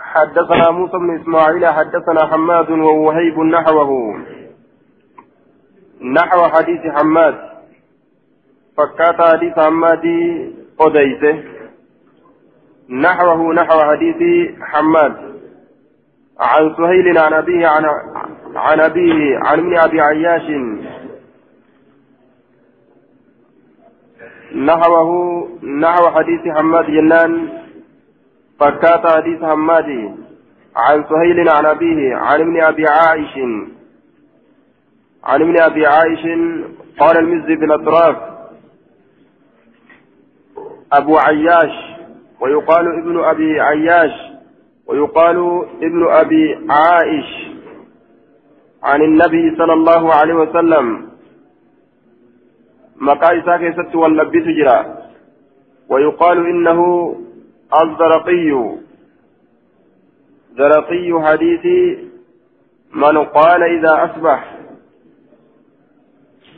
حدثنا 0.00 0.70
موسى 0.70 0.92
بن 0.98 1.20
إسماعيل 1.20 1.66
حدثنا 1.66 2.26
حماد 2.26 2.70
ووهيب 2.70 3.38
نحوه. 3.38 4.20
نحو 6.02 6.44
حديث 6.44 6.80
حماد. 6.94 7.34
فكات 8.76 9.22
حديث 9.22 9.58
حماد 9.58 10.04
أديته 10.80 11.44
نحوه 12.90 13.54
نحو 13.54 13.80
حديث 13.80 14.50
حماد. 14.60 15.34
عن 16.40 16.74
سهيل 16.76 17.18
عن 17.18 17.32
أبيه 17.32 17.66
عن 17.66 17.84
عن 18.56 18.80
أبيه 18.80 19.38
عن 19.44 19.58
ابن 19.58 19.78
أبي 19.78 20.00
عياش. 20.00 20.50
نحوه 24.54 25.48
نحو 25.64 26.10
حديث 26.10 26.54
حماد 26.56 26.86
جنان. 26.86 27.63
فكات 28.60 29.06
حديث 29.06 29.44
حماد 29.44 30.16
عن 30.76 31.04
سهيل 31.08 31.48
عن 31.48 31.66
أبيه 31.66 32.16
عن 32.16 32.40
ابن 32.40 32.62
أبي 32.62 32.84
عائش. 32.88 33.38
عن 35.24 35.42
ابن 35.42 35.60
أبي 35.60 35.86
عائش 35.86 36.22
قال 36.98 37.16
المزي 37.16 37.54
بن 37.54 37.70
أطراف 37.72 38.16
أبو 40.92 41.18
عياش 41.18 41.74
ويقال 42.40 42.98
ابن 42.98 43.24
أبي 43.24 43.60
عياش 43.60 44.12
ويقال 44.86 45.66
ابن 45.82 46.06
أبي 46.10 46.66
عائش. 46.70 47.54
عن 48.82 49.02
النبي 49.02 49.56
صلى 49.56 49.72
الله 49.72 50.14
عليه 50.14 50.34
وسلم. 50.34 51.08
مقايسا 52.96 53.56
كيست 53.56 53.94
واللبس 53.94 54.46
جرا. 54.58 54.96
ويقال 55.88 56.46
إنه 56.46 56.80
الزرقي 57.82 58.78
زرقي 60.58 61.26
حديث 61.26 61.66
من 62.94 63.18
قال 63.24 63.62
إذا 63.62 64.04
أصبح. 64.04 64.54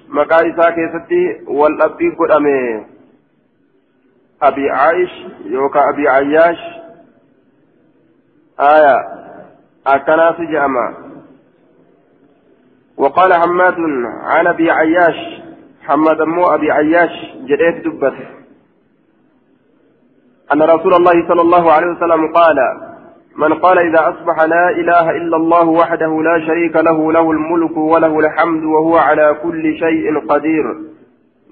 مقايسا 0.08 0.70
كيست 0.70 1.12
واللبس 1.48 2.16
قدامه 2.18 2.86
أبي 4.42 4.70
عائش 4.70 5.10
يوكا 5.44 5.80
أبي 5.90 6.08
عياش. 6.08 6.58
آية. 8.60 8.96
أكناس 9.86 10.40
جأما. 10.40 10.94
وقال 12.96 13.34
حماد 13.34 13.76
عن 14.22 14.46
أبي 14.46 14.70
عياش. 14.70 15.42
حماد 15.82 16.22
مو 16.22 16.44
أبي 16.54 16.70
عياش 16.70 17.10
جريت 17.36 17.84
دبت 17.84 18.14
أن 20.52 20.62
رسول 20.62 20.94
الله 20.94 21.28
صلى 21.28 21.40
الله 21.40 21.72
عليه 21.72 21.86
وسلم 21.86 22.32
قال 22.32 22.56
من 23.36 23.52
قال 23.54 23.78
إذا 23.78 24.00
أصبح 24.08 24.42
لا 24.44 24.70
إله 24.70 25.10
إلا 25.10 25.36
الله 25.36 25.68
وحده 25.68 26.22
لا 26.22 26.46
شريك 26.46 26.76
له 26.76 27.12
له 27.12 27.30
الملك 27.30 27.76
وله 27.76 28.18
الحمد 28.18 28.64
وهو 28.64 28.96
على 28.96 29.36
كل 29.42 29.78
شيء 29.78 30.26
قدير. 30.28 30.64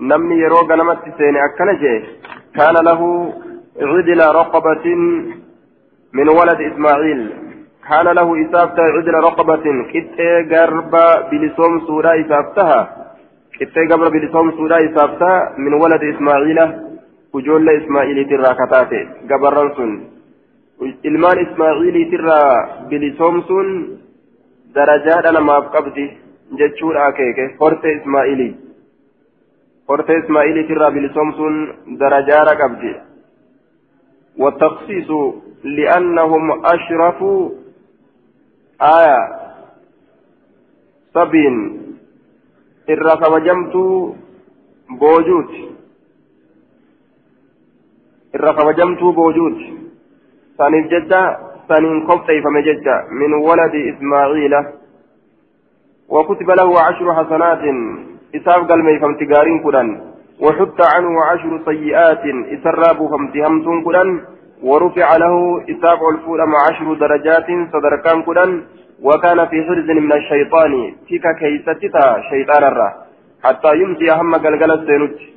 نمني 0.00 0.38
يروق 0.38 0.72
نمت 0.72 0.98
سين 1.18 1.36
أكنجه 1.36 2.02
كان 2.54 2.84
له 2.84 3.32
عدل 3.82 4.20
رقبة 4.34 4.86
من 6.12 6.28
ولد 6.28 6.60
إسماعيل. 6.72 7.32
كان 7.90 8.06
له 8.14 8.28
إسافة 8.46 8.82
عدل 8.82 9.14
رقبة. 9.14 9.64
كتة 9.92 10.56
قرب 10.56 10.92
بلسوم 11.30 11.80
سورة 11.86 12.10
إسافتها. 12.20 12.88
كتة 13.60 13.96
قرب 13.96 14.12
بلسوم 14.12 14.50
سورة 14.50 14.76
إسافتها 14.76 15.54
من 15.58 15.72
ولد 15.74 16.02
إسماعيل. 16.14 16.83
إسماعيل 17.38 18.18
ترى 18.30 18.50
كتاتي 18.54 19.00
قبران 19.30 19.70
سن 19.76 19.92
ilmaan 21.08 21.38
ismaaciiliitirraa 21.38 22.86
bilisoom 22.90 23.36
sun 23.48 23.68
darajaadha 24.74 25.32
namaaf 25.32 25.70
qabdi 25.74 26.04
jechuudha 26.58 27.04
akeeke 27.10 27.44
horte 27.60 27.92
ismaa'ilii 27.92 28.52
horte 29.88 30.16
ismaa'iliitirraa 30.22 30.90
bilisoom 30.96 31.32
sun 31.38 31.54
darajaadha 32.00 32.60
qabdi 32.62 32.94
والتخصيص 34.38 35.10
لأنهم 35.64 36.44
أشرفوا 36.74 37.50
آية 38.80 39.18
سبين 41.14 41.56
irra 42.88 43.16
kabajamtuu 43.16 44.16
boojuuti 44.98 45.73
irra 48.34 48.54
kabajamtuu 48.58 49.12
boojuuti 49.18 49.66
saniif 50.58 50.88
jecha 50.94 51.20
saniin 51.68 52.06
kofteeyfame 52.06 52.62
jecha 52.70 52.96
min 53.20 53.34
waladi 53.48 53.88
ismaaciila 53.90 54.64
وكتب 56.08 56.50
له 56.50 56.80
عشر 56.80 57.06
حسنات 57.14 57.62
إساف 58.36 58.60
قال 58.68 58.80
ميفمت 58.84 59.20
قارين 59.32 59.58
كدن 59.64 59.88
وحط 60.44 60.78
عنه 60.94 61.12
عشر 61.30 61.52
سيئات 61.68 62.24
إسراب 62.54 62.98
فمت 63.10 63.36
همتون 63.36 63.78
كدن 63.84 64.08
ورفع 64.62 65.16
له 65.16 65.34
إساف 65.72 66.00
الفول 66.12 66.40
مع 66.52 66.58
عشر 66.68 66.94
درجات 66.94 67.48
صدركان 67.72 68.22
كدن 68.22 68.50
وكان 69.06 69.38
في 69.50 69.58
حرز 69.66 69.88
من 69.90 70.12
الشيطان 70.12 70.72
تيكا 71.08 71.32
كيستتا 71.40 72.06
شيطان 72.30 72.64
الرا 72.70 72.88
حتى 73.44 73.70
يمسي 73.80 74.10
هم 74.18 74.34
قلقل 74.44 74.70
السينوت 74.78 75.33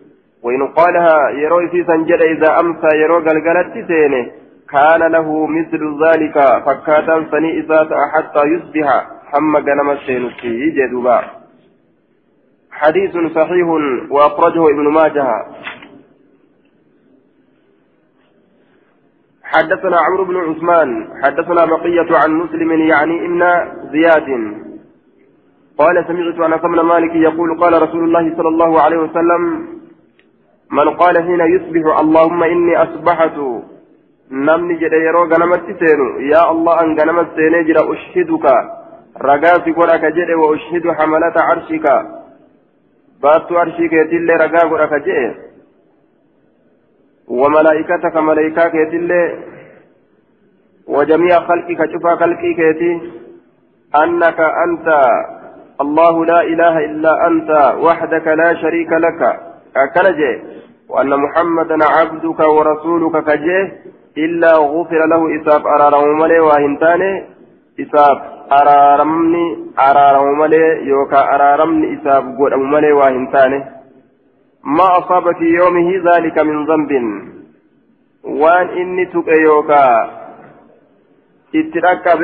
وإن 0.48 0.68
قالها 0.68 1.30
يروي 1.30 1.70
في 1.70 1.84
سنجد 1.84 2.22
إذا 2.22 2.60
أمسى 2.60 2.92
يرو 3.02 3.16
قلقلت 3.16 3.74
سينه 3.88 4.26
كان 4.74 5.12
له 5.12 5.48
مثل 5.48 5.82
ذلك 6.06 6.38
فكاتا 6.66 7.26
سني 7.32 7.60
إساتا 7.60 8.00
حتى 8.14 8.42
يصبح 8.54 8.88
هم 9.34 9.58
قنم 9.58 9.90
السينوت 9.90 10.42
جدوبا 10.78 11.20
حديث 12.72 13.14
صحيح 13.36 13.68
وأخرجه 14.10 14.64
ابن 14.74 14.88
ماجه. 14.88 15.28
حدثنا 19.44 19.98
عمرو 20.06 20.26
بن 20.26 20.38
عثمان 20.38 21.08
حدثنا 21.24 21.66
بقية 21.66 22.18
عن 22.18 22.32
مسلم 22.32 22.72
يعني 22.72 23.26
ابن 23.26 23.42
زياد. 23.92 24.30
قال 25.78 26.06
سمعت 26.08 26.40
أنس 26.54 26.62
بن 26.62 26.80
مالك 26.82 27.16
يقول 27.16 27.60
قال 27.60 27.82
رسول 27.82 28.04
الله 28.04 28.38
صلى 28.38 28.48
الله 28.48 28.82
عليه 28.82 28.98
وسلم 28.98 29.77
من 30.72 30.90
قال 30.90 31.18
حين 31.18 31.40
يصبح 31.40 32.00
اللهم 32.00 32.44
إني 32.44 32.78
أصبحت 32.84 33.38
نمني 34.32 34.76
جد 34.76 34.94
يرو 34.94 35.24
غنمت 35.24 35.66
سينو 35.80 36.20
يا 36.20 36.52
الله 36.52 36.82
أن 36.82 37.00
غنمت 37.00 37.28
سيني 37.36 37.64
جد 37.64 37.78
أشهدك. 37.78 38.46
رقاسي 39.22 39.72
قرأك 39.72 40.06
جد 40.18 40.30
وأشهد 40.42 40.86
حملة 40.98 41.36
عرشك. 41.48 41.86
باتو 43.24 43.58
عرشك 43.58 43.94
يتلي 43.94 44.34
رقا 44.44 44.62
قرأك 44.72 44.94
جد. 45.06 45.36
وملائكتك 47.28 48.16
ملائكة 48.18 48.68
كيتلي 48.68 49.24
وجميع 50.88 51.40
خلقك 51.40 51.92
شفا 51.92 52.16
خلقي 52.16 52.54
كيتي 52.54 53.12
أنك 54.04 54.40
أنت 54.40 54.88
الله 55.82 56.26
لا 56.26 56.42
إله 56.42 56.76
إلا 56.86 57.28
أنت 57.28 57.50
وحدك 57.84 58.28
لا 58.28 58.54
شريك 58.62 58.92
لك. 58.92 59.22
كنجي 59.96 60.57
وأن 60.90 61.10
محمدا 61.10 61.78
عبدك 61.96 62.40
ورسولك 62.40 63.16
كجي 63.28 63.60
إلا 64.18 64.52
غفر 64.74 65.02
له 65.06 65.22
إساب 65.38 65.68
أرارم 65.68 66.20
ملي 66.20 66.40
وهنتاني 66.40 67.12
إساب 67.80 68.18
أرارمني 68.52 69.46
أرارم 69.80 70.40
ملي 70.40 70.88
يوكا 70.88 71.36
أرارمني 71.36 71.88
إساب 71.96 72.24
قول 72.38 72.54
ملي 72.74 72.92
وهنتاني 72.92 73.60
ما 74.64 74.88
أصاب 75.00 75.36
في 75.40 75.46
يومه 75.60 75.90
ذلك 76.10 76.38
من 76.40 76.66
ذنب؟ 76.66 76.92
وان 78.24 78.68
إني 78.68 79.06
تقيوكا 79.06 79.84
اتركب 81.56 82.22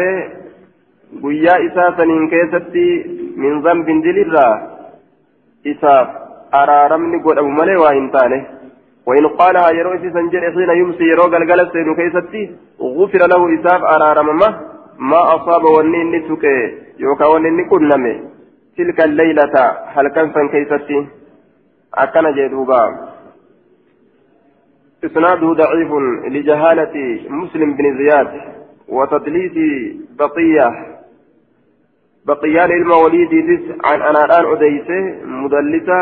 guyyaa 1.21 1.57
isaa 1.67 1.91
saniin 1.97 2.29
keessatti 2.29 2.85
min 3.35 3.61
zambin 3.63 4.03
dilirraa 4.03 4.53
isaaf 5.73 6.22
araaramni 6.61 7.23
godhamu 7.27 7.57
malee 7.61 7.79
waa 7.85 7.95
hin 7.99 8.11
taane. 8.17 8.39
وإن 9.07 9.27
قالها 9.27 9.69
يرو 9.69 9.97
في 9.99 10.09
سنجر 10.15 10.43
حين 10.51 10.69
يمسي 10.81 11.03
يرو 11.03 11.23
قلقل 11.23 11.71
سيدو 11.73 11.95
كيستي 11.95 12.43
غفر 12.97 13.21
له 13.31 13.41
إساف 13.55 13.81
أرارم 13.95 14.29
ما 14.41 14.49
ما 15.11 15.35
أصاب 15.35 15.63
ونين 15.75 16.11
نتك 16.11 16.43
يوكا 16.99 17.25
ونين 17.25 17.59
كنمي 17.71 18.13
تلك 18.77 18.99
الليلة 19.07 19.55
هل 19.95 20.07
كان 20.15 20.27
سن 20.33 20.47
كيستي 20.53 21.07
أكن 22.03 22.25
جدوبا 22.37 22.81
إسناده 25.05 25.53
ضعيف 25.53 25.91
لجهالة 26.35 26.95
مسلم 27.29 27.69
بن 27.77 27.85
زياد 27.97 28.29
وتدليس 28.87 29.55
بقية 30.19 30.67
بقيان 32.27 32.71
الموليد 32.71 33.33
عن 33.85 34.01
أنا 34.01 34.25
الآن 34.25 34.45
أديسه 34.53 35.01
مدلسة 35.25 35.99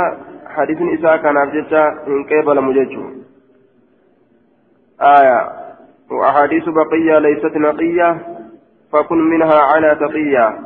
حديث 0.56 0.78
إساء 1.00 1.18
كان 1.18 1.38
أبجدت 1.38 1.74
إن 2.08 2.24
قبل 2.24 2.62
مججو. 2.62 3.04
آية. 5.02 5.50
وأحاديث 6.12 6.70
بقية 6.70 7.20
ليست 7.20 7.58
نقية 7.58 8.10
فكن 8.94 9.18
منها 9.18 9.60
على 9.60 9.96
تقية. 9.96 10.60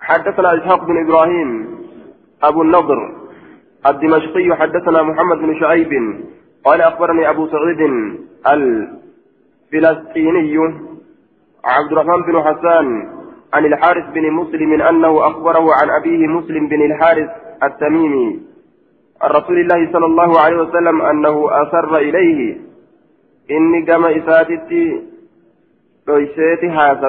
حدثنا 0.00 0.54
إسحاق 0.54 0.84
بن 0.84 1.04
إبراهيم 1.04 1.78
أبو 2.42 2.62
النضر 2.62 3.14
الدمشقي 3.86 4.56
حدثنا 4.56 5.02
محمد 5.02 5.38
بن 5.38 5.60
شعيب 5.60 5.92
قال 6.64 6.80
أخبرني 6.80 7.30
أبو 7.30 7.48
سعيد 7.48 7.80
الفلسطيني 9.72 10.58
عبد 11.64 11.92
الرحمن 11.92 12.22
بن 12.22 12.42
حسان 12.42 12.86
عن 13.52 13.64
الحارث 13.64 14.04
بن 14.14 14.30
مسلم 14.30 14.82
أنه 14.82 15.26
أخبره 15.26 15.74
عن 15.74 15.90
أبيه 15.90 16.26
مسلم 16.26 16.68
بن 16.68 16.92
الحارث 16.92 17.30
التميمي. 17.62 18.53
رسول 19.30 19.58
الله 19.60 19.92
صلى 19.92 20.06
الله 20.06 20.40
عليه 20.40 20.56
وسلم 20.56 21.02
أنه 21.02 21.48
أسر 21.62 21.96
إليه. 21.96 22.56
إني 23.50 23.92
قام 23.92 24.04
إساتتي 24.04 25.02
لويسيتي 26.08 26.68
هذا 26.68 27.08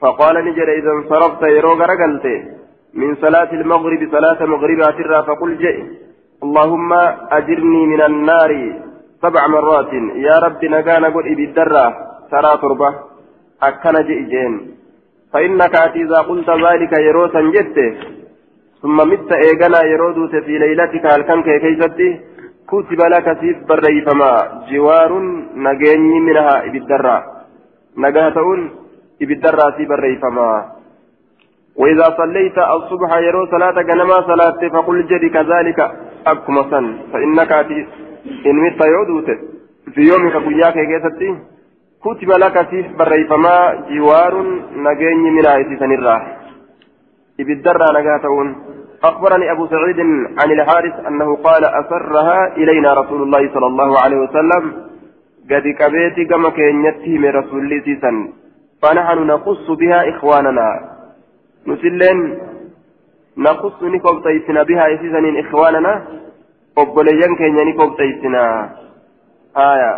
فقال 0.00 0.44
نجر 0.44 0.68
إذا 0.72 0.90
انصرفت 0.92 1.42
يروق 1.42 1.80
رقلت 1.82 2.26
من 2.94 3.16
صلاة 3.16 3.52
المغرب 3.52 4.08
صلاة 4.12 4.46
مغربات 4.46 5.00
الرا 5.00 5.22
فقل 5.22 5.58
جئ. 5.58 5.76
اللهم 6.42 6.92
أجرني 7.30 7.86
من 7.86 8.02
النار 8.02 8.50
سبع 9.22 9.46
مرات. 9.46 9.92
يا 10.14 10.38
رب 10.38 10.64
نقانا 10.64 11.08
قل 11.08 11.32
إبي 11.32 11.44
الدرة 11.44 11.94
ترى 12.30 12.58
تربة. 12.62 12.94
أكن 13.62 13.92
جئ 14.08 14.20
جين 14.32 14.52
فإنك 15.32 15.74
إذا 15.76 16.18
قلت 16.18 16.50
ذلك 16.50 16.92
يروسا 16.98 17.40
جدت. 17.40 17.78
ثم 18.84 18.96
مت 19.10 19.32
إيغانا 19.32 19.80
يرودوت 19.92 20.34
في 20.44 20.58
ليلتك 20.58 21.04
الكنك 21.16 21.48
كيستي 21.62 22.10
كتب 22.70 23.00
لك 23.14 23.26
سيف 23.40 23.56
بريفما 23.68 24.32
جوار 24.70 25.12
نجيني 25.64 26.20
منها 26.26 26.54
إبدرا. 26.66 27.16
نجاتون 28.02 28.60
إبدرا 29.22 29.66
سيف 29.76 29.88
بريفما 29.88 30.50
وإذا 31.80 32.06
صليت 32.20 32.58
الصبح 32.58 33.10
يرو 33.26 33.46
صلاة 33.54 33.76
جنما 33.88 34.16
صلاة 34.30 34.60
فقل 34.74 35.06
جدي 35.10 35.28
كذلك 35.36 35.78
أكما 36.26 36.62
سن. 36.70 36.86
فإنك 37.12 37.52
إن 38.48 38.56
مت 38.64 38.80
يودوت 38.94 39.28
في 39.94 40.00
يومك 40.10 40.36
قياك 40.46 40.76
كيستي 40.90 41.28
كتب 42.04 42.30
لك 42.42 42.56
سيف 42.70 42.86
بريفما 42.98 43.56
جوار 43.90 44.34
نجيني 44.86 45.30
منها 45.36 45.56
الراح 45.98 46.22
إبدرا 47.40 47.86
نجاتون 48.00 48.73
أخبرني 49.04 49.52
أبو 49.52 49.66
سعيد 49.66 50.00
عن 50.40 50.48
الحارث 50.56 51.06
أنه 51.08 51.36
قال 51.36 51.64
أسرها 51.64 52.56
إلينا 52.56 52.94
رسول 52.94 53.22
الله 53.22 53.42
صلى 53.54 53.66
الله 53.66 53.90
عليه 54.02 54.16
وسلم. 54.16 54.62
قد 55.50 55.66
كبيت 55.80 56.28
كما 56.30 56.50
كينيته 56.50 57.18
من 57.18 57.30
رسول 57.40 57.60
الله 57.64 57.80
سيسا 57.84 58.12
فنحن 58.82 59.18
نقص 59.26 59.70
بها 59.70 60.08
إخواننا. 60.08 60.68
نسلين 61.66 62.18
نقص 63.38 63.82
نكوب 63.82 64.22
تيسنا 64.24 64.62
بها 64.62 64.84
إسيسا 64.94 65.20
إخواننا. 65.40 65.94
obboleeyyan 66.76 67.36
keenya 67.38 67.64
ni 67.64 67.72
kobxeysina 67.78 68.42
haya 69.54 69.92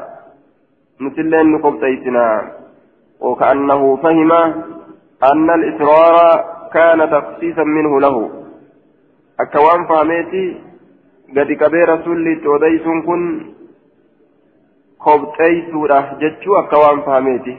nutilleen 1.01 1.49
nu 1.53 1.59
kobxeysina 1.65 2.27
وكأنه 3.21 3.97
فهم 3.97 4.33
أن 5.33 5.49
الإسرار 5.51 6.17
كان 6.73 7.11
تخصيصا 7.11 7.65
منه 7.65 8.01
له. 8.01 8.31
Akka 9.39 9.61
waan 9.61 9.87
faameeti 9.89 10.43
gadi 11.35 11.57
qabee 11.57 11.85
rasuulli 11.87 12.33
itti 12.33 12.49
odeysuun 12.49 13.03
kun 13.03 13.23
kobxeeysuudha 15.05 15.99
jechuu 16.21 16.57
akka 16.63 16.79
waan 16.85 17.03
faameeti 17.09 17.57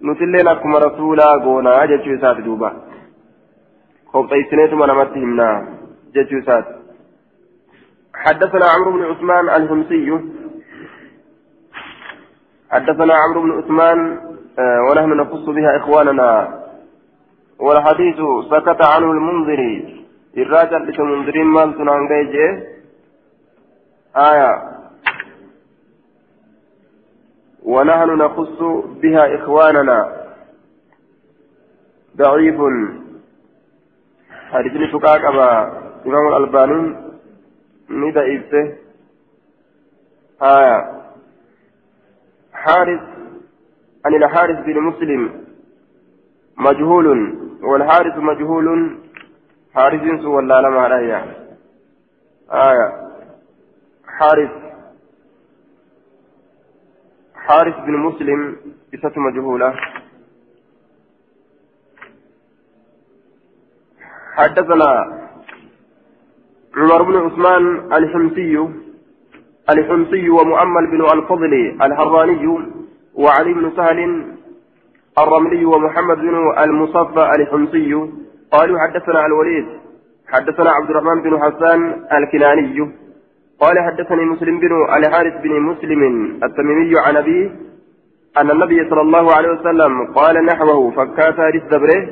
nutilleen 0.00 0.48
akkuma 0.48 0.78
rasuulaa 0.78 1.38
goonaa 1.38 1.86
jechuu 1.86 2.14
isaati 2.18 2.44
duuba 2.44 2.74
kobxeeysineetuma 4.12 4.86
namatti 4.86 5.26
himnaa 5.26 5.56
jechuu 6.14 6.38
isaati 6.44 6.82
حدثنا 8.14 8.66
عمرو 8.66 8.92
بن 8.92 9.04
عثمان 9.04 9.48
الهمسي 9.48 10.18
حدثنا 12.70 13.14
عمرو 13.14 13.42
بن 13.42 13.52
عثمان 13.58 14.18
ونحن 14.88 15.10
نقص 15.16 15.44
بها 15.44 15.76
إخواننا 15.76 16.58
والحديث 17.58 18.16
سكت 18.50 18.80
عنه 18.84 19.12
المنذري 19.12 20.01
irraa 20.34 20.66
cal'ise 20.70 21.02
mundiriin 21.02 21.50
maaltu 21.56 21.84
naan 21.84 22.06
gahe 22.08 22.26
jee? 22.34 22.52
آية 24.16 24.72
ونحن 27.62 28.10
نخص 28.10 28.58
بها 29.02 29.34
إخواننا 29.34 30.28
ضعيف 32.16 32.60
حديثني 34.50 34.90
فقاك 34.92 35.24
أبا 35.24 35.50
إمام 36.06 36.28
الألباني 36.28 36.96
ندى 37.90 38.36
إبسه 38.36 38.76
آية 40.42 41.02
حارث 42.52 43.00
عن 44.04 44.14
الحارث 44.14 44.64
بن 44.66 44.80
مسلم 44.80 45.44
مجهول 46.56 47.06
والحارث 47.62 48.16
مجهول 48.16 48.98
حارث 49.74 50.20
سوى 50.22 50.38
الله 50.38 50.60
لما 50.60 50.86
آية 52.50 52.88
حارث 54.06 54.50
حارث 57.34 57.76
بن 57.86 57.96
مسلم 57.96 58.56
إسة 58.94 59.12
مجهولة 59.16 59.74
حدثنا 64.34 64.90
عمر 66.76 67.02
بن 67.02 67.16
عثمان 67.16 67.92
الحمصي 67.92 68.68
الحمصي 69.70 70.30
ومؤمل 70.30 70.86
بن 70.86 71.04
الفضل 71.04 71.54
الحراني 71.82 72.46
وعلي 73.14 73.52
بن 73.54 73.72
سهل 73.76 73.98
الرملي 75.18 75.64
ومحمد 75.64 76.16
بن 76.16 76.34
المصفى 76.58 77.30
الحمصي 77.38 78.21
قالوا 78.52 78.78
حدثنا 78.78 79.26
الوليد 79.26 79.66
حدثنا 80.28 80.70
عبد 80.70 80.90
الرحمن 80.90 81.22
بن 81.22 81.42
حسان 81.42 81.80
الكناني 82.12 82.92
قال 83.60 83.76
حدثني 83.86 84.24
مسلم 84.24 84.60
بن 84.60 84.72
الحارث 84.96 85.34
بن 85.42 85.60
مسلم 85.60 86.02
التميمي 86.44 86.92
عن 86.98 87.16
أبيه 87.16 87.50
أن 88.36 88.50
النبي 88.50 88.88
صلى 88.90 89.00
الله 89.00 89.34
عليه 89.36 89.48
وسلم 89.48 90.12
قال 90.12 90.44
نحوه 90.44 90.90
فكات 90.90 91.38
رث 91.54 91.64
دبره 91.72 92.08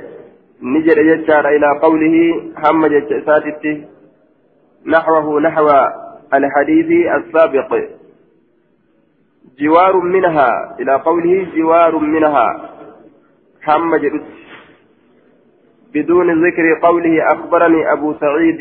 نجد 0.63 0.99
يجار 0.99 1.49
إلى 1.49 1.79
قوله 1.83 2.17
هم 2.65 2.87
جساتته 2.87 3.85
نحوه 4.87 5.41
نحو 5.41 5.69
الحديث 6.35 7.07
السابق. 7.17 7.71
جوار 9.61 9.97
منها 9.97 10.77
إلى 10.81 10.95
قوله 10.95 11.47
جوار 11.57 11.99
منها 11.99 12.49
هم 13.69 13.97
جدت 13.97 14.23
بدون 15.95 16.47
ذكر 16.47 16.75
قوله 16.83 17.33
أخبرني 17.33 17.93
أبو 17.93 18.15
سعيد. 18.21 18.61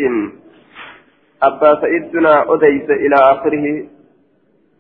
أبا 1.43 1.81
سعيدنا 1.81 2.53
أديس 2.53 2.89
إلى 2.89 3.15
آخره. 3.15 3.65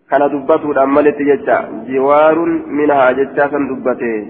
كان 0.09 0.21
دبته 0.33 0.71
الأمالة 0.71 1.19
ججا 1.29 1.57
جوار 1.87 2.39
منها 2.67 3.11
ججا 3.11 3.45
دبته. 3.45 4.27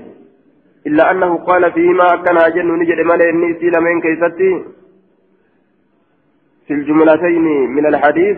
إلا 0.87 1.11
أنه 1.11 1.37
قال 1.37 1.71
فيما 1.71 2.09
كان 2.25 2.37
أجن 2.37 2.67
نجد 2.79 2.99
مالي 2.99 3.29
إني 3.29 3.53
سيل 3.59 3.81
من 3.81 4.01
كيستي. 4.01 4.63
في 6.67 6.73
الجملتين 6.73 7.45
من 7.75 7.85
الحديث 7.85 8.37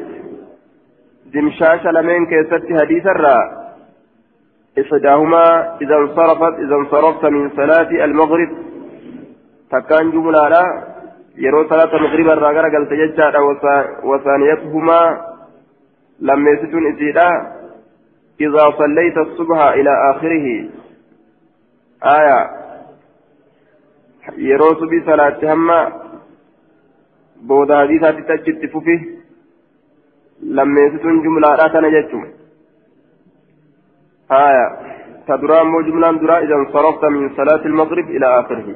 دمشاش 1.34 1.86
لمن 1.86 2.26
كيستي 2.26 2.80
حديث 2.80 3.06
الرّ 3.08 3.28
إحداهما 4.80 5.78
إذا 5.82 5.96
انصرفت 5.96 6.54
إذا 6.60 6.76
انصرفت 6.76 7.26
من 7.26 7.50
صلاة 7.50 8.06
المغرب. 8.06 8.71
Takkaan 9.72 10.12
jumlaadha. 10.12 10.64
Yeroo 11.38 11.66
salaata 11.70 12.04
magriba 12.06 12.36
irraa 12.38 12.54
gara 12.54 12.70
galte 12.70 13.02
jechaadha. 13.02 13.40
Wasaaniyatuhumaa 14.12 15.08
lammeessituun 16.20 16.88
isiidha. 16.94 17.28
إذا 18.42 18.64
صليت 18.78 19.18
الصبح 19.18 19.60
إلى 19.80 19.92
آخره 20.12 20.46
آية 22.04 22.40
يروس 24.38 24.78
بصلاة 24.92 25.54
هما 25.54 25.80
بودا 27.42 27.80
حديثة 27.80 28.12
تجد 28.12 28.66
ففي 28.74 28.96
لما 30.42 30.82
يستون 30.82 31.22
جملة 31.24 31.50
راتنا 31.56 31.90
جتشم 31.90 32.24
آية 34.32 34.66
تدرى 35.28 35.64
مو 35.64 35.82
جملة 35.82 36.12
درا 36.12 36.40
إذا 36.40 36.56
انصرفت 36.56 37.04
من 37.06 37.36
صلاة 37.36 37.66
المغرب 37.66 38.08
إلى 38.10 38.40
آخره 38.40 38.68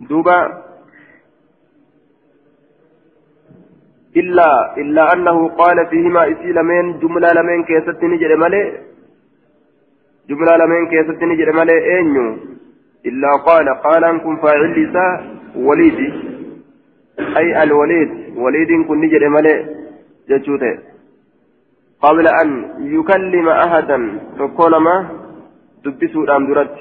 دوبا 0.00 0.64
إلا 4.16 4.76
إلا 4.76 5.12
أنه 5.12 5.48
قال 5.48 5.86
فيهما 5.86 6.22
إسي 6.32 6.52
لمن 6.52 6.98
جملة 6.98 7.32
لمن 7.32 7.64
كيست 7.64 8.04
نجر 8.04 8.36
ملي؟ 8.36 8.64
جملة 10.28 10.56
لمن 10.56 10.88
كيست 10.90 11.22
نجر 11.22 11.48
أنيو. 12.00 12.36
إلا 13.06 13.30
قال 13.46 13.68
قال 13.68 14.04
أنكم 14.04 14.36
فاعل 14.36 14.72
لسا 14.78 15.06
وليدي 15.56 16.12
أي 17.36 17.62
الوليد. 17.62 18.10
وليد 18.36 18.86
كن 18.88 19.00
نجر 19.00 19.28
ملي 19.28 19.84
قبل 22.02 22.28
أن 22.28 22.48
يكلم 22.78 23.48
أحدا 23.48 24.20
تقول 24.38 24.76
ما 24.76 25.08
دبسوا 25.84 26.24
الأمدرات 26.24 26.74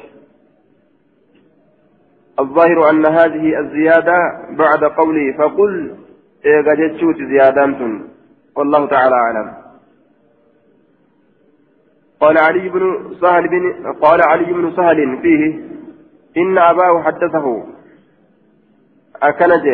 الظاهر 2.39 2.89
أن 2.89 3.05
هذه 3.05 3.59
الزيادة 3.59 4.17
بعد 4.57 4.83
قوله 4.83 5.37
فقل 5.37 5.95
إيغا 6.45 6.73
جتشوت 6.73 7.15
زيادة 7.15 7.99
والله 8.55 8.85
تعالى 8.87 9.15
أعلم. 9.15 9.53
قال 12.19 12.37
علي 12.37 12.69
بن 12.69 13.15
سهل 13.21 13.47
بن 13.47 13.93
قال 14.01 14.21
علي 14.21 14.53
بن 14.53 14.75
سهل 14.75 15.21
فيه 15.21 15.59
إن 16.37 16.57
أباه 16.57 17.03
حدثه. 17.03 17.65
أكنج. 19.23 19.67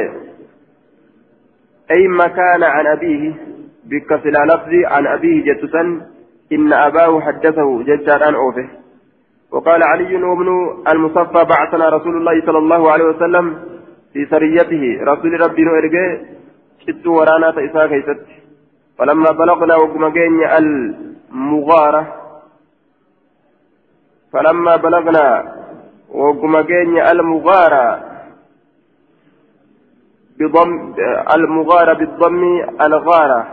أي 1.91 2.07
مكان 2.07 2.63
عن 2.63 2.87
أبيه 2.87 3.33
بكسل 3.85 4.31
لفظ 4.31 4.73
عن 4.85 5.07
أبيه 5.07 5.53
جتسا 5.53 5.81
إن 6.51 6.73
أباه 6.73 7.21
حدثه 7.21 7.83
ججار 7.83 8.29
أن 8.29 8.35
أوفه. 8.35 8.69
وقال 9.51 9.83
علي 9.83 10.23
وابن 10.23 10.49
المصفى 10.87 11.43
بعثنا 11.43 11.89
رسول 11.89 12.17
الله 12.17 12.45
صلى 12.45 12.57
الله 12.57 12.91
عليه 12.91 13.03
وسلم 13.03 13.45
في 14.13 14.25
سريته. 14.25 15.03
رسول 15.03 15.41
ربي 15.41 15.61
نرجع 15.63 16.21
شت 16.79 17.07
ورانا 17.07 17.51
تإسا 17.51 17.87
كيست. 17.87 18.25
فلما 18.97 19.31
بلغنا 19.31 19.75
وقمجين 19.75 20.43
المغارة 20.59 22.15
فلما 24.33 24.75
بلغنا 24.75 25.55
وقمجين 26.09 26.99
المغارة 26.99 28.01
بضم 30.39 30.93
المغارة 31.35 31.93
بالضم 31.93 32.43
الغارة. 32.81 33.47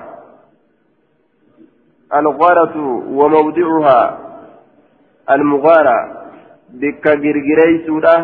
الغارة 2.14 2.76
وموضعها 3.18 4.25
المغارة 5.30 5.98
بك 6.80 7.04
جرجريسودا 7.08 8.16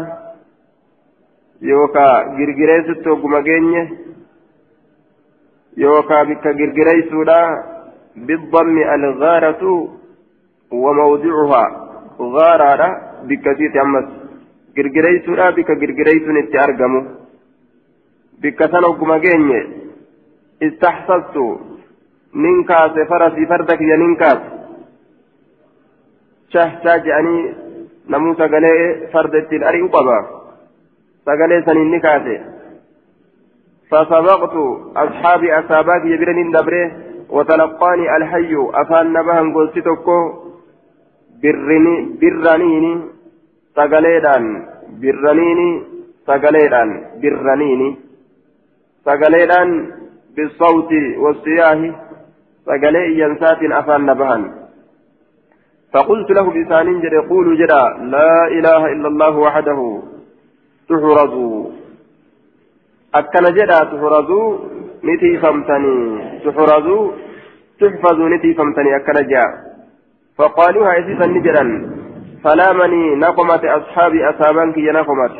يوكا 1.62 2.06
جرجريسوتو 2.38 3.14
قمجيني 3.22 3.82
يوكا 5.76 6.22
بك 6.22 6.44
جرجريسودا 6.48 7.40
بالضم 8.16 8.76
الغارة 8.96 9.62
وموضعها 10.82 11.64
غارة 12.20 12.88
بك 13.28 13.46
سيت 13.58 13.76
أمس. 13.76 14.08
جرجريسودا 14.76 15.50
بك 15.50 15.70
جرجريسون 15.70 16.36
اتأرجمو 16.38 17.00
بك 18.42 18.60
سنو 18.72 18.92
قمجيني 19.00 19.60
استحسست 20.62 21.36
ننكاس 22.34 22.94
فرسي 23.10 23.46
فردك 23.46 23.80
يا 23.80 23.96
ننكاس. 23.96 24.61
Shahshaa 26.52 26.98
jedhanii 27.04 27.42
namuu 28.14 28.34
sagalee 28.40 28.78
farda 29.12 29.44
ittiin 29.44 29.68
ari'u 29.70 29.92
qaba 29.98 30.16
sagalee 31.30 31.62
saniin 31.68 31.94
ni 31.96 32.00
kaase 32.00 32.40
فسبقت 33.92 34.54
أصحابي 34.96 35.58
أصابات 35.58 36.02
يبرنين 36.04 36.50
دبره 36.50 36.92
وتلقاني 37.30 38.16
الحي 38.16 38.52
أفان 38.74 39.12
نبها 39.12 39.40
قلت 39.54 39.78
تكو 39.78 40.18
برني 41.42 41.94
برنيني 42.20 42.92
سقليدان 43.76 44.44
برنيني 45.02 45.70
سقليدان 46.26 46.90
برنيني 47.22 47.96
سقليدان 49.06 49.68
بالصوت 50.36 50.92
والصياح 51.22 51.78
سقلي 52.66 53.04
ينسات 53.20 53.60
أفان 53.62 54.00
نبهن 54.06 54.61
فقلت 55.92 56.30
له 56.30 56.50
بلسان 56.50 57.00
جري 57.00 57.16
يقول 57.16 57.58
جرى 57.58 57.84
لا 58.14 58.46
إله 58.46 58.82
إلا 58.92 59.08
الله 59.08 59.36
وحده 59.36 60.02
تحرزوا. 60.88 61.70
أكن 63.14 63.44
جرى 63.56 63.78
تحرزوا 63.92 64.58
نتي 65.04 65.38
فمتني. 65.42 65.98
تحرزوا 66.44 67.12
تحفظوا 67.80 68.28
نتي 68.28 68.54
فمتني 68.54 68.96
أكن 68.96 69.28
جاء 69.28 69.50
فقالوا 70.38 70.86
هايسيسا 70.92 71.26
نجرا 71.26 71.64
فلامني 72.44 73.14
نقمت 73.14 73.64
أصحابي 73.64 74.28
أصابنك 74.30 74.76
يا 74.78 74.92
نقمت. 74.92 75.34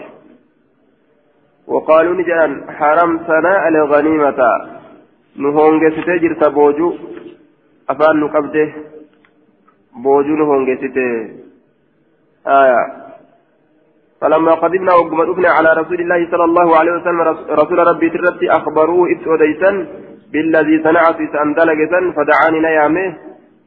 وقالوا 1.66 2.14
نجرا 2.14 2.47
حرمتنا 2.78 3.68
الغنيمة. 3.68 4.40
نهونج 5.37 5.82
ستجر 5.92 6.32
تبوجو 6.40 6.94
أفان 7.90 8.21
نقبده 8.21 8.68
بوجون 9.96 10.40
هونجتته 10.40 11.28
آية. 12.46 13.02
فلما 14.20 14.54
قدمنا 14.54 14.94
وقم 14.94 15.46
على 15.46 15.72
رسول 15.72 16.00
الله 16.00 16.30
صلى 16.30 16.44
الله 16.44 16.76
عليه 16.76 16.92
وسلم 16.92 17.20
رسول 17.50 17.78
ربي 17.78 18.11
ترتي 18.11 18.50
أخبروه 18.50 19.11
إبت 19.12 19.26
أديسا 19.28 19.87
بالذي 20.32 20.82
صنعت 20.84 21.20
أندلجة 21.44 22.12
فدعاني 22.16 22.61
نيامه 22.61 23.14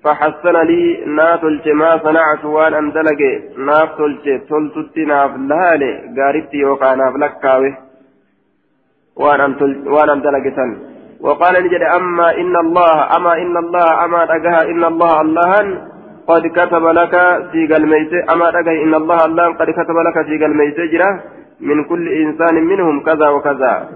فحسن 0.04 0.56
لي 0.70 1.06
ناتلج 1.06 1.70
ما 1.70 1.98
صنعت 2.04 2.46
وان 2.46 2.74
أندلج 2.74 3.22
نافتلج 3.58 4.26
تلتت 4.50 4.98
ناف 4.98 5.32
لهالي 5.50 5.92
قاربتي 6.18 6.58
يوقع 6.58 6.94
ناف 6.94 7.16
لكاوه. 7.16 7.78
وان 9.96 10.10
أندلجة 10.10 10.60
وقال 11.22 11.64
نجد 11.64 11.82
أما 11.82 12.38
إن 12.42 12.56
الله 12.56 13.18
أما 13.18 13.34
إن 13.34 13.58
الله 13.58 14.06
أما 14.06 14.36
أجها 14.36 14.62
إن 14.72 14.84
الله 14.84 15.22
اللهن 15.22 15.95
قد 16.28 16.48
كتب 16.48 16.86
لك 16.86 17.16
في 17.52 17.68
قلميت 17.74 18.14
أما 18.34 18.50
رجع 18.50 18.72
إن 18.72 18.94
الله 18.96 19.26
الله 19.26 19.54
قد 19.54 19.70
كتب 19.70 19.98
لك 20.08 20.26
في 20.26 20.44
قلميت 20.44 20.80
جرا 20.92 21.10
من 21.60 21.84
كل 21.84 22.10
إنسان 22.10 22.56
منهم 22.64 23.04
كذا 23.04 23.28
وكذا. 23.30 23.90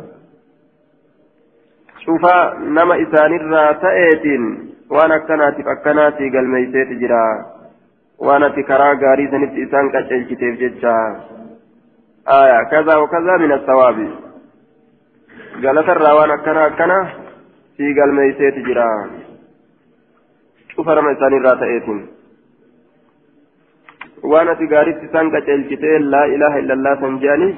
شوف 2.06 2.24
نما 2.78 2.96
إسان 3.04 3.32
الراتئت 3.36 4.26
وأنا 4.90 5.18
كنات 5.18 5.58
فكنات 5.62 6.18
قلميت 6.18 6.76
جرا 7.02 7.26
وأنا 8.20 8.48
تكرا 8.50 8.90
غاري 9.02 9.28
سنت 9.32 9.54
إسان 9.64 9.86
كتشل 9.94 10.24
كتير 10.30 10.54
جتشا 10.62 10.98
آية 12.28 12.64
كذا 12.72 12.96
وكذا 12.96 13.34
من 13.38 13.52
الثواب. 13.52 13.98
قالت 15.64 15.90
الروان 15.90 16.32
كنا 16.46 16.70
كنا 16.70 17.00
في 17.78 17.86
قلميت 18.00 18.40
جرا 18.68 19.10
شوف 20.76 20.90
نما 20.90 21.12
إسان 21.12 21.34
الراتئت 21.38 21.88
waan 24.24 24.48
ati 24.54 24.68
gaaritti 24.74 25.06
isaan 25.10 25.32
qaceelchitee 25.36 26.00
laa 26.14 26.26
ilaaha 26.36 26.58
illallah 26.64 26.94
san 27.02 27.20
jedhaniif 27.24 27.58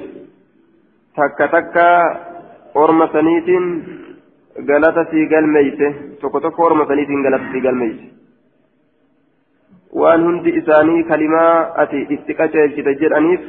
takka 1.16 1.48
takka 1.54 1.86
orma 2.74 3.06
saniitiin 3.12 3.66
galata 4.70 5.04
sii 5.10 5.26
galmeeyse 5.32 5.88
tokko 6.20 6.40
tokko 6.40 6.64
orma 6.68 6.86
saniitiin 6.90 7.22
galata 7.26 7.52
sii 7.52 7.60
galmeeyse 7.66 8.06
waan 10.02 10.24
hundi 10.28 10.50
isaanii 10.60 11.02
kalimaa 11.10 11.54
ati 11.84 12.06
itti 12.16 12.34
qaceelchite 12.40 12.94
jedhaniif 13.02 13.42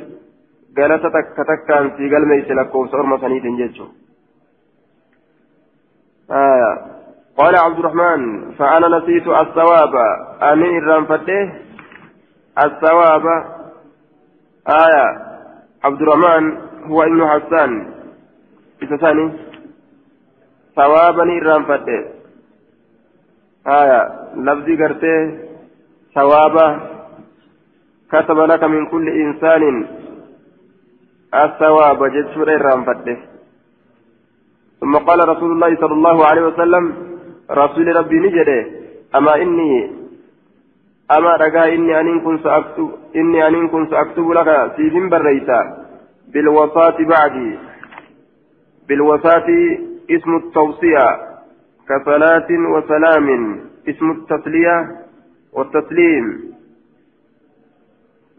galata 0.79 1.09
takka 1.17 1.45
takkaan 1.51 1.91
sii 1.97 2.09
galmeeyse 2.15 2.53
lakkoofsa 2.61 2.97
orma 2.97 3.19
saniitiin 3.25 3.57
jechuudha. 3.57 3.93
قال 7.37 7.55
عبد 7.55 7.79
الرحمن 7.79 8.51
فأنا 8.57 8.87
نسيت 8.97 9.27
الثواب 9.27 9.93
أمين 10.51 10.77
الرام 10.77 11.05
فتيه 11.05 11.61
الثواب. 12.57 13.25
آية. 14.67 15.07
عبد 15.83 16.01
الرحمن 16.01 16.57
هو 16.85 17.03
ابن 17.03 17.27
حسان. 17.27 17.93
إتساني 18.83 19.31
ثوابا 20.75 21.23
إرام 21.23 21.63
فتح 21.63 22.03
آية. 23.67 24.01
لفظي 24.35 24.75
قرته 24.83 25.39
ثوابا 26.15 26.67
كتب 28.11 28.39
لك 28.39 28.63
من 28.63 28.85
كل 28.85 29.09
إنسان. 29.09 29.87
الثواب. 31.33 31.99
جسر 32.05 32.55
إرام 32.55 32.83
فتح 32.83 33.33
ثم 34.83 34.95
قال 34.97 35.29
رسول 35.29 35.51
الله 35.51 35.75
صلى 35.75 35.93
الله 35.93 36.25
عليه 36.25 36.41
وسلم 36.41 36.83
رسول 37.51 37.95
ربي 37.95 38.19
نجده 38.19 38.65
أما 39.15 39.35
إني 39.35 39.91
أما 41.11 41.35
رجاء 41.35 41.73
إني 41.73 41.99
أن 41.99 42.19
كن 42.19 42.37
سأكتب 42.43 42.91
إني 43.15 43.47
أن 43.47 43.67
كن 43.67 43.87
سأكتب 43.89 44.31
لك 44.31 44.73
سيفين 44.75 45.09
بريتا. 45.09 45.87
بالوصاة 46.33 46.97
بعدي. 46.99 47.59
بالوصاة 48.87 49.47
اسم 50.11 50.35
التوصية. 50.35 51.07
كصلاة 51.89 52.47
وسلام. 52.73 53.59
اسم 53.89 54.11
التسلية 54.11 54.77
والتسليم. 55.53 56.53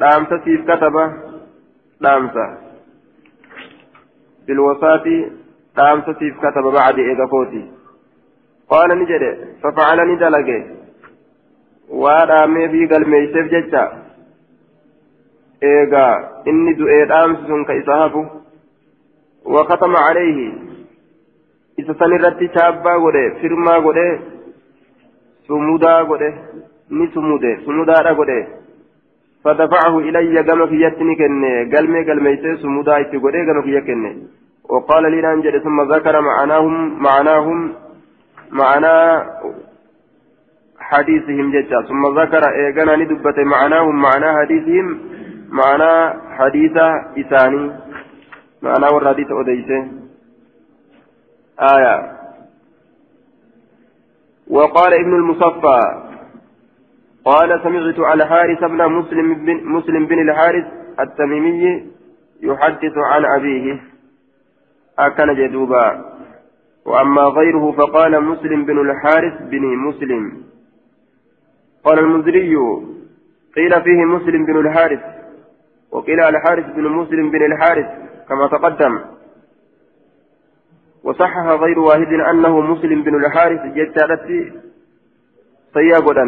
لامسة 0.01 0.45
سيف 0.45 0.71
كتبة. 0.71 1.13
لامسة. 2.01 2.59
بالوساط 4.47 5.07
لامسة 5.77 6.13
سيف 6.13 6.39
كتبة 6.39 6.73
بعد 6.73 6.99
إيقافوتي 6.99 7.71
قال 8.69 8.99
نجد. 8.99 9.49
ففعل 9.63 9.99
ندلقه 10.09 10.84
وادامي 11.91 12.69
في 12.69 12.87
قلمي 12.87 13.27
سيف 13.33 13.47
ججا 13.55 13.85
إيقا 15.63 16.09
إني 16.49 16.73
دؤي 16.73 17.05
دامس 17.05 17.67
كإسهافه 17.69 18.31
وختم 19.45 19.97
عليه 19.97 20.53
isa 21.77 21.95
san 21.99 22.13
irratti 22.17 22.47
chaabbaa 22.55 22.99
godhe 23.05 23.23
firmaa 23.41 23.81
godhe 23.87 24.07
sumudaa 25.47 26.05
godhe 26.11 26.29
ni 26.91 27.07
sumude 27.15 27.51
sumudaadha 27.65 28.15
godhe. 28.15 28.39
فدفعه 29.45 29.99
إلي 29.99 30.43
كما 30.43 30.67
في 30.67 30.77
يتني 30.85 31.15
كن 31.21 31.45
قلمي 31.77 32.01
قلمي 32.09 32.57
سمودا 32.63 32.99
يتقولي 32.99 33.47
كما 33.47 33.63
في 33.63 33.77
يكن 33.77 34.03
وقال 34.69 35.03
لي 35.13 35.21
ننجل 35.23 35.63
ثم 35.63 35.79
ذكر 35.93 36.21
معناهم 36.21 37.03
معناهم 37.03 37.73
معنى 38.51 38.97
حديثهم 40.91 41.51
جدا. 41.51 41.83
ثم 41.83 42.21
ذكر 42.21 42.43
إيقنا 42.49 42.97
ندبت 42.97 43.39
معناهم 43.39 44.03
معنى 44.03 44.39
حديثهم 44.39 45.01
معنى 45.49 46.21
حديث 46.39 46.77
إساني. 47.19 47.73
معنى 48.63 48.87
والحديث 48.95 49.27
أديسه 49.31 49.89
آية. 51.61 51.97
وقال 54.51 54.95
ابن 54.95 55.15
المصفى 55.15 55.81
قال 57.25 57.61
سمعت 57.63 58.01
على 58.01 58.27
حارث 58.27 58.65
بن 58.65 58.89
مسلم 58.93 59.35
بن 59.35 59.65
مسلم 59.65 60.07
بن 60.07 60.19
الحارث 60.31 60.65
التميمي 61.01 61.87
يحدث 62.43 62.93
عن 62.97 63.25
أبيه. 63.25 63.81
أكن 64.99 65.35
جدوبا. 65.35 66.15
وأما 66.87 67.23
غيره 67.23 67.73
فقال 67.73 68.25
مسلم 68.25 68.65
بن 68.65 68.91
الحارث 68.91 69.43
بن 69.43 69.63
مسلم. 69.77 70.44
قال 71.85 71.99
المنذري 71.99 72.57
قيل 73.57 73.83
فيه 73.83 74.05
مسلم 74.05 74.47
بن 74.47 74.59
الحارث 74.67 75.01
وقيل 75.91 76.21
الحارث 76.21 76.67
بن 76.75 76.89
مسلم 76.89 77.31
بن 77.31 77.53
الحارث 77.53 77.87
كما 78.29 78.47
تقدم. 78.47 79.01
وصحح 81.05 81.47
غير 81.47 81.79
واحد 81.79 82.13
أنه 82.31 82.61
مسلم 82.61 83.03
بن 83.03 83.25
الحارث 83.25 83.61
جتالتي 83.61 84.53
سيابدا 85.75 86.27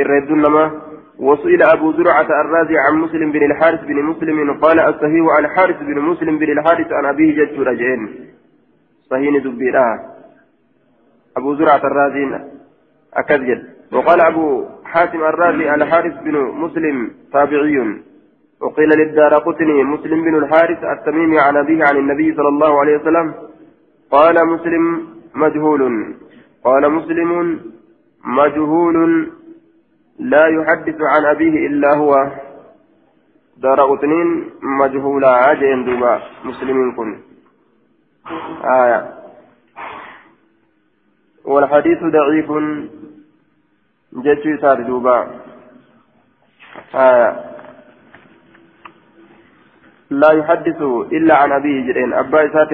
الرد 0.00 0.30
لما؟ 0.30 0.80
وسئل 1.18 1.62
أبو 1.62 1.92
زرعة 1.92 2.28
الرازي 2.40 2.78
عن 2.78 2.94
مسلم 2.94 3.32
بن 3.32 3.42
الحارث 3.50 3.80
بن 3.84 4.02
مسلم 4.02 4.60
قال 4.60 4.80
الصحيح 4.80 5.24
عن 5.36 5.46
حارث 5.46 5.76
بن 5.80 6.00
مسلم 6.00 6.38
بن 6.38 6.58
الحارث 6.58 6.92
عن 6.92 7.04
أبيه 7.04 7.44
جد 7.44 7.60
رجعين. 7.60 8.30
صحيح 9.10 9.44
دبيرها 9.44 10.16
أبو 11.36 11.54
زرعة 11.54 11.82
الرازي 11.84 12.44
أكذب 13.14 13.79
وقال 13.92 14.20
أبو 14.20 14.66
حاتم 14.84 15.20
الرازي 15.24 15.74
الحارث 15.74 16.14
بن 16.22 16.36
مسلم 16.36 17.10
تابعي. 17.32 18.02
وقيل 18.60 18.88
للدار 18.88 19.34
قتني 19.34 19.84
مسلم 19.84 20.22
بن 20.22 20.34
الحارث 20.38 20.84
التميمي 20.84 21.38
عن 21.40 21.56
أبيه 21.56 21.84
عن 21.84 21.96
النبي 21.96 22.34
صلى 22.34 22.48
الله 22.48 22.80
عليه 22.80 22.96
وسلم 22.96 23.34
قال 24.10 24.46
مسلم 24.46 25.06
مجهول. 25.34 26.14
قال 26.64 26.92
مسلم 26.92 27.60
مجهول 28.24 29.28
لا 30.18 30.46
يحدث 30.46 30.98
عن 31.00 31.24
أبيه 31.24 31.66
إلا 31.66 31.96
هو. 31.96 32.14
دار 33.56 33.94
أتنين 33.94 34.50
مجهولا 34.62 35.28
عجين 35.28 35.84
دوبا 35.84 36.22
مسلمين 36.44 36.92
كن. 36.92 37.18
آية. 38.64 39.00
والحديث 41.44 41.98
ضعيف. 41.98 42.50
سار 44.60 44.82
دوبا 44.82 45.26
آية 46.94 47.30
لا 50.10 50.30
يحدث 50.32 50.82
إلا 51.12 51.34
عن 51.34 51.52
أبيه 51.52 51.86
جرين 51.86 52.12
أبا 52.12 52.46
إسات 52.46 52.72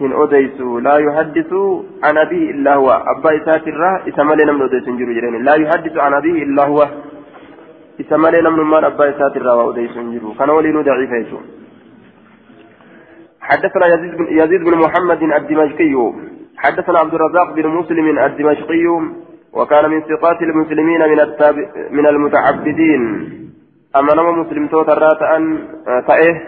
laa 0.00 0.98
yuhaddisu 1.00 1.84
an 2.02 2.16
abihi 2.16 2.50
illaa 2.50 2.76
huwa 2.76 3.06
abbaa 3.06 3.34
isaatirraa 3.34 4.00
isa 4.06 4.24
malee 4.24 4.44
namni 4.44 4.62
odeysu 4.64 4.86
hin 4.86 4.98
jiru 4.98 5.14
jedheen 5.14 5.44
laa 5.44 5.56
yuhaddisu 5.56 6.00
an 6.00 6.14
abihi 6.14 6.42
illaa 6.46 6.66
huwa 6.66 6.86
isa 7.98 8.18
malee 8.18 8.42
namnummaan 8.42 8.84
abbaa 8.84 9.08
isaatirraa 9.14 9.56
waa 9.56 9.64
odeysu 9.72 9.98
hin 9.98 10.12
jiru 10.12 10.34
kana 10.38 10.52
waliinuu 10.52 10.82
daciifa 10.82 11.22
jechuun 11.22 11.46
حدثنا 13.48 13.86
يزيد 13.86 14.16
بن, 14.16 14.26
يزيد 14.30 14.64
بن 14.64 14.74
محمد 14.78 15.22
الدمشقي 15.22 15.94
حدثنا 16.56 16.98
عبد 16.98 17.14
الرزاق 17.14 17.54
بن 17.54 17.66
مسلم 17.68 18.18
الدمشقي 18.18 18.86
وكان 19.52 19.90
من 19.90 20.00
ثقات 20.02 20.42
المسلمين 20.42 21.08
من 21.08 21.20
التاب 21.20 21.56
من 21.90 22.06
المتعبدين. 22.06 23.02
أما 23.96 24.14
نما 24.14 24.32
مسلم 24.32 24.66
توتر 24.66 25.02
أن 25.36 25.68
تأه 26.06 26.40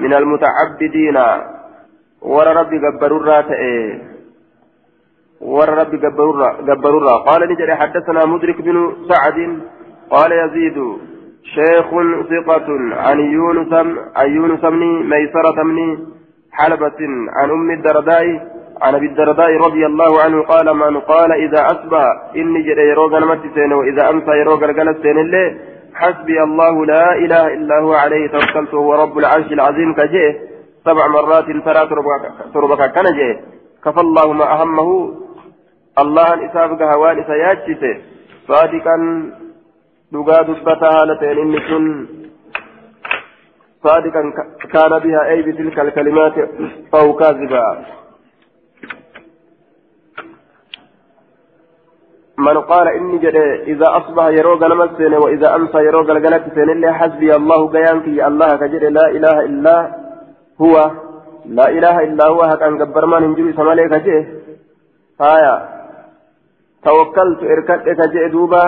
من 0.00 0.12
المتعبدين. 0.14 1.16
ورى 2.22 2.52
ربي 2.52 2.78
جبرورا 2.78 3.40
تأي 3.40 4.00
ورى 5.40 5.72
ربي 5.74 5.96
جبرورا 6.68 7.16
قال 7.16 7.40
نجري 7.50 7.74
حدثنا 7.74 8.26
مدرك 8.26 8.60
بن 8.60 8.92
سعد. 9.08 9.60
قال 10.10 10.32
يزيد 10.32 10.78
شيخ 11.54 11.88
ثقة 12.30 12.68
عن 12.92 13.18
يونس 13.20 13.72
عن 14.16 14.30
يونس 14.30 14.60
بن 14.60 14.82
ميسرة 15.10 15.62
بن 15.62 15.78
حلبة 16.52 17.00
عن 17.36 17.50
أم 17.50 17.70
الدرداء. 17.70 18.55
عن 18.82 18.94
أبي 18.94 19.06
الدرداء 19.06 19.56
رضي 19.56 19.86
الله 19.86 20.22
عنه 20.22 20.42
قال 20.42 20.76
من 20.76 21.00
قال 21.00 21.32
إذا 21.32 21.66
أصبح 21.66 22.04
إني 22.36 22.62
جري 22.62 22.88
يروغ 22.88 23.18
نمتسين 23.18 23.72
وإذا 23.72 24.10
أمسى 24.10 24.30
يروغ 24.30 24.64
الجلسين 24.64 25.18
اللي 25.18 25.56
حسبي 25.94 26.42
الله 26.42 26.86
لا 26.86 27.14
إله 27.14 27.46
إلا 27.54 27.80
هو 27.80 27.92
عليه 27.92 28.28
توكلت 28.28 28.74
هو 28.74 28.94
رب 28.94 29.18
العرش 29.18 29.52
العظيم 29.52 29.94
كجيه 29.94 30.40
سبع 30.84 31.06
مرات 31.06 31.44
ترى 31.44 31.86
تربك 32.54 32.92
كان 32.94 33.06
كفى 33.84 34.00
الله 34.00 34.32
ما 34.32 34.44
أهمه. 34.52 35.14
الله 35.98 36.34
أن 36.34 36.44
إسافك 36.48 36.82
هوان 36.82 37.18
إسياتشيس 37.20 37.82
صادقا 38.48 38.96
دقا 40.12 40.42
دبتها 40.42 41.04
لتين 41.04 41.38
إن 41.38 41.54
سن. 41.68 42.06
صادقا 43.84 44.22
كان 44.72 44.98
بها 44.98 45.28
أي 45.28 45.42
بتلك 45.42 45.78
الكلمات 45.78 46.34
أو 46.94 47.12
كاذبا. 47.12 47.84
من 52.46 52.56
قال 52.70 52.86
إني 52.88 53.18
جد 53.18 53.36
إذا 53.72 53.88
أصبح 53.98 54.24
يروق 54.38 54.62
نمسين 54.72 55.14
وإذا 55.14 55.48
أمسى 55.56 55.78
يروق 55.88 56.10
الجنة 56.10 56.44
سين 56.54 56.70
اللي 56.70 56.92
حسبي 56.98 57.30
الله 57.36 57.60
قيامك 57.74 58.06
الله 58.28 58.50
كجد 58.60 58.84
لا 58.98 59.06
إله 59.16 59.36
إلا 59.48 59.76
هو 60.62 60.74
لا 61.58 61.66
إله 61.76 61.96
إلا 62.06 62.24
هو 62.32 62.40
هكذا 62.50 62.78
جبر 62.80 63.06
ما 63.06 63.18
ننجو 63.20 63.52
سمالي 63.58 63.88
كجيه 63.92 64.22
هايا. 65.20 65.54
توكلت 66.84 67.40
إركت 67.52 67.82
كجيه 67.98 68.26
دوبا 68.34 68.64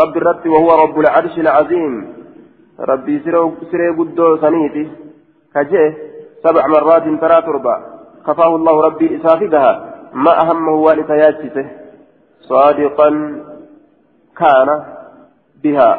رب 0.00 0.14
الرب 0.20 0.44
وهو 0.54 0.70
رب 0.82 0.96
العرش 1.00 1.34
العظيم. 1.44 1.94
ربي 2.90 3.14
سري 3.70 3.88
قدو 3.98 4.36
سنيتي 4.42 4.84
كجيه 5.54 5.90
سبع 6.44 6.62
مرات 6.72 7.06
ترى 7.22 7.38
تربى 7.46 7.76
كفاه 8.26 8.52
الله 8.56 8.74
ربي 8.86 9.06
إسافقها. 9.16 9.72
ما 10.24 10.32
أهمه 10.42 10.74
والتياجته 10.86 11.66
صادقا 12.48 13.08
كان 14.36 14.68
بها. 15.64 15.90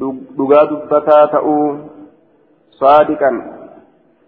دقا 0.00 0.64
دبتا 0.64 1.26
تأو 1.26 1.76
صادقا 2.70 3.30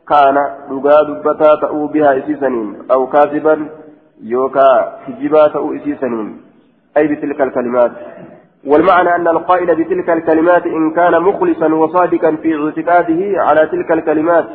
كان 0.08 0.36
دغا 0.70 1.02
دبتا 1.02 1.54
تأو 1.54 1.86
بها 1.86 2.18
إسيسنين 2.18 2.68
أو 2.90 3.06
كاذبا 3.06 3.68
يوكا 4.22 4.98
كجبا 5.06 5.48
تأو 5.48 5.74
إسيسنين 5.76 6.40
أي 6.96 7.06
بتلك 7.08 7.40
الكلمات. 7.40 7.92
والمعنى 8.66 9.14
أن 9.14 9.28
القائل 9.28 9.68
بتلك 9.76 10.10
الكلمات 10.10 10.66
إن 10.66 10.90
كان 10.90 11.22
مخلصا 11.22 11.74
وصادقا 11.74 12.36
في 12.42 12.50
اعتقاده 12.54 13.42
على 13.42 13.66
تلك 13.66 13.92
الكلمات. 13.92 14.46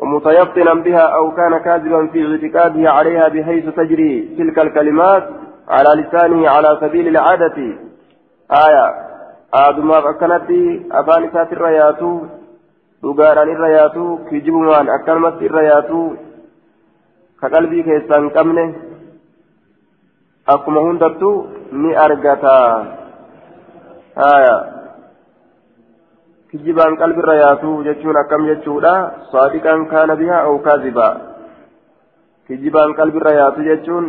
ومتيقنا 0.00 0.74
بها 0.74 1.06
أو 1.18 1.30
كان 1.30 1.58
كاذبا 1.58 2.06
في 2.06 2.18
اعتقاده 2.26 2.90
عليها 2.90 3.28
بحيث 3.28 3.64
تجري 3.74 4.34
تلك 4.38 4.58
الكلمات. 4.58 5.28
على 5.68 6.02
لسانه 6.02 6.48
على 6.48 6.78
سبيل 6.80 7.08
العادة 7.08 7.58
آية 8.64 8.86
آدم 9.54 9.90
كانت 10.20 10.50
أبان 10.92 11.30
ساتر 11.32 11.62
ياتو 11.68 12.12
dhugaadhaan 13.02 13.50
irra 13.54 13.68
yaatu 13.78 14.04
kijibumaan 14.28 14.88
akkanumatti 14.96 15.46
irra 15.48 15.62
yaatu 15.72 16.00
كقلبي 17.40 17.82
كيسان 17.82 18.24
قمنه 18.36 18.68
أكما 20.48 20.80
هندتو 20.80 21.30
ni 21.72 21.90
argata 22.04 22.56
haya 24.14 24.56
kijibaan 26.50 26.94
qalbirra 27.00 27.34
yaatu 27.42 27.82
jechuun 27.86 28.16
akkam 28.22 28.46
jechuudha 28.50 28.94
saadiqaan 29.32 29.86
kaana 29.92 30.16
bihaa 30.20 30.46
au 30.48 30.58
kaazibaa 30.66 31.14
kijibaan 32.46 32.94
qalbirra 32.98 33.32
yaatu 33.40 33.66
jechuun 33.68 34.06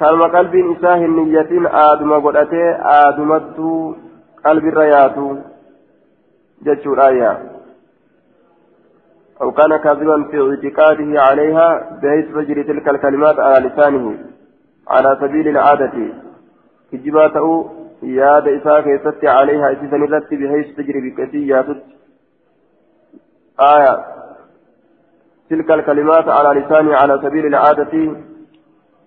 kalma 0.00 0.28
qalbiin 0.34 0.72
isaa 0.74 0.96
hin 1.04 1.16
niyyatin 1.20 1.70
aaduma 1.84 2.20
godhatee 2.26 2.68
aadumattuu 2.96 3.78
qalbirra 4.42 4.90
yaatu 4.94 5.30
jechuudha 6.68 7.08
yaa. 7.20 7.38
أو 9.42 9.52
كان 9.52 9.76
كاذبا 9.76 10.24
في 10.30 10.38
اعتقاده 10.40 11.22
عليها 11.22 11.98
بحيث 12.02 12.26
تجري 12.34 12.62
تلك 12.62 12.88
الكلمات 12.88 13.38
على 13.38 13.68
لسانه 13.68 14.18
على 14.88 15.18
سبيل 15.20 15.48
العادة 15.48 15.96
كجبات 16.92 17.36
ياد 18.02 18.48
إساء 18.48 18.80
كيست 18.80 19.24
عليها 19.24 19.72
إسيسا 19.72 19.96
نلت 19.96 20.34
بحيث 20.34 20.76
تجري 20.76 21.00
بكثيات 21.10 21.66
آية 23.60 24.04
تلك 25.50 25.70
الكلمات 25.70 26.28
على 26.28 26.60
لسانه 26.60 26.96
على 26.96 27.20
سبيل 27.22 27.46
العادة 27.46 27.94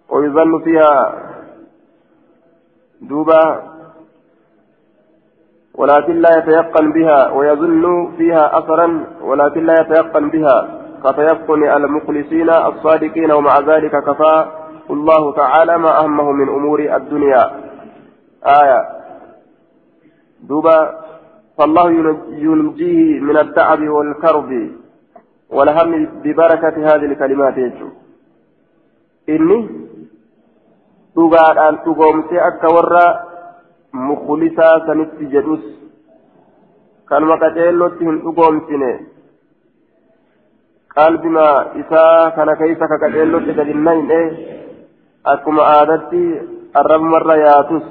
ويظن 0.10 0.60
فيها 0.64 1.16
دوبا 3.02 3.74
ولكن 5.76 6.16
لا 6.22 6.30
يتيقن 6.38 6.92
بها 6.92 7.32
ويظن 7.32 8.12
فيها 8.18 8.58
أثرا 8.58 9.06
ولكن 9.22 9.66
لا 9.66 9.74
يتيقن 9.82 10.30
بها. 10.30 10.80
كتيقن 11.04 11.64
المخلصين 11.64 12.50
الصادقين 12.50 13.32
ومع 13.32 13.60
ذلك 13.60 13.92
كفى 13.92 14.46
الله 14.90 15.34
تعالى 15.34 15.78
ما 15.78 16.00
أهمه 16.00 16.32
من 16.32 16.50
أمور 16.50 16.80
الدنيا. 16.80 17.52
آية. 18.46 18.82
دوبا 20.44 21.04
فالله 21.58 21.92
ينجيه 22.30 23.20
من 23.20 23.38
التعب 23.38 23.82
والكرب 23.88 24.72
والهم 25.50 26.06
ببركة 26.24 26.76
هذه 26.78 27.06
الكلمات. 27.06 27.58
يجو 27.58 27.90
إني 29.30 29.70
dhugaadhaan 31.16 31.80
dhugoomsee 31.86 32.42
akka 32.50 32.74
warra 32.76 33.06
mukulisaa 34.06 34.76
sanitti 34.86 35.32
jedhus 35.34 35.64
kanuma 37.12 37.38
qaceellootti 37.44 38.08
hin 38.10 38.20
dhugoomsine 38.24 38.92
qalbima 40.96 41.48
isaa 41.82 42.32
kana 42.38 42.56
keessa 42.62 42.88
ka 42.92 42.98
qaceellootti 43.04 43.58
gadi 43.60 43.74
nayne 43.88 44.20
akkuma 45.34 45.68
aadatti 45.76 46.22
arrabumarra 46.82 47.36
yaatus 47.46 47.86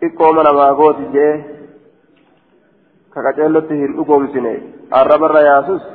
xiqqooma 0.00 0.46
namaa 0.48 0.72
gooti 0.80 1.06
jee 1.16 1.34
ka 3.14 3.26
qaceellootti 3.28 3.82
hin 3.82 3.94
dhugoomsine 4.00 4.56
arrabarra 5.02 5.44
yaasus 5.50 5.86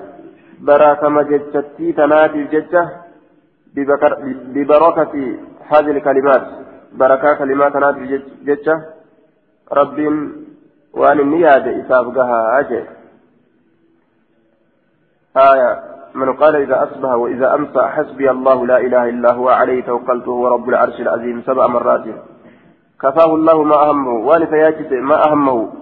baraakama 0.70 1.28
jechattii 1.34 1.94
tanaatiif 2.00 2.50
jecha 2.56 2.86
ببركة 4.56 5.14
هذه 5.70 5.92
الكلمات. 5.92 6.48
بركة 6.94 7.34
كلمات 7.34 7.76
نادي 7.76 8.22
جتة. 8.44 8.82
رب 9.72 10.00
وأن 10.94 11.20
النياد 11.20 11.68
إسابقها 11.68 12.60
أجل 12.60 12.86
آية. 15.38 15.84
من 16.14 16.34
قال 16.34 16.56
إذا 16.56 16.84
أصبح 16.84 17.10
وإذا 17.10 17.56
أمسى 17.56 17.82
حسبي 17.82 18.32
الله 18.32 18.66
لا 18.66 18.78
إله 18.78 19.10
إلا 19.10 19.34
هو 19.34 19.50
عليه 19.50 19.84
توكلت 19.84 20.28
هو 20.28 20.48
رب 20.48 20.70
العرش 20.70 21.00
العظيم 21.00 21.42
سبع 21.46 21.68
مرات. 21.68 22.06
كفاه 23.02 23.36
الله 23.36 23.64
ما 23.64 23.76
أهمه. 23.76 24.14
وأن 24.28 24.48
سياجس 24.48 24.92
ما 24.92 25.28
أهمه. 25.28 25.74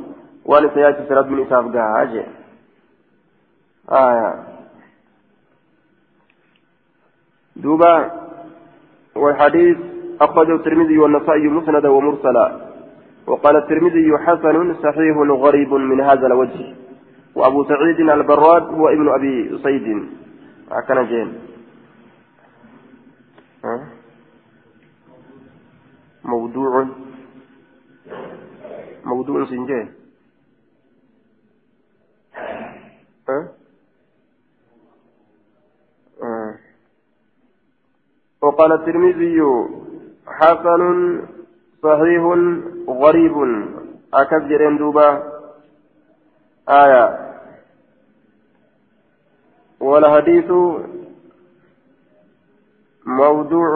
وأن 0.45 0.69
سياجس 0.73 1.11
رب 1.11 1.29
من 1.29 1.45
إسابقها 1.45 2.01
أجل 2.01 2.25
آية. 3.91 4.43
دوبا 7.55 8.11
والحديث 9.15 9.77
أخرجه 10.21 10.55
الترمذي 10.55 10.97
والنسائي 10.97 11.47
مسندا 11.47 11.89
ومرسلا. 11.89 12.45
وقال 13.27 13.55
الترمذي 13.55 14.17
حسن 14.17 14.73
صحيح 14.73 15.17
غريب 15.17 15.73
من 15.73 16.01
هذا 16.01 16.27
الوجه. 16.27 16.75
وأبو 17.35 17.63
سعيد 17.63 17.99
البراد 17.99 18.63
هو 18.63 18.87
ابن 18.89 19.09
أبي 19.09 19.57
صيد 19.57 20.09
كان 20.87 21.05
جين. 21.07 21.33
موضوع 26.25 26.87
موضوع 29.05 29.45
سنجين. 29.45 29.87
وقال 38.55 38.71
الترمذي 38.71 39.41
حسن 40.27 40.81
صحيح 41.83 42.23
غريب. 42.87 43.35
جرين 44.49 44.77
دوبا. 44.77 45.23
آية. 46.69 47.05
والحديث 49.79 50.51
موضوع. 53.05 53.73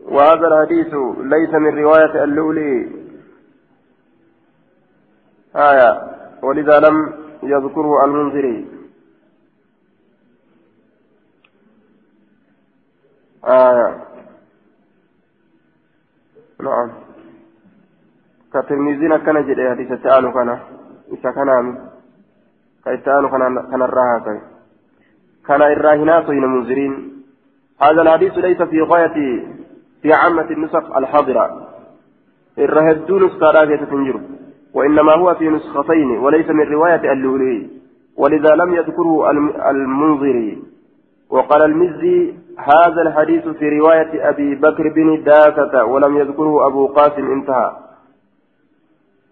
وهذا 0.00 0.46
الحديث 0.46 0.94
ليس 1.34 1.54
من 1.54 1.78
رواية 1.78 2.24
اللؤلؤي 2.24 2.90
آية. 5.56 5.90
ولذا 6.42 6.78
لم 6.80 7.12
يذكره 7.42 8.04
المنذري. 8.04 8.71
آية 13.44 14.04
نعم. 16.60 16.90
كتلميذين 18.54 19.16
كان 19.16 19.46
جدي 19.46 19.70
حديث 19.70 20.02
تعالوا 20.02 20.32
كان. 20.32 20.58
إذا 21.12 21.30
كان 21.30 21.78
كيتانو 22.84 23.28
كان 23.28 23.70
كان 23.70 23.82
الراها 23.82 24.40
كان 25.46 25.62
الراهنات 25.62 26.30
من 26.30 26.46
منذرين 26.46 27.22
هذا 27.82 28.02
الحديث 28.02 28.32
ليس 28.32 28.62
في 28.62 28.82
غاية 28.82 29.44
في 30.02 30.12
عامة 30.12 30.50
النسخ 30.50 30.96
الحاضرة. 30.96 31.68
الرهدون 32.58 33.26
نسخة 33.26 33.64
تنجر. 33.64 34.20
وإنما 34.74 35.12
هو 35.12 35.34
في 35.34 35.48
نسختين 35.48 36.10
وليس 36.10 36.50
من 36.50 36.72
رواية 36.72 37.12
اللؤلؤي 37.12 37.70
ولذا 38.16 38.54
لم 38.54 38.74
يذكره 38.74 39.30
المنذري. 39.70 40.71
وقال 41.32 41.62
المزي 41.62 42.34
هذا 42.58 43.02
الحديث 43.02 43.48
في 43.48 43.68
رواية 43.68 44.28
أبي 44.28 44.54
بكر 44.54 44.88
بن 44.88 45.24
داكة 45.24 45.84
ولم 45.84 46.16
يذكره 46.16 46.66
أبو 46.66 46.86
قاسم 46.86 47.32
انتهى. 47.32 47.76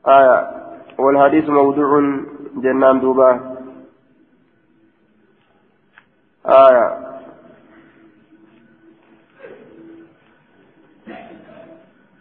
آية. 0.08 0.50
والحديث 0.98 1.48
موضوع 1.48 2.20
جنان 2.56 3.00
دوبا 3.00 3.56
آية. 6.46 7.10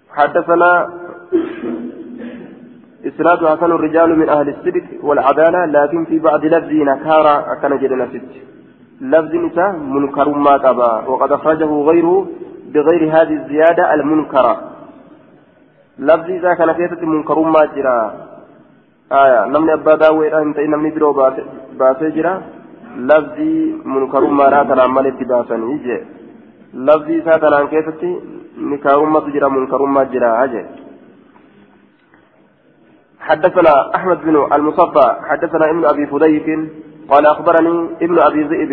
حدثنا 0.10 0.94
إسناد 3.06 3.46
حسن 3.46 3.72
الرجال 3.72 4.20
من 4.20 4.30
أهل 4.30 4.50
الصدق 4.50 5.06
والعدالة 5.06 5.66
لكن 5.66 6.06
في 6.06 6.20
بعض 6.20 6.46
لفظ 6.46 6.72
نكارة 6.72 7.54
أكن 7.54 7.78
جدنا 7.78 8.08
ست. 8.08 8.59
لفظ 9.02 9.36
نساء 9.36 9.72
منكر 9.72 10.30
ما 10.30 10.52
قبا 10.52 11.08
وقد 11.08 11.32
أخرجه 11.32 11.72
غيره 11.90 12.28
بغير 12.74 13.04
هذه 13.16 13.34
الزيادة 13.42 13.94
المنكرة. 13.94 14.62
لفظ 16.00 16.30
إذا 16.30 16.54
كان 16.54 16.72
كيسة 16.72 17.06
منكر 17.06 17.40
ما 17.40 17.66
جرى. 17.76 18.00
آية. 19.12 19.46
نمني 19.46 19.74
أبا 19.74 19.96
داوي 19.96 20.42
أنت 20.42 20.60
نمني 20.60 20.90
برو 20.90 21.14
باسي 21.80 22.10
جرى. 22.16 22.42
لفظ 22.98 23.38
منكر 23.86 24.24
ما 24.28 24.46
راتنا 24.50 24.84
عمال 24.84 25.08
اتباسا 25.08 25.56
يجي 25.56 25.98
لفظ 26.74 27.10
إذا 27.20 27.38
كان 27.38 27.68
كيسة 27.68 28.02
نكار 28.58 29.00
ما 29.06 29.20
جرى 29.20 29.50
منكر 29.50 29.82
ما 29.86 30.04
جرى 30.04 30.30
أجي. 30.44 30.64
حدثنا 33.20 33.96
أحمد 33.96 34.22
بن 34.22 34.36
المصطفى 34.54 35.16
حدثنا 35.30 35.70
ابن 35.70 35.86
أبي 35.86 36.06
فديك 36.06 36.48
قال 37.12 37.26
أخبرني 37.26 37.76
ابن 38.02 38.20
أبي 38.20 38.44
ذئب 38.44 38.72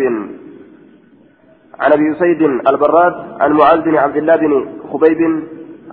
عن 1.79 1.91
أبي 1.97 2.07
سيد 2.21 2.41
البراد 2.71 3.13
عن 3.41 3.51
معاذ 3.51 3.81
بن 3.81 3.95
عبد 3.97 4.17
الله 4.17 4.35
بن 4.35 4.53
خبيب 4.91 5.21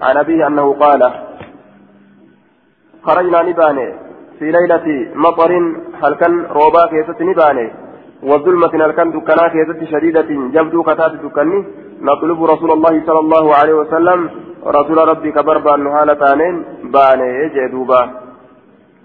عن 0.02 0.16
أبيه 0.16 0.46
أنه 0.46 0.66
قال 0.82 1.02
خرجنا 3.06 3.42
نباني 3.42 3.88
في 4.38 4.46
ليلة 4.56 4.86
مطر 5.14 5.52
هل 6.02 6.14
كان 6.20 6.32
روبا 6.58 6.86
كيست 6.92 7.22
نباني 7.22 7.66
وظلمة 8.22 8.74
الكن 8.86 9.08
دكنا 9.14 9.48
كيست 9.54 9.80
شديدة 9.92 10.30
جبدو 10.54 10.82
كتات 10.88 11.12
دكني 11.24 11.58
نطلب 12.08 12.38
رسول 12.52 12.70
الله 12.76 12.94
صلى 13.06 13.20
الله 13.24 13.44
عليه 13.58 13.74
وسلم 13.74 14.20
رسول 14.76 14.98
ربي 15.10 15.30
كبربا 15.36 15.76
نهالة 15.76 16.14
تانين 16.22 16.54
باني 16.94 17.30
جدوبا 17.54 18.02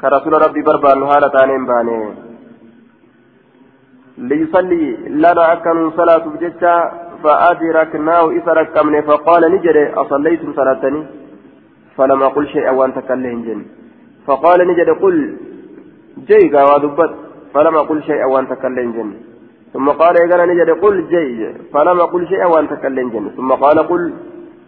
كرسول 0.02 0.34
ربي 0.45 0.62
بربا 0.67 0.91
نهالة 1.02 1.28
تانين 1.36 1.65
باني. 1.71 2.29
ليصلي 4.19 4.97
لنا 5.10 5.53
أكن 5.53 5.91
صلاة 5.91 6.23
بجتة 6.34 6.75
فأدركناه 7.23 8.29
إذا 8.29 8.51
ركمني 8.53 9.01
فقال 9.01 9.51
نجري 9.51 9.93
أصليتم 9.93 10.53
صلاتني؟ 10.53 11.03
فلم 11.97 12.23
أقل 12.23 12.47
شيئا 12.47 12.71
وأنت 12.71 12.99
كلهم 12.99 13.41
جن. 13.43 13.65
فقال 14.27 14.67
نجري 14.67 14.91
قل 14.91 15.38
جيغا 16.27 16.63
ودبت 16.75 17.12
فلم 17.53 17.75
أقل 17.75 18.03
شيئا 18.03 18.25
وأنت 18.25 18.53
كلهم 18.53 18.91
جن. 18.91 19.13
ثم 19.73 19.89
قال 19.89 20.15
إذا 20.25 20.45
نجري 20.45 20.71
قل 20.71 21.08
جي. 21.10 21.53
فلم 21.73 21.99
أقل 21.99 22.27
شيئا 22.27 22.45
وأنت 22.45 22.73
كلهم 22.73 23.10
جن. 23.10 23.29
ثم 23.38 23.51
قال 23.51 23.79
قل 23.79 24.13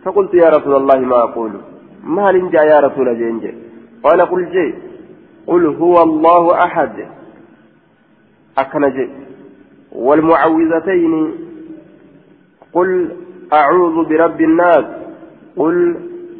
فقلت 0.04 0.34
يا 0.34 0.50
رسول 0.50 0.76
الله 0.76 1.00
ما 1.00 1.24
أقول؟ 1.24 1.52
ما 2.04 2.32
لنجا 2.32 2.62
يا 2.64 2.80
رسول 2.80 3.08
جنج 3.20 3.54
قال 4.04 4.22
قل 4.22 4.52
جي. 4.52 4.76
قل 5.48 5.66
هو 5.66 6.04
الله 6.04 6.64
أحد. 6.66 6.96
أكنجي 8.58 9.10
والمعوذتين 9.92 11.34
قل 12.74 13.12
أعوذ 13.54 14.06
برب 14.10 14.42
الناس 14.42 14.86
قل 15.58 15.96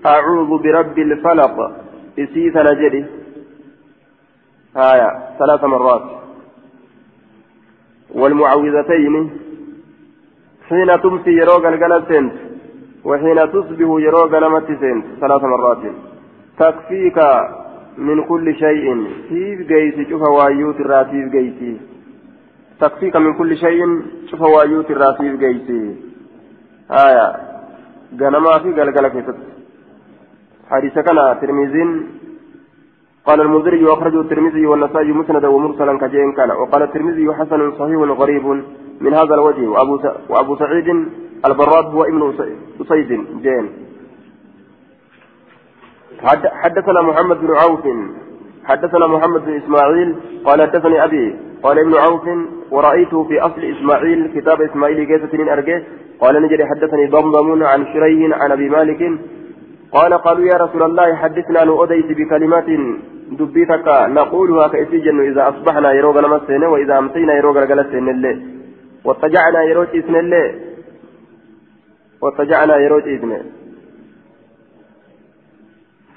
أعوذ 0.06 0.62
برب 0.64 1.00
الفلق. 1.00 1.72
إسيث 2.20 2.58
نجري 2.58 3.06
آية 4.78 5.10
ثلاث 5.40 5.64
مرات. 5.64 6.02
والمعوذتين 8.16 9.30
حين 10.70 11.02
تمسي 11.02 11.32
يروق 11.32 11.66
القلب 11.68 12.04
سنت 12.10 12.34
وحين 13.06 13.52
تصبح 13.52 13.90
يروق 14.08 14.34
نمت 14.44 14.68
سنت. 14.68 15.06
ثلاث 15.22 15.44
مرات. 15.44 15.84
تكفيك 16.60 17.20
من 17.98 18.24
كل 18.24 18.56
شيء. 18.56 19.08
فيف 19.30 19.60
جيسي 19.68 20.10
شوف 20.10 20.22
وايوت 20.22 20.80
الراتيف 20.80 21.32
جيسي. 21.32 21.78
تكفيك 22.82 23.16
من 23.16 23.34
كل 23.40 23.58
شيء 23.58 23.82
شوف 24.30 24.42
وايوت 24.42 24.92
الراتيف 24.92 25.34
جيسي 25.40 25.82
آية. 26.92 27.28
غنما 28.20 28.54
في 28.64 28.70
قلقلة 28.78 29.10
كيست 29.10 29.38
حديث 30.72 30.94
كان 30.94 31.18
ترمذين 31.42 31.90
قال 33.28 33.42
المنذري 33.42 33.84
وأخرجه 33.86 34.22
الترمذي 34.22 34.66
والنسائي 34.66 35.12
مسندا 35.12 35.48
ومرسلا 35.48 35.94
كجين 36.02 36.32
كان. 36.38 36.52
وقال 36.52 36.82
الترمذي 36.84 37.34
حسن 37.34 37.72
صحيح 37.80 38.00
غريب 38.22 38.46
من 39.02 39.14
هذا 39.14 39.34
الوجه. 39.38 39.68
وأبو, 39.74 39.96
وأبو 40.30 40.56
سعيد 40.56 40.88
البراد 41.46 41.86
هو 41.86 42.04
ابن 42.04 42.22
أسيد 42.82 43.10
جين. 43.46 43.66
حدثنا 46.64 47.02
محمد 47.02 47.38
بن 47.42 47.52
عوف. 47.62 47.84
حدثنا 48.66 49.08
محمد 49.08 49.46
بن 49.46 49.56
إسماعيل 49.56 50.16
قال 50.46 50.62
حدثني 50.62 51.04
أبي 51.04 51.36
قال 51.64 51.80
ابن 51.80 51.94
عوف 51.96 52.22
ورأيته 52.72 53.24
في 53.24 53.40
أصل 53.40 53.62
إسماعيل 53.64 54.32
كتاب 54.36 54.62
إسماعيل 54.62 55.04
كيسة 55.04 55.38
من 55.38 55.50
أرجه 55.50 55.84
قال 56.22 56.42
نجري 56.42 56.66
حدثني 56.66 57.06
ضمضم 57.08 57.64
عن 57.64 57.86
شريه 57.94 58.36
عن 58.36 58.52
أبي 58.52 58.70
مالك 58.70 59.20
قال 59.92 60.14
قالوا 60.14 60.46
يا 60.46 60.58
رسول 60.58 60.84
الله 60.84 61.16
حدثنا 61.16 61.64
أن 61.64 61.70
أديت 61.70 62.06
بكلمات 62.06 62.66
دبيتك 63.32 63.88
نقولها 63.88 64.68
كأسجن 64.68 65.20
إذا 65.32 65.50
أصبحنا 65.50 65.92
يروغ 65.94 66.20
نمسين 66.22 66.64
وإذا 66.64 66.98
أمسينا 66.98 67.34
يروغ 67.34 67.58
رجلسين 67.58 68.10
الليل 68.10 68.40
واتجعنا 69.06 69.64
يروج 69.64 69.88
إذن 69.94 70.16
الليل 70.16 70.56
واتجعنا 72.22 72.78
يروج 72.78 73.04
إذن 73.04 73.32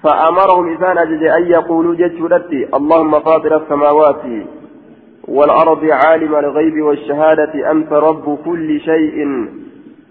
فأمرهم 0.05 0.73
إذان 0.73 0.99
أجد 0.99 1.23
أن 1.23 1.47
يقولوا 1.47 1.95
جدتي 1.95 2.69
اللهم 2.75 3.21
فاطر 3.21 3.57
السماوات 3.57 4.23
والأرض 5.29 5.85
عالم 5.85 6.35
الغيب 6.35 6.83
والشهادة 6.83 7.71
أنت 7.71 7.93
رب 7.93 8.39
كل 8.45 8.81
شيء. 8.81 9.49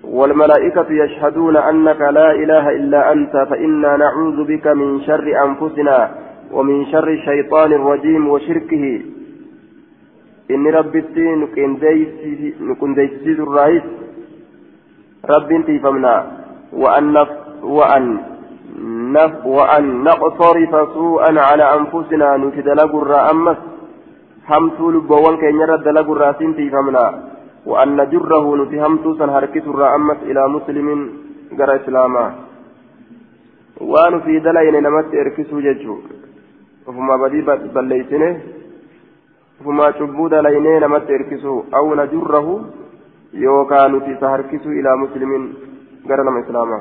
والملائكة 0.03 0.85
يشهدون 0.89 1.57
أنك 1.57 2.01
لا 2.01 2.31
إله 2.31 2.69
إلا 2.69 3.11
أنت 3.11 3.47
فإنا 3.49 3.97
نعوذ 3.97 4.43
بك 4.43 4.67
من 4.67 5.01
شر 5.01 5.43
أنفسنا 5.45 6.11
ومن 6.51 6.85
شر 6.85 7.07
الشيطان 7.07 7.73
الرجيم 7.73 8.27
وشركه. 8.29 9.01
إن 10.51 10.67
ربي 10.67 11.03
نكون 12.61 12.93
ديسيس 12.93 13.39
الرئيس. 13.39 13.83
رب 15.29 15.65
تيفمنا 15.65 16.27
وأن 16.73 17.17
وأن 17.63 18.13
نف 18.13 18.32
وأن 19.45 20.03
نقصرف 20.03 20.93
سوءا 20.93 21.39
على 21.39 21.65
أنفسنا 21.77 22.37
نتدلق 22.37 22.95
الرأمس 22.95 23.57
همتو 24.49 24.91
لبوان 24.91 25.35
كي 25.37 25.51
نرد 25.51 25.83
دلق 25.83 26.07
الراسين 26.11 26.55
تيفمنا 26.55 27.05
وأن 27.65 27.89
نجره 28.01 28.45
نتهمت 28.55 29.05
سنهركت 29.19 29.65
الرأمس 29.73 30.19
إلى 30.29 30.41
مسلم 30.55 30.87
قرى 31.59 31.75
إسلاما 31.75 32.25
وأن 33.81 34.19
في 34.25 34.39
دلين 34.39 34.75
نمت 34.83 35.13
إركسو 35.21 35.59
ججو. 35.65 35.95
وفما 36.87 37.15
بدي 37.21 37.41
بليتنه. 37.75 38.31
وفما 39.61 39.91
شبو 39.97 40.27
دلين 40.27 40.67
نمت 40.83 41.07
إركسو. 41.17 41.55
أو 41.77 41.85
نجره 42.01 42.47
يوكا 43.33 43.87
نتي 43.87 44.13
إلى 44.79 44.91
مسلم 45.03 45.31
قرى 46.09 46.23
إسلاما 46.43 46.79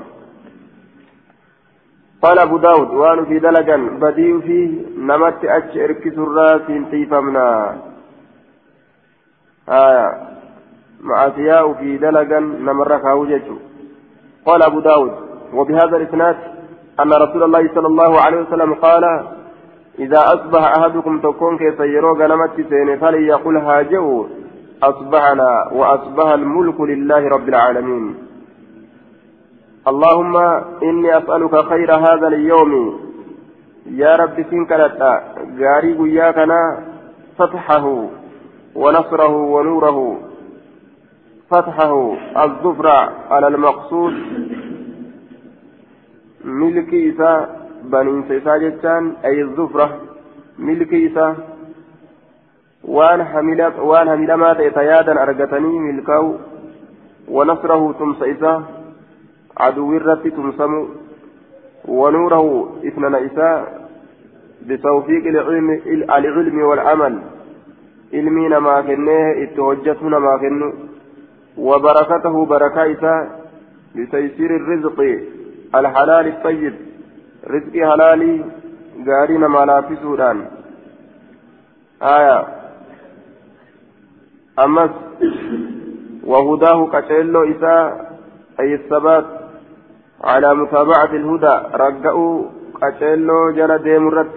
قال 2.22 2.38
أبو 2.38 2.56
داود 2.56 2.90
وأن 2.90 3.24
في 3.24 3.38
دلجا 3.38 3.76
بدي 3.76 4.40
فيه 4.40 4.70
نمت 4.98 5.44
أتش 5.44 5.76
إركسو 5.76 6.22
الراس 6.24 6.66
تيفمنا. 6.90 7.76
آية 9.68 10.08
معاتياء 11.00 11.72
في 11.72 11.98
دلقا 11.98 12.40
نمر 12.40 12.98
كاوجج 12.98 13.42
قال 14.46 14.62
أبو 14.62 14.80
داود 14.80 15.12
وبهذا 15.54 15.96
الإسناد 15.96 16.37
أن 17.00 17.12
رسول 17.12 17.42
الله 17.42 17.74
صلى 17.74 17.87
الله 17.87 18.20
عليه 18.20 18.40
وسلم 18.40 18.74
قال 18.74 19.04
إذا 19.98 20.18
أصبح 20.18 20.62
أحدكم 20.78 21.20
تكون 21.20 21.58
كيف 21.58 21.80
يروق 21.80 22.18
نمت 22.18 22.56
سين 22.56 22.98
فليقل 22.98 23.56
هاجو 23.56 24.26
أصبحنا 24.82 25.68
وأصبح 25.72 26.26
الملك 26.26 26.80
لله 26.80 27.28
رب 27.28 27.48
العالمين. 27.48 28.14
اللهم 29.88 30.37
إني 30.83 31.18
أسألك 31.18 31.55
خير 31.64 31.95
هذا 31.95 32.27
اليوم. 32.27 33.01
يا 33.87 34.16
رب 34.16 34.37
سنكلتا 34.51 35.23
غاري 35.59 35.92
قياكنا 35.99 36.79
فتحه 37.38 38.09
ونصره 38.75 39.37
ونوره 39.37 40.18
فتحه 41.51 42.16
الظفر 42.45 42.87
على 43.31 43.47
المقصود. 43.47 44.14
ملك 46.45 46.95
إسا 46.95 47.33
بني 47.85 48.37
إسا 48.37 48.57
جتان 48.57 49.12
أي 49.25 49.42
الظفرة 49.42 49.88
ملك 50.59 50.95
إسا 50.95 51.37
وان 52.85 53.25
حمل 53.25 53.61
وان 53.79 54.09
حمل 54.11 54.35
ما 54.35 54.53
تيادا 54.55 55.23
أرجتني 55.23 55.79
ملكه 55.79 56.35
ونصره 57.29 57.95
تمس 57.99 58.23
إسا 58.23 58.82
عدو 59.62 59.92
الرب 59.96 60.29
تمسم 60.37 60.72
ونوره 61.88 62.46
إثنان 62.88 63.14
إسا 63.14 63.51
بتوفيق 64.66 65.25
العلم 65.27 65.68
العلم 65.87 66.62
والعمل. 66.68 67.14
علمي 68.14 68.48
نما 68.48 68.81
كنه 68.81 69.42
اتوجتنا 69.42 70.18
ما 70.18 70.35
كنه. 70.42 70.72
وبركته 71.59 72.46
بركة 72.46 73.29
بتيسير 73.96 74.51
الرزق 74.61 74.98
الحلال 75.75 76.27
الطيب. 76.27 76.75
رزق 77.55 77.75
حلالي 77.90 78.44
غارينا 79.09 79.48
ما 79.48 79.62
لا 79.68 79.85
سودان. 80.03 80.38
آية. 82.03 82.38
أمس 84.64 84.90
وهداه 86.25 86.79
كتيلو 86.92 87.42
إساء 87.53 88.12
أي 88.61 88.75
الثبات 88.75 89.41
على 90.24 90.54
متابعة 90.54 91.12
الهدى 91.20 91.56
رجعوا 91.74 92.44
كتيلو 92.82 93.50
جل 93.50 93.78
ديمرت 93.78 94.32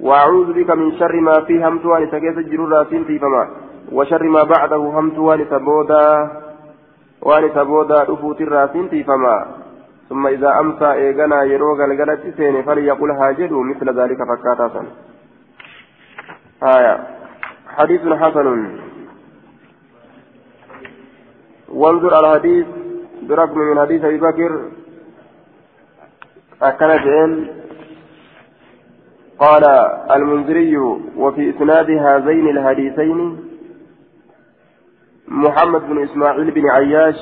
وأعوذ 0.00 0.52
بك 0.52 0.70
من 0.70 0.98
شر 0.98 1.20
ما 1.20 1.40
فيه 1.40 1.68
همتوان 1.68 2.06
سكيت 2.06 2.38
الجرور 2.38 2.68
راسين 2.68 3.04
في 3.04 3.18
فما. 3.18 3.48
وشر 3.92 4.22
ما 4.22 4.42
بعده 4.42 4.76
همت 4.76 5.18
وان 5.18 5.46
سبودا 5.50 6.30
وان 7.22 7.50
سبودا 7.54 8.02
الراسين 8.40 8.90
تيفما 8.90 9.46
ثم 10.08 10.26
إذا 10.26 10.60
أمسى 10.60 10.92
إيغانا 10.92 11.42
يروغ 11.42 11.84
الغلط 11.84 12.20
سين 12.36 12.62
فليقول 12.62 13.10
هاجد 13.10 13.52
مثل 13.52 14.00
ذلك 14.00 14.18
فكاتا 14.30 14.82
آية. 16.62 17.06
حديث 17.76 18.00
حسن. 18.00 18.78
وانظر 21.68 22.14
على 22.14 22.32
الحديث 22.32 22.66
برقم 23.22 23.58
من 23.58 23.78
حديث 23.80 24.04
أبي 24.04 24.18
بكر 24.18 24.52
أكن 26.62 27.48
قال 29.38 29.64
المنذري 30.10 30.76
وفي 31.16 31.50
إسناد 31.50 31.90
هذين 31.90 32.48
الحديثين 32.48 33.44
محمد 35.28 35.80
بن 35.88 36.02
إسماعيل 36.02 36.50
بن 36.50 36.70
عياش 36.70 37.16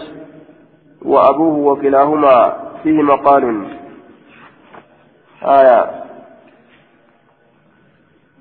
وأبوه 1.03 1.73
وكلاهما 1.73 2.57
فيه 2.83 3.03
مقال. 3.03 3.67
آية. 5.43 6.05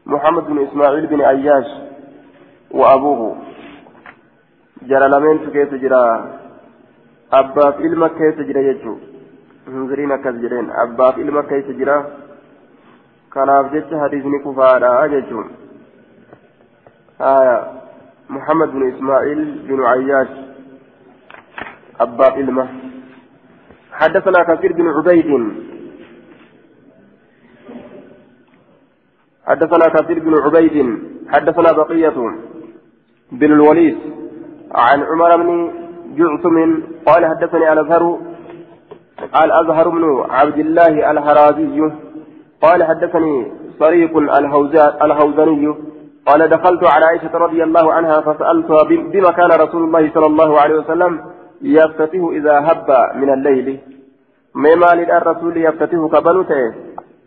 محمد 0.06 0.48
بن 0.48 0.68
إسماعيل 0.68 1.08
بن 1.08 1.22
عياش 1.22 1.66
وأبوه. 2.72 3.38
جرى 4.82 5.08
لمن 5.08 5.52
كيف 5.52 5.74
جرى. 5.74 6.34
أبا 7.34 7.72
في 7.72 7.88
إلما 7.88 8.08
كيف 8.08 8.40
جرى 8.40 8.68
يجو. 8.68 8.98
أكثر 9.67 10.32
جرين 10.32 10.69
أبا 10.71 11.12
في 11.12 11.21
إلما 11.21 11.41
كيف 11.41 11.67
جرى 11.80 12.25
kanaaf 13.36 13.67
jecha 13.73 13.99
hadiisni 13.99 14.39
kufaadha 14.39 15.10
jechuun. 15.12 15.47
آية 17.21 17.58
محمد 18.30 18.69
بن 18.75 18.84
إسماعيل 18.91 19.39
بن 19.67 19.80
عياش 19.84 20.28
أبا 21.99 22.28
إلمة 22.36 22.67
حدثنا 23.91 24.39
كثير 24.43 24.73
بن 24.73 24.88
عبيد 24.88 25.30
حدثنا 29.47 29.86
كثير 29.95 30.19
بن 30.19 30.34
عبيد 30.43 30.78
حدثنا 31.34 31.71
بقية 31.71 32.17
بن 33.32 33.51
الوليد 33.51 33.97
عن 34.71 34.99
عمر 35.04 35.32
بن 35.38 35.71
جعثم 36.17 36.58
قال 37.08 37.25
حدثني 37.25 37.73
الأزهر 37.73 38.19
الأزهر 39.19 39.89
بن 39.89 40.25
عبد 40.30 40.58
الله 40.58 41.12
الهرازي. 41.12 41.91
قال 42.62 42.84
حدثني 42.84 43.51
صريق 43.80 44.17
الهوزني. 45.04 45.75
قال 46.25 46.49
دخلت 46.49 46.84
على 46.84 47.06
عائشة 47.06 47.38
رضي 47.38 47.63
الله 47.63 47.93
عنها 47.93 48.21
فسألتها 48.21 48.84
بما 48.84 49.32
كان 49.32 49.51
رسول 49.51 49.84
الله 49.84 50.12
صلى 50.13 50.25
الله 50.25 50.60
عليه 50.62 50.75
وسلم 50.75 51.21
يفتتح 51.62 52.21
إذا 52.32 52.60
هب 52.60 53.15
من 53.15 53.30
الليل. 53.34 53.80
مما 54.56 54.89
للرسول 54.95 55.58
يفتتح 55.58 55.99
كبنته 56.13 56.73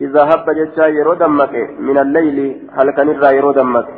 إذا 0.01 0.25
هب 0.25 0.51
جتشا 0.51 0.87
يرو 0.87 1.15
دمك 1.15 1.55
من 1.81 1.99
الليل. 1.99 2.69
هل 2.77 2.91
كان 2.91 3.35
يرو 3.35 3.53
دمك 3.53 3.89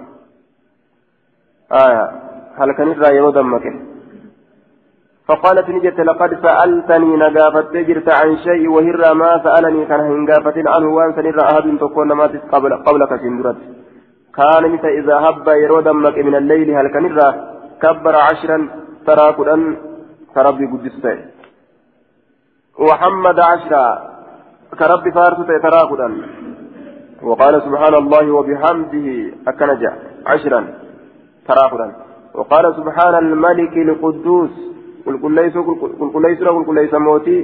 آية 1.73 2.11
هل 2.59 2.73
كان 2.73 3.15
يرو 3.15 3.31
دمك 3.31 3.63
فقالت 5.31 5.69
نجت 5.77 5.99
لقد 6.09 6.31
سألتني 6.45 7.11
نقافت 7.23 7.75
جرت 7.89 8.09
عن 8.21 8.31
شيء 8.47 8.65
وهر 8.75 9.03
ما 9.21 9.31
سألني 9.45 9.81
كان 9.91 10.01
هنقافت 10.01 10.57
عنه 10.75 10.89
وأن 10.97 11.11
سنر 11.17 11.39
أحد 11.51 11.67
تكون 11.83 12.09
ما 12.21 12.27
قبل 12.53 12.73
قبلك 12.87 13.13
سندرت. 13.23 13.59
كان 14.39 14.63
متى 14.73 14.89
إذا 14.99 15.17
هب 15.25 15.49
يرو 15.63 15.81
دمك 15.89 16.17
من 16.27 16.35
الليل 16.41 16.69
هل 16.79 16.87
كان 16.95 17.05
كبر 17.83 18.15
عشرا 18.29 18.59
ترى 19.07 19.27
كدن 19.37 19.63
كربي 20.35 20.65
قدسته 20.73 21.17
وحمد 22.87 23.39
عشرا 23.51 23.87
كربي 24.81 25.11
فارس 25.17 25.39
ترى 25.65 25.83
وقال 27.29 27.55
سبحان 27.67 27.95
الله 28.03 28.25
وبحمده 28.37 29.07
أكنجا 29.51 29.93
عشرا 30.27 30.61
ترى 31.49 31.65
وقال 32.39 32.65
سبحان 32.79 33.15
الملك 33.25 33.75
القدوس 33.87 34.55
qulqulleessuu 35.05 35.65
qulqulleessuudha 36.01 36.57
qulqulleessa 36.57 37.05
mootii 37.09 37.41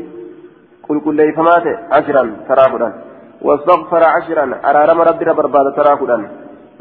qulqulleeffamaa 0.86 1.60
ta'e 1.64 1.76
ashiran 1.98 2.28
taraa 2.48 2.70
kudhan. 2.76 2.94
واستغفر 3.42 4.02
عشرا 4.04 4.44
أرارم 4.64 5.00
ربي 5.00 5.24
ربرباد 5.24 5.66
تراكدا 5.76 6.28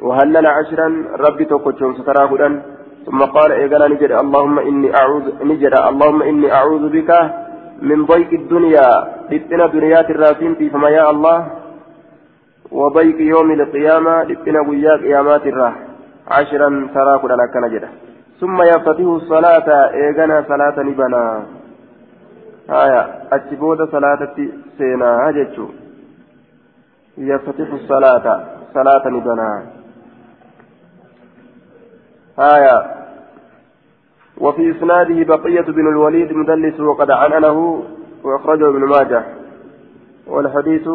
وهلل 0.01 0.47
عشرا 0.47 0.87
ربي 1.25 1.45
توكوتشون 1.45 1.95
ستراكدا 1.95 2.61
ثم 3.05 3.21
قال 3.35 3.51
إيقنا 3.51 3.87
نجد 3.87 4.11
اللهم 4.11 4.59
إني 4.59 4.89
أعوذ 5.01 5.25
نجد 5.43 5.73
اللهم 5.89 6.21
إني 6.21 6.47
أعوذ 6.53 6.83
بك 6.89 7.11
من 7.81 8.05
ضيق 8.05 8.31
الدنيا 8.41 8.87
لبنا 9.31 9.65
دنيات 9.67 10.09
الراسين 10.09 10.55
في 10.55 10.69
فما 10.69 10.89
يا 10.89 11.09
الله 11.09 11.47
وضيق 12.71 13.19
يوم 13.33 13.51
القيامة 13.51 14.23
لبنا 14.23 14.59
وياك 14.69 14.99
قيامات 14.99 15.43
الراه 15.47 15.73
عشرا 16.27 16.69
تراكدا 16.95 17.35
لك 17.41 17.55
نجد 17.63 17.83
ثم 18.39 18.61
يفتح 18.61 18.99
الصلاة 18.99 19.93
إيغانا 19.93 20.45
صلاة 20.47 20.83
نبنا. 20.83 21.45
آية 22.69 23.01
أتبود 23.31 23.89
صلاة 23.91 24.35
سينا 24.77 25.29
هجتشو 25.29 25.67
يفتح 27.17 27.73
الصلاة 27.73 28.45
صلاة 28.73 29.07
نبنا. 29.07 29.65
آية 32.39 32.95
وفي 34.37 34.71
إسناده 34.71 35.35
بقية 35.35 35.61
بن 35.61 35.87
الوليد 35.87 36.33
مدلس 36.33 36.79
وقد 36.79 37.11
عننه 37.11 37.83
وأخرجه 38.23 38.69
ابن 38.69 38.83
ماجه. 38.85 39.23
والحديث 40.27 40.89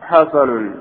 حسن. 0.00 0.74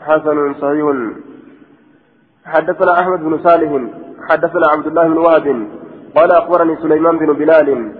حسن 0.00 0.54
صحيح. 0.54 1.26
حدثنا 2.46 3.00
أحمد 3.00 3.20
بن 3.20 3.38
صالح 3.44 3.70
حدثنا 4.28 4.66
عبد 4.72 4.86
الله 4.86 5.08
بن 5.08 5.18
وهب 5.18 5.66
قال 6.16 6.32
أخبرني 6.32 6.76
سليمان 6.76 7.18
بن 7.18 7.32
بلال 7.32 7.92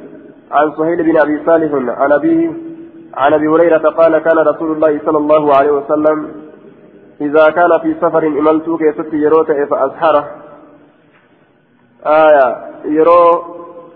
عن 0.51 0.73
سهيل 0.77 1.03
بن 1.03 1.17
أبي 1.19 1.45
صالح 1.47 1.73
عن 2.01 2.13
أبيه 2.13 2.53
عن 3.15 3.33
أبي 3.33 3.49
هريرة 3.49 3.89
قال 3.91 4.19
كان 4.19 4.39
رسول 4.39 4.73
الله 4.73 5.01
صلى 5.07 5.19
الله 5.19 5.55
عليه 5.57 5.71
وسلم 5.71 6.29
إذا 7.21 7.51
كان 7.51 7.79
في 7.83 7.95
سفر 8.01 8.27
إملت 8.27 8.71
كيست 8.79 9.13
يروت 9.13 9.53
فأزحره 9.71 10.31
آية 12.07 12.57
يرو 12.85 13.45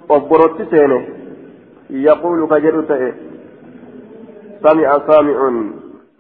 وبرت 0.09 0.71
سينه 0.71 1.09
يقول 1.91 2.49
كجرت 2.49 3.15
سمع 4.63 4.99
سامع 5.09 5.53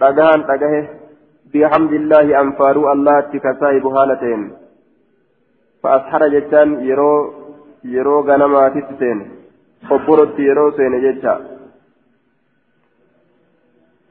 تجهان 0.00 0.46
تجهه 0.46 0.99
بحمد 1.54 1.92
الله 1.92 2.40
أنفارو 2.40 2.92
الله 2.92 3.20
تكسائب 3.20 3.86
هالتين 3.86 4.52
فأسحر 5.82 6.28
جتان 6.28 6.68
يرو 6.80 7.32
يرو 7.84 8.20
غنما 8.20 8.68
تتسين 8.68 9.18
خبرت 9.88 10.38
يرو 10.38 10.70
سين 10.70 10.94
جتا. 11.04 11.34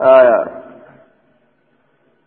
آية. 0.02 0.40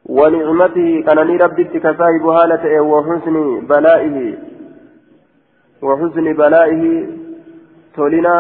ونعمته 0.07 1.03
كانني 1.07 1.37
ربي 1.37 1.65
تكسائب 1.65 2.27
هالتين 2.27 2.81
وحسن 2.81 3.37
بلائه. 3.67 4.39
وحسن 5.83 6.33
بلائه 6.33 7.07
تولنا 7.97 8.37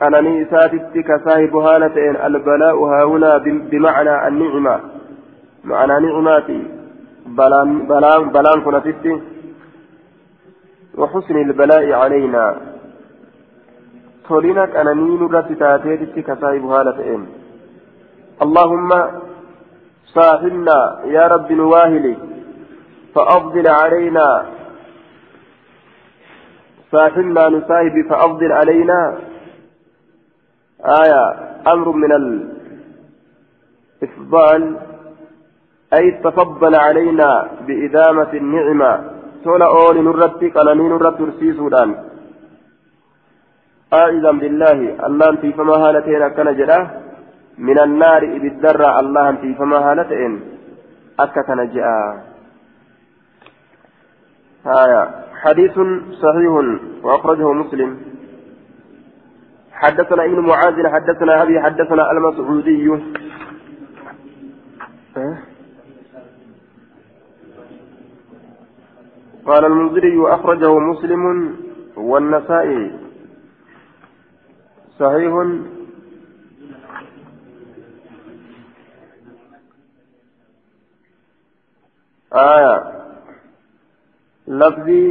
كانني 0.00 0.44
ساتت 0.44 0.98
كسائب 1.08 1.56
هالتين 1.56 2.16
البلاء 2.16 2.76
ها 2.84 3.04
هنا 3.04 3.38
بمعنى 3.70 4.28
النعمة. 4.28 4.93
معنى 5.64 5.94
نعماتي 6.06 6.60
بلان 7.26 7.68
بلان 7.86 8.22
بلان 8.36 8.58
كنتي 8.64 9.12
وحسن 10.98 11.36
البلاء 11.36 11.92
علينا 11.92 12.44
تولينك 14.28 14.76
أنا 14.76 14.92
نين 14.94 15.22
رتتاتيتي 15.34 16.22
كسائب 16.22 16.64
هالتين 16.66 17.22
اللهم 18.44 18.90
صاحبنا 20.16 20.78
يا 21.16 21.24
رب 21.26 21.52
نواهلي 21.52 22.16
فأفضل 23.14 23.66
علينا 23.68 24.46
صاحبنا 26.92 27.48
نصاحب 27.48 28.06
فأفضل 28.10 28.52
علينا 28.52 29.18
آية 31.02 31.24
أمر 31.72 31.88
من 31.92 32.12
الإفضال 34.02 34.62
أي 35.96 36.10
تفضل 36.24 36.74
علينا 36.74 37.48
بإدامة 37.66 38.32
النعمة. 38.32 38.92
تولا 39.44 39.66
أول 39.66 39.96
نرتي 40.04 40.48
قلني 40.50 40.88
نرت 40.88 41.18
ترسيسودان 41.18 41.90
أعوذ 43.92 44.26
بالله. 44.40 44.78
الله 45.06 45.28
أنت 45.30 45.44
فما 45.56 45.76
هالتين 45.82 46.22
أكن 46.22 46.48
جدا. 46.58 46.78
من 47.58 47.78
النار 47.78 48.22
إذ 48.36 48.44
الدر. 48.52 48.82
الله 49.00 49.28
أنت 49.28 49.44
فما 49.58 49.78
هالتين 49.86 50.32
أكن 51.20 51.58
جاء 51.74 51.88
آية 54.66 55.02
حديث 55.42 55.76
صحيح 56.22 56.52
وأخرجه 57.04 57.52
مسلم. 57.52 57.90
حدثنا 59.72 60.24
ابن 60.24 60.40
معاذ 60.40 60.86
حدثنا 60.94 61.42
أبي 61.42 61.60
حدثنا 61.60 62.10
المسعودي. 62.12 62.92
أه؟ 65.16 65.53
قال 69.46 69.64
المنذري 69.64 70.34
أخرجه 70.34 70.78
مسلم 70.78 71.56
والنسائي 71.96 72.92
صحيح. 74.98 75.32
آية. 82.32 82.76
لفظي 84.48 85.02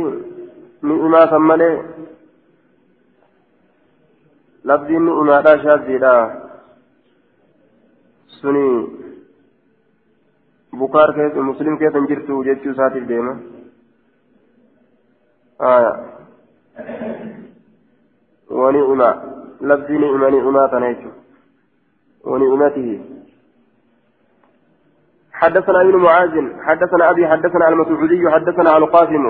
نعمة 0.81 1.25
ثمني 1.25 1.81
لفظي 4.65 4.97
نعمة 4.97 5.43
شاذي 5.63 5.97
لا 5.97 6.43
سني. 8.41 8.88
بكار 10.73 11.11
كيف 11.11 11.38
مسلم 11.38 11.77
كيف 11.77 11.95
انجرتو 11.95 12.43
جيتشو 12.43 12.73
ساتي 12.73 12.99
ديما 12.99 13.52
آية. 15.64 15.93
ونعمة. 18.51 19.09
لفظي 19.61 19.97
نعمة 19.97 20.30
نعمة 20.30 20.68
تنيتو 20.68 21.09
ونعمته. 22.24 23.01
حدثنا 25.34 25.82
ابن 25.82 25.95
معاذ 25.95 26.36
حدثنا 26.61 27.09
أبي 27.09 27.28
حدثنا 27.28 27.70
المسعودي 27.70 28.30
حدثنا 28.30 28.78
القاسم. 28.78 29.26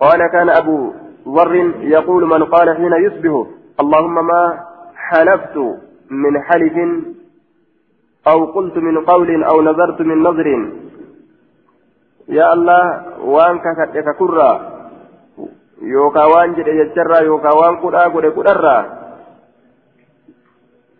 قال 0.00 0.20
كان 0.32 0.48
أبو 0.50 0.92
ذر 1.28 1.54
يقول 1.80 2.26
من 2.26 2.44
قال 2.44 2.76
حين 2.76 2.92
يصبح 2.92 3.46
اللهم 3.80 4.26
ما 4.26 4.64
حلفت 4.96 5.56
من 6.10 6.42
حلف 6.42 6.76
أو 8.28 8.44
قلت 8.44 8.76
من 8.76 9.04
قول 9.04 9.44
أو 9.44 9.62
نذرت 9.62 10.00
من 10.00 10.22
نذر. 10.22 10.48
يا 12.28 12.52
الله 12.52 12.84
وأنك 13.20 13.66
ككرة 13.94 14.73
يوكا 15.82 16.24
وان 16.24 16.54
جد 16.54 16.66
يجرى 16.66 17.24
يوكا 17.24 17.50
وان 17.50 17.76
قد 17.76 17.94
قد 17.94 18.26
قدرى 18.26 18.78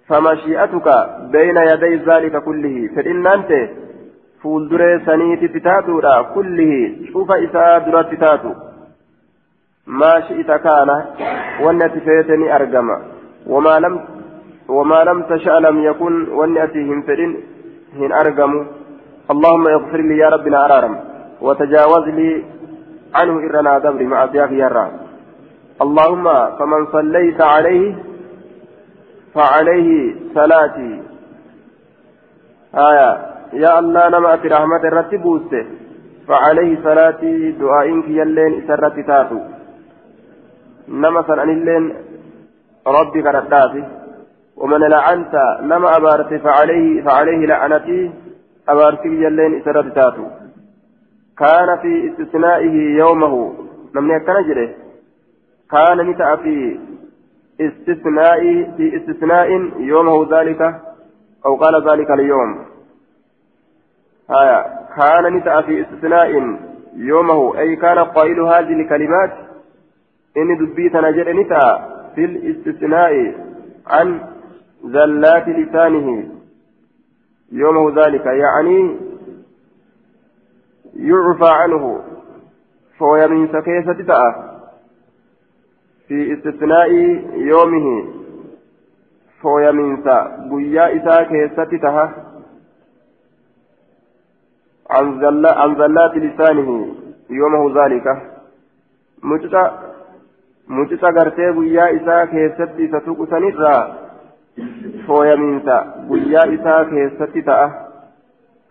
فمشيئتك 0.08 0.88
بين 1.32 1.56
يدي 1.56 1.96
ذلك 1.96 2.44
كله 2.44 2.90
فإن 2.96 3.26
أنت 3.26 3.50
fuulduree 4.44 5.00
saniititti 5.04 5.60
taatuudha 5.66 6.24
kullihi 6.32 7.10
cufa 7.12 7.36
isaa 7.44 7.80
duratti 7.84 8.16
taatu 8.22 8.50
maa 10.00 10.18
shi'ita 10.26 10.58
kaana 10.66 10.96
wanni 11.66 11.84
ati 11.84 12.02
feete 12.08 12.36
ni 12.42 12.50
argama 12.56 12.96
wamaa 13.54 15.04
lam 15.08 15.22
tasha'a 15.30 15.62
lam 15.66 15.80
yakun 15.84 16.18
wanni 16.40 16.60
ati 16.66 16.84
hin 16.90 17.02
fedhin 17.10 17.36
hin 18.00 18.18
argamu 18.22 18.64
اللهم 19.32 19.66
اغفر 19.66 20.00
لي 20.08 20.18
يا 20.18 20.28
ربنا 20.28 20.64
أرارم 20.64 20.94
وتجاوز 21.40 22.08
لي 22.16 22.44
عنه 23.14 23.34
إرنا 23.46 23.78
دبري 23.78 24.06
مع 24.06 24.24
ضياف 24.24 24.50
يرى 24.50 24.86
اللهم 25.84 26.26
فمن 26.58 26.86
صليت 26.92 27.40
عليه 27.40 27.94
فعليه 29.34 30.14
صلاتي. 30.34 31.02
آية. 32.88 33.10
يا 33.52 33.78
الله 33.78 34.08
نما 34.08 34.36
في 34.36 34.48
رحمة 34.48 34.82
الرتي 34.84 35.16
بوسته 35.16 35.66
فعليه 36.28 36.82
صلاتي. 36.84 37.50
دعائك 37.52 38.08
يلين 38.08 38.52
إسرتي 38.60 39.02
تاتو. 39.02 39.40
نما 40.88 41.22
سنن 41.28 41.50
اللين 41.56 41.84
ربي 42.86 43.22
كرداتي 43.22 43.84
ومن 44.56 44.80
لعنت 44.94 45.34
نما 45.70 45.96
أبارت 45.96 46.30
فعليه 46.46 47.02
فعليه 47.06 47.46
لعنتي. 47.46 48.00
أبارتك 48.68 49.06
يلين 49.06 49.50
إسرتي 49.60 49.90
تاتو. 49.90 50.26
كان 51.38 51.78
في 51.78 52.10
استثنائه 52.10 52.98
يومه. 52.98 53.54
لم 53.94 54.10
يكن 54.10 54.32
جره 54.48 54.74
كان 55.70 56.10
نتأ 56.10 56.36
في 56.36 56.78
استثناء 57.60 58.40
في 58.76 58.96
استثناء 58.96 59.48
يومه 59.78 60.40
ذلك 60.40 60.80
أو 61.46 61.56
قال 61.56 61.90
ذلك 61.90 62.10
اليوم. 62.10 62.64
آية. 64.30 64.64
كان 64.96 65.36
نتأ 65.36 65.62
في 65.62 65.80
استثناء 65.80 66.58
يومه. 66.96 67.58
أي 67.58 67.76
كان 67.76 67.98
قائل 67.98 68.40
هذه 68.40 68.72
الكلمات. 68.80 69.32
إن 70.36 70.56
دبيت 70.58 70.96
نجد 70.96 71.28
نتأ 71.28 71.88
في 72.14 72.24
الاستثناء 72.24 73.34
عن 73.86 74.20
زلات 74.84 75.48
لسانه. 75.48 76.28
يومه 77.52 78.06
ذلك. 78.06 78.26
يعني 78.26 78.96
يعفى 80.96 81.50
عنه. 81.52 82.00
فهو 82.98 83.28
من 83.28 83.48
سكيسة 83.48 84.02
تأ 84.06 84.20
في 86.08 86.34
استثناء 86.34 86.92
يومه. 87.36 88.04
فهو 89.42 89.72
من 89.72 90.04
سا 90.04 90.48
إسا 90.96 91.22
كيسة 91.22 91.78
تأ 91.82 92.10
عن 94.90 95.20
زلا 95.20 95.60
عن 95.60 95.74
زلات 95.74 96.16
لسانه. 96.16 96.94
يومه 97.30 97.84
ذلك. 97.84 98.22
مجتا 99.22 99.94
مجتا 100.68 101.08
غرتي 101.08 101.50
بيا 101.50 101.96
إسا 101.96 102.24
كيستي 102.24 102.88
ستوك 102.88 103.30
سنرا 103.30 103.96
فويمينتا 105.06 106.06
بيا 106.08 106.54
إسا 106.54 106.82
كيستي 106.82 107.42
تأه. 107.42 107.93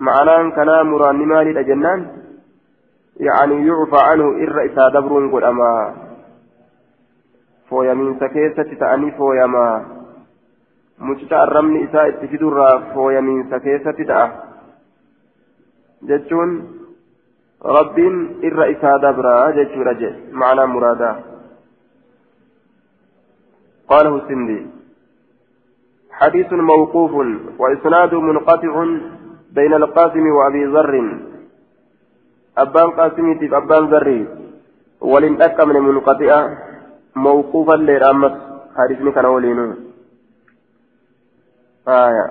معناه 0.07 0.49
كنا 0.55 0.83
مران 0.83 1.19
مالي 1.31 1.63
جنان 1.63 1.99
يعني 3.27 3.55
يعفى 3.67 3.99
عنه 4.09 4.27
إر 4.43 4.57
إسا 4.67 4.85
دبرون 4.93 5.25
قل 5.31 5.43
أما 5.43 5.71
فويمينتا 7.69 8.27
كيستي 8.27 8.75
تأني 8.75 9.11
فويما 9.17 9.67
مجتا 10.99 11.43
الرمن 11.43 11.75
إسا 11.83 12.01
اتفدر 12.07 12.57
فويمينتا 12.93 13.57
كيستي 13.57 14.03
تأه 14.03 14.29
jechuun 16.07 16.51
rabbiin 17.75 18.15
irra 18.47 18.65
isaa 18.75 18.97
dabraa 19.01 19.51
jechuudha 19.57 19.93
je 19.99 20.09
معنى 20.31 20.65
مرادا 20.65 21.11
قاله 23.89 24.15
السندي 24.15 24.67
حديث 26.11 26.53
موقوف 26.53 27.11
وإسناد 27.59 28.13
منقطع 28.15 28.73
بين 29.57 29.73
القاسم 29.73 30.25
وأبي 30.37 30.63
ذر. 30.65 30.93
أبان 32.57 32.89
قاسم 32.97 33.27
أبان 33.59 33.83
ذري 33.93 34.19
ولن 35.01 35.33
من 35.69 35.77
منقطع 35.87 36.29
موقوفا 37.15 37.75
لرامس 37.87 38.35
حديثني 38.77 39.11
كان 39.11 39.25
ولينو 39.25 39.65
آية. 41.87 42.25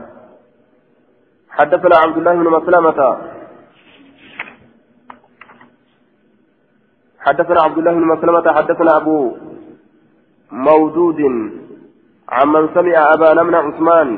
حدثنا 1.50 1.96
عبد 2.04 2.16
الله 2.16 2.34
بن 2.34 2.48
مسلمة. 2.58 3.00
حدثنا 7.18 7.60
عبد 7.66 7.78
الله 7.78 7.92
بن 7.92 8.04
مسلمة. 8.14 8.46
حدثنا 8.52 8.96
أبو 8.96 9.36
مودود. 10.50 11.20
عمن 12.28 12.68
سمع 12.74 12.96
أبا 13.14 13.34
نمن 13.34 13.54
عثمان. 13.54 14.08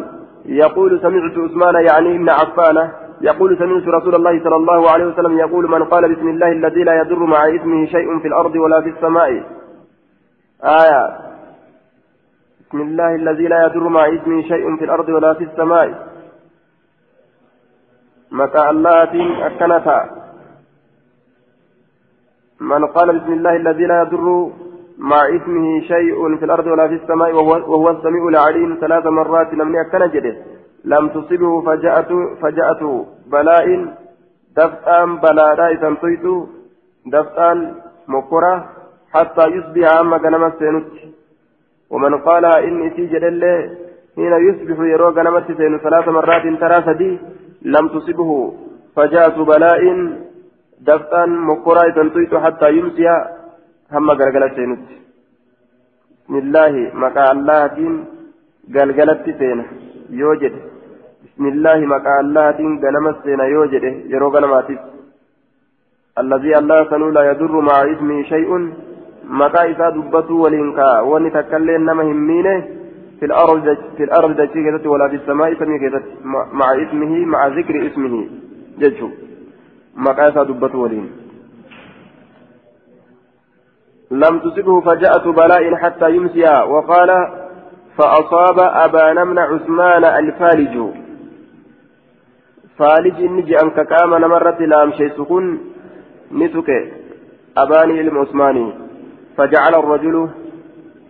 يقول 0.44 1.00
سمعت 1.00 1.38
عثمان 1.38 1.74
يعني 1.84 2.16
ابن 2.16 2.30
عفان 2.30 2.90
يقول 3.20 3.58
سمعت 3.58 3.88
رسول 3.88 4.14
الله 4.14 4.44
صلى 4.44 4.56
الله 4.56 4.90
عليه 4.90 5.04
وسلم 5.06 5.38
يقول 5.38 5.70
من 5.70 5.84
قال 5.84 6.14
بسم 6.14 6.28
الله 6.28 6.52
الذي 6.52 6.84
لا 6.84 6.94
يضر 7.00 7.18
مع 7.18 7.48
اسمه 7.56 7.86
شيء 7.86 8.18
في 8.18 8.28
الأرض 8.28 8.54
ولا 8.56 8.80
في 8.80 8.88
السماء. 8.88 9.30
آية. 10.64 11.18
بسم 12.60 12.80
الله 12.80 13.14
الذي 13.14 13.48
لا 13.48 13.64
يضر 13.64 13.88
مع 13.88 14.08
اسمه 14.08 14.42
شيء 14.42 14.76
في 14.76 14.84
الأرض 14.84 15.08
ولا 15.08 15.34
في 15.34 15.44
السماء. 15.44 16.08
مكا 18.30 18.70
الله 18.70 19.02
أكنتا. 19.46 20.24
من 22.60 22.86
قال 22.86 23.18
بسم 23.18 23.32
الله 23.32 23.56
الذي 23.56 23.86
لا 23.86 24.02
يضر 24.02 24.50
مع 24.98 25.26
اسمه 25.36 25.80
شيء 25.80 26.36
في 26.36 26.44
الأرض 26.44 26.66
ولا 26.66 26.88
في 26.88 26.94
السماء 26.94 27.32
وهو, 27.32 27.90
السميع 27.90 28.28
العليم 28.28 28.78
ثلاث 28.80 29.06
مرات 29.06 29.54
لم 29.54 29.74
يكن 29.74 30.10
جده. 30.10 30.36
لم 30.84 31.08
تصبه 31.08 31.62
فجاءت 31.62 32.08
فجاءت 32.42 33.06
بلاء 33.26 33.66
دفعا 34.56 35.04
بلاء 35.04 35.54
رائسا 35.54 35.94
طيت 36.02 36.24
دفعا 37.06 37.74
مكرة 38.08 38.64
حتى 39.12 39.44
يصبح 39.46 39.98
أما 40.00 40.16
غنم 40.16 40.44
السينوت. 40.44 40.84
ومن 41.90 42.18
قال 42.18 42.44
إني 42.44 42.90
سيجد 42.90 43.24
الله 43.24 43.70
حين 44.16 44.32
يصبح 44.48 44.78
يرو 44.92 45.08
غنم 45.08 45.36
السينوت 45.36 45.80
ثلاث 45.80 46.08
مرات 46.08 46.42
ترى 46.60 46.82
سدي. 46.86 47.18
لم 47.62 47.88
تصبه 47.88 48.54
فجاءت 48.96 49.38
بلاء 49.38 49.82
مقرا 51.26 51.90
تنطيت 51.90 52.34
حتى 52.34 52.72
يمسي 52.72 53.08
هم 53.94 54.10
غرغلة 54.18 54.48
سينت 54.56 54.86
بسم 56.18 56.34
الله 56.42 56.72
مكا 57.02 57.24
الله 57.34 57.60
دين 57.76 57.94
غلغلة 58.74 59.24
سينة 59.40 59.64
يوجد 60.22 60.54
بسم 61.24 61.44
الله 61.52 61.78
مكا 61.94 62.12
الله 62.22 62.46
دين 62.58 62.72
غنم 62.82 63.06
سينة 63.24 63.44
يوجد 63.54 63.84
يرو 64.12 64.28
غنماتيس 64.34 64.82
الذي 66.22 66.52
الله 66.60 66.78
سنو 66.90 67.08
لا 67.16 67.22
يضر 67.30 67.54
مع 67.68 67.76
اسمه 67.92 68.22
شيء 68.32 68.50
مكا 69.40 69.62
إسا 69.70 69.86
دبته 69.96 70.34
ولينكا 70.44 70.86
وني 71.10 71.30
تكلين 71.36 71.80
نما 71.88 72.02
همينه 72.10 72.56
في 73.18 73.24
الأرض 73.30 73.66
في 73.96 74.02
الأرض 74.08 74.30
دجي 74.40 74.88
ولا 74.92 75.08
في 75.08 75.16
السماء 75.20 75.54
سمي 75.60 75.76
مع 76.60 76.68
اسمه 76.82 77.12
مع 77.32 77.40
ذكر 77.58 77.74
اسمه 77.88 78.14
ججو 78.80 79.08
مكا 80.04 80.28
إسا 80.28 80.42
دبته 80.48 80.78
ولين 80.78 81.06
لم 84.10 84.38
تصبه 84.38 84.80
فجاءة 84.80 85.30
بلاء 85.30 85.74
حتى 85.74 86.10
يمسي 86.10 86.44
وقال 86.44 87.10
فأصاب 87.98 88.58
أبان 88.58 89.26
من 89.26 89.38
عثمان 89.38 90.04
الفالج. 90.04 91.04
فالج 92.78 93.20
نجي 93.22 93.60
أنك 93.62 93.80
كام 93.88 94.14
نمرت 94.14 94.60
لام 94.60 94.92
شيء 94.92 95.10
سكون 95.18 95.74
نتك 96.32 96.70
أباني 97.56 98.00
المعثماني 98.00 98.72
فجعل 99.36 99.74
الرجل 99.74 100.28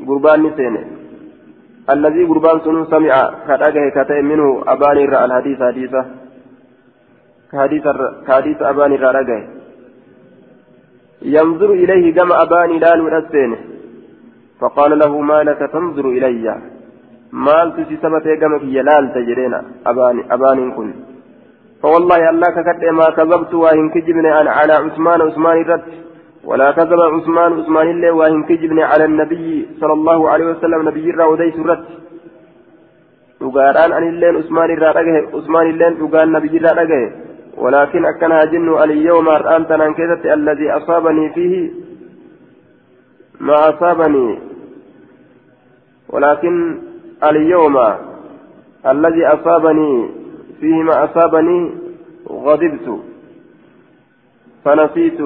قربان 0.08 0.42
نسين 0.42 0.76
الذي 1.90 2.24
قربان 2.24 2.60
سنو 2.64 2.84
سمع 2.84 3.14
كتاكه 3.48 3.88
كتاء 3.96 4.22
منه 4.22 4.62
أباني 4.68 5.04
رأى 5.04 5.24
الحديث 5.24 5.58
حديثة 5.62 6.04
كحديث 7.52 7.84
كحديث 8.26 8.62
أباني 8.62 8.96
رأى 8.96 9.63
ينظر 11.24 11.70
إليه 11.72 12.14
كما 12.14 12.42
أباني 12.42 12.78
لال 12.78 13.00
ونسين 13.00 13.56
فقال 14.60 14.98
له 14.98 15.20
ما 15.20 15.42
لك 15.42 15.70
تنظر 15.72 16.08
إلي؟ 16.08 16.56
مال 17.32 17.76
تسيسمت 17.76 18.28
كما 18.40 18.58
في 18.58 18.82
لال 18.82 19.12
تجرين 19.14 19.54
أباني 19.86 20.22
أباني 20.34 20.70
كن. 20.76 20.92
فوالله 21.82 22.30
الله 22.30 22.48
ككد 22.56 22.84
ما 22.84 23.10
كذبت 23.10 23.54
وإن 23.54 23.88
كجبني 23.90 24.40
أنا 24.40 24.50
على 24.50 24.72
عثمان 24.72 25.20
عثمان 25.20 25.56
رد. 25.62 25.82
ولا 26.44 26.70
كذب 26.70 27.00
عثمان 27.00 27.50
عثمان 27.58 27.90
الله 27.90 28.10
وإن 28.12 28.42
كجبني 28.42 28.82
على 28.82 29.04
النبي 29.04 29.68
صلى 29.80 29.92
الله 29.92 30.30
عليه 30.30 30.46
وسلم 30.46 30.88
نبي 30.88 31.10
رد. 31.10 31.84
dhugaadhaan 33.44 33.92
anilleen 33.98 34.36
usmaan 34.42 34.70
irraa 34.74 34.92
dhagahe 34.96 35.20
usmaan 35.38 35.66
illeen 35.72 35.94
dhugaan 36.00 36.30
nabiyyi 36.36 36.58
irraa 36.60 36.74
dhagahe 36.80 37.08
ولكن 37.56 38.06
أكنها 38.06 38.44
جن 38.44 38.82
اليوم 38.82 39.28
أنت 39.28 39.72
ننكدت 39.72 40.26
الذي 40.26 40.70
أصابني 40.70 41.30
فيه. 41.30 41.70
ما 43.40 43.54
أصابني. 43.68 44.38
ولكن 46.08 46.78
اليوم 47.24 47.76
الذي 48.86 49.26
أصابني 49.26 50.10
فيه 50.60 50.82
ما 50.82 51.04
أصابني 51.04 51.74
غضبت. 52.28 53.00
فنسيت 54.64 55.20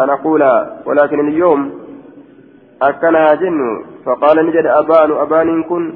أن 0.00 0.10
أقول 0.10 0.42
ولكن 0.86 1.28
اليوم 1.28 1.70
أكنها 2.82 3.34
جن 3.34 3.84
فقال 4.04 4.46
نجد 4.46 4.66
أبان 4.66 5.12
أبان 5.12 5.62
كن 5.62 5.94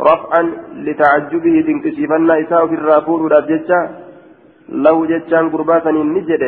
رفعا 0.00 0.52
لتعجبه 0.74 1.64
تنكشفن 1.66 2.30
إساء 2.30 2.64
الرافور 2.64 3.26
له 4.72 5.06
ججان 5.06 5.50
قرباتا 5.50 5.90
نجد 5.90 6.42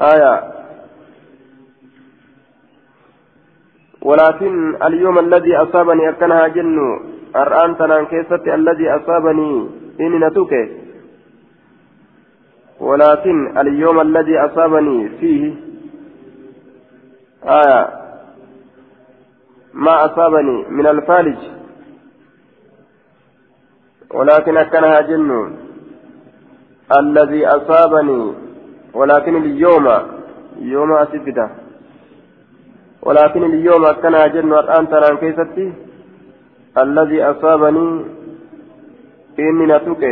آية 0.00 0.34
ولكن 4.02 4.82
اليوم 4.82 5.18
الذي 5.18 5.56
أصابني 5.56 6.08
أكنها 6.08 6.48
جن 6.48 6.78
أرآن 7.36 7.76
تنان 7.76 8.06
كيست 8.06 8.48
الذي 8.48 8.90
أصابني 8.90 9.68
إني 10.00 10.18
نتوك 10.26 10.54
ولكن 12.80 13.58
اليوم 13.58 14.00
الذي 14.00 14.38
أصابني 14.38 15.08
فيه 15.08 15.54
آية 17.44 17.88
ما 19.74 20.04
أصابني 20.04 20.64
من 20.68 20.86
الفالج 20.86 21.38
ولكن 24.10 24.56
أكنها 24.56 25.00
جن 25.00 25.56
الذي 26.92 27.46
أصابني 27.46 28.32
ولكن 28.94 29.36
اليوم 29.36 29.86
يوم 30.60 30.92
أسفدة. 30.92 31.50
ولكن 33.02 33.44
اليوم 33.44 33.84
أكنها 33.84 34.26
جن 34.26 34.52
الآن 34.52 34.88
ترى 34.88 35.16
كيفتي 35.16 35.72
الذي 36.78 37.22
أصابني 37.22 38.04
إني 39.38 39.66
نتوك 39.66 40.04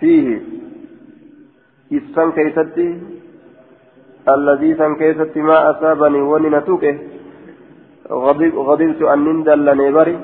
فيه. 0.00 0.40
إسان 1.92 2.32
كيستي 2.32 3.00
الذي 4.28 4.74
سان 4.74 4.94
كيستي 4.96 5.40
ما 5.40 5.70
أصابني 5.70 6.20
وني 6.20 6.48
نتوك. 6.48 6.84
غضب 8.10 8.54
غضبت 8.54 9.02
أن 9.02 9.18
نندل 9.24 9.66
نبري 9.76 10.18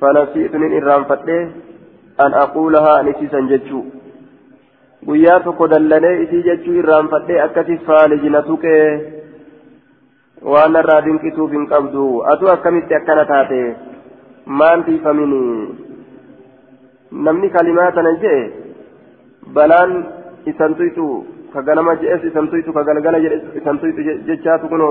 فنسيت 0.00 0.54
من 0.56 0.70
إرام 0.82 1.04
فتيه 1.04 1.52
أن 2.20 2.34
أقولها 2.34 3.02
نسيسا 3.02 3.40
جتشو. 3.50 3.82
Guyyaa 5.06 5.40
tokko 5.46 5.68
dallanee 5.72 6.14
isii 6.24 6.42
jechuu 6.48 6.74
irraanfadhee 6.82 7.40
akkasi 7.46 7.76
faalijina 7.88 8.42
tuqee 8.48 8.84
waan 10.52 10.72
narraa 10.76 11.00
dinqituuf 11.06 11.50
hin 11.56 11.66
qabdu 11.72 12.04
atu 12.32 12.50
akkamitti 12.54 12.96
akkana 13.00 13.24
taate 13.32 13.60
maan 14.60 14.84
tiifamini 14.88 15.42
namni 17.28 17.50
kalimaa 17.56 17.90
tana 17.98 18.12
jee 18.24 18.40
balaan 19.58 19.92
isan 20.52 20.74
tuytu 20.80 21.06
ka 21.52 21.62
ganama 21.68 21.96
je'es 22.02 22.24
isan 22.30 22.50
tuytu 22.54 22.72
ka 22.78 22.82
galgala 22.88 23.22
jedhes 23.26 23.60
isan 23.62 23.78
tuytu 23.84 24.08
jechaatu 24.30 24.72
kun 24.72 24.82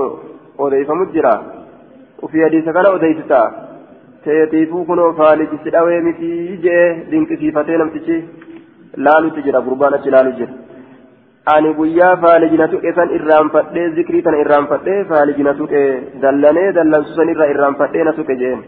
odeeyfamu 0.66 1.10
jira 1.18 1.34
ufii 2.28 2.44
hadiisa 2.46 2.72
kana 2.78 2.94
odeeysita 2.98 3.40
teetiifuu 4.24 4.84
kunoo 4.90 5.12
faalijisi 5.20 5.70
dhawee 5.76 6.00
mitii 6.08 6.58
jee 6.66 6.84
dinqisiifatee 7.10 7.78
namtichi 7.82 8.16
laalutti 8.96 9.44
jira 9.46 9.60
gurbaan 9.66 9.94
achi 9.98 10.14
laalu 10.14 10.32
jira 10.38 10.52
ani 11.54 11.74
guyyaa 11.78 12.16
faalijina 12.22 12.68
tuqe 12.72 12.94
san 12.98 13.10
irraanfadhee 13.18 13.88
zikrii 13.96 14.22
tana 14.22 14.42
irraanfadhee 14.44 15.04
faalijina 15.10 15.54
tuqe 15.60 15.82
dallanee 16.22 16.72
dallansu 16.78 17.14
san 17.18 17.28
irra 17.34 17.50
irraanfadhee 17.54 18.04
na 18.04 18.12
tuqe 18.20 18.36
jeen 18.44 18.62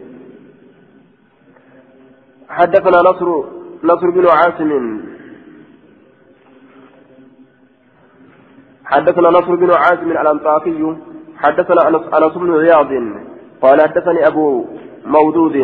حدثنا 2.57 2.99
نصر 3.09 3.29
نصر 3.85 4.11
بن 4.11 4.27
عاصم 4.39 4.71
حدثنا 8.85 9.29
نصر 9.31 9.55
بن 9.55 9.71
عاصم 9.71 10.11
الأنطاكي 10.11 10.97
حدثنا 11.43 11.89
أنس 11.89 12.35
بن 12.43 12.51
عياض 12.61 12.91
قال 13.63 13.81
حدثني 13.81 14.27
أبو 14.27 14.65
مودود 15.07 15.57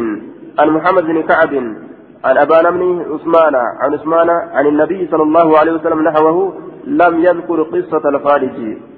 عن 0.58 0.68
محمد 0.76 1.04
بن 1.04 1.22
كعب 1.22 1.52
عن 2.24 2.38
أبان 2.38 2.64
بن 2.76 2.82
عثمان 3.12 3.54
عن 3.54 3.94
عثمان 3.94 4.30
عن 4.30 4.66
النبي 4.66 5.08
صلى 5.10 5.22
الله 5.22 5.58
عليه 5.58 5.72
وسلم 5.72 6.00
نحوه 6.08 6.38
لم 6.84 7.14
يذكر 7.26 7.62
قصة 7.62 8.08
الفارج 8.08 8.56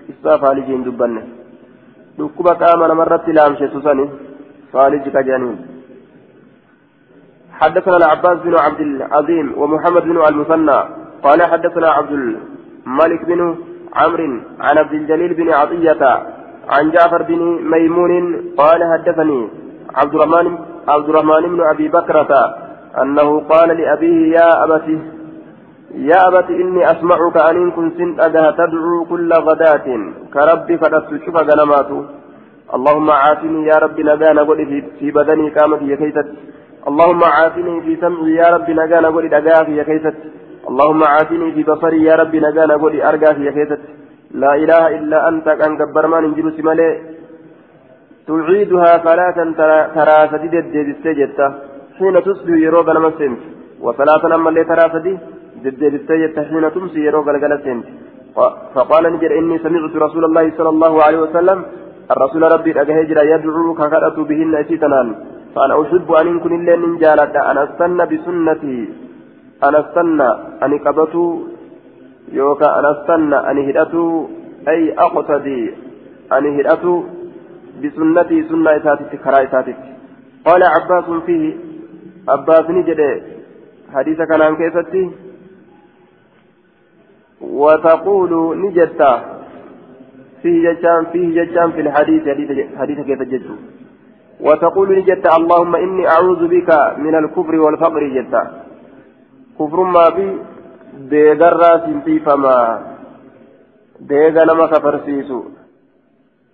قصة 0.09 0.37
فارج 0.43 0.69
دبنه. 0.87 1.23
دكبة 2.19 2.61
آمن 2.75 2.91
مرة 3.01 3.25
لام 3.37 3.55
شتسني 3.61 4.07
فارج 4.73 5.05
كجانين 5.15 5.57
حدثنا 7.61 7.97
العباس 7.97 8.39
بن 8.47 8.55
عبد 8.65 8.81
العظيم 8.81 9.47
ومحمد 9.61 10.03
بن 10.03 10.17
المثنى. 10.29 10.81
قال 11.23 11.43
حدثنا 11.43 11.89
عبد 11.89 12.13
الملك 12.13 13.25
بن 13.31 13.41
عمرو 13.95 14.41
عن 14.61 14.79
عبد 14.79 14.95
الجليل 15.01 15.35
بن 15.35 15.49
عطية 15.53 16.03
عن 16.75 16.91
جعفر 16.91 17.23
بن 17.23 17.41
ميمون. 17.73 18.13
قال 18.61 18.81
حدثني 18.93 19.49
عبد 19.95 20.15
الرحمن 20.15 20.47
عبد 20.89 21.09
الرحمن 21.09 21.43
بن 21.53 21.61
أبي 21.73 21.89
بكرة 21.89 22.31
أنه 23.03 23.41
قال 23.41 23.69
لأبيه 23.79 24.33
يا 24.37 24.65
أبت 24.65 24.89
يا 25.95 26.29
أبت 26.29 26.51
إني 26.51 26.91
أسمعك 26.91 27.37
أن 27.37 27.71
كنت 27.71 28.21
أجه 28.21 28.51
تدعو 28.51 29.05
كل 29.11 29.31
غداة 29.33 29.87
كربي 30.35 30.79
فتستشف 30.79 31.37
غنمات 31.49 31.91
اللهم 32.77 33.11
عافني 33.11 33.67
يا 33.71 33.77
رب 33.85 34.01
نجانا 34.01 34.43
قل 34.49 34.61
في 34.99 35.11
بدني 35.11 35.51
كامت 35.51 35.83
يا 35.83 35.97
كيست. 35.97 36.29
اللهم 36.89 37.23
عافني 37.25 37.75
في 37.85 37.93
سمعي 38.03 38.35
يا 38.41 38.49
رب 38.55 38.69
نجانا 38.81 39.09
قل 39.15 39.25
دقا 39.35 39.65
في 39.65 39.85
كيست. 39.85 40.17
اللهم 40.71 41.01
عافني 41.13 41.53
في 41.55 41.63
بصري 41.63 42.03
يا 42.09 42.15
رب 42.21 42.35
نجانا 42.47 42.75
قل 42.83 42.95
أرقى 43.01 43.35
في 43.35 43.51
كيست. 43.57 43.81
لا 44.43 44.53
إله 44.63 44.83
إلا 44.99 45.29
أنت 45.29 45.47
كان 45.61 45.73
جبر 45.81 46.07
ما 46.07 46.21
ننجل 46.21 46.47
سمالي. 46.57 46.91
تعيدها 48.27 48.93
ثلاثا 49.07 49.45
ترى 49.97 50.19
سديد 50.33 50.55
الدجتة 50.55 51.49
حين 51.99 52.15
تصبح 52.27 52.55
يروق 52.67 52.89
لما 52.97 53.11
سنت 53.19 53.41
وصلاة 53.85 54.35
أما 54.35 54.49
اللي 54.51 54.65
ترى 54.71 54.85
فدي 54.93 55.15
ضد 55.65 55.83
السيد 55.83 56.37
حين 56.51 56.65
تمسي 56.75 57.01
يروق 57.09 57.27
لما 57.35 57.57
سنت 57.65 57.87
فقال 58.75 59.05
نجر 59.15 59.31
إني 59.39 59.57
سمعت 59.65 59.95
رسول 60.07 60.25
الله 60.25 60.45
صلى 60.59 60.69
الله 60.75 61.03
عليه 61.07 61.21
وسلم 61.27 61.59
الرسول 62.13 62.43
ربي 62.55 62.71
أجهجر 62.83 63.19
يدعوك 63.33 63.81
كرأت 63.93 64.19
بهن 64.29 64.55
أتيتنان 64.55 65.09
فأنا 65.55 65.75
أحب 65.83 66.09
أن 66.21 66.27
يكون 66.37 66.53
إلا 66.61 66.77
نجالة 66.77 67.35
أن 67.51 67.57
أستنى 67.67 68.05
بسنتي 68.11 68.79
أن 69.67 69.75
أستنى 69.83 70.29
أن 70.65 70.73
قبطوا 70.85 71.33
يوكا 72.33 72.69
أنا 72.79 72.91
استنى 72.95 73.39
أن 73.51 73.59
هدأت 73.69 73.95
أي 74.69 74.81
أقتدي 75.07 75.61
أن 76.37 76.45
هدأت 76.59 76.85
بسنتي 77.83 78.39
سنة 78.49 78.71
إساتك 78.77 79.13
كرا 79.25 79.39
إساتك 79.45 79.81
قال 80.47 80.63
عباس 80.75 81.09
فيه 81.27 81.45
نجد 82.71 83.01
حديث 83.95 84.19
كان 84.23 84.43
عن 84.43 84.57
كيفتي 84.57 85.11
وتقول 87.41 88.33
نجدت 88.63 89.03
فيه 90.43 90.73
ججان 90.73 91.05
فيه 91.13 91.27
ججان 91.43 91.73
في 91.73 91.81
الحديث 91.81 92.23
حديث 92.79 92.99
كيف 93.01 93.23
جدت 93.23 93.51
وتقول 94.41 94.99
نجدت 94.99 95.27
اللهم 95.39 95.77
إني 95.77 96.09
أعوذ 96.09 96.49
بك 96.49 96.71
من 96.99 97.15
الكفر 97.15 97.55
والفقر 97.57 98.03
جدت 98.17 98.35
كفر 99.59 99.83
ما 99.83 100.09
بي 100.17 100.29
nama 104.47 104.69
kafarsiisu 104.69 105.39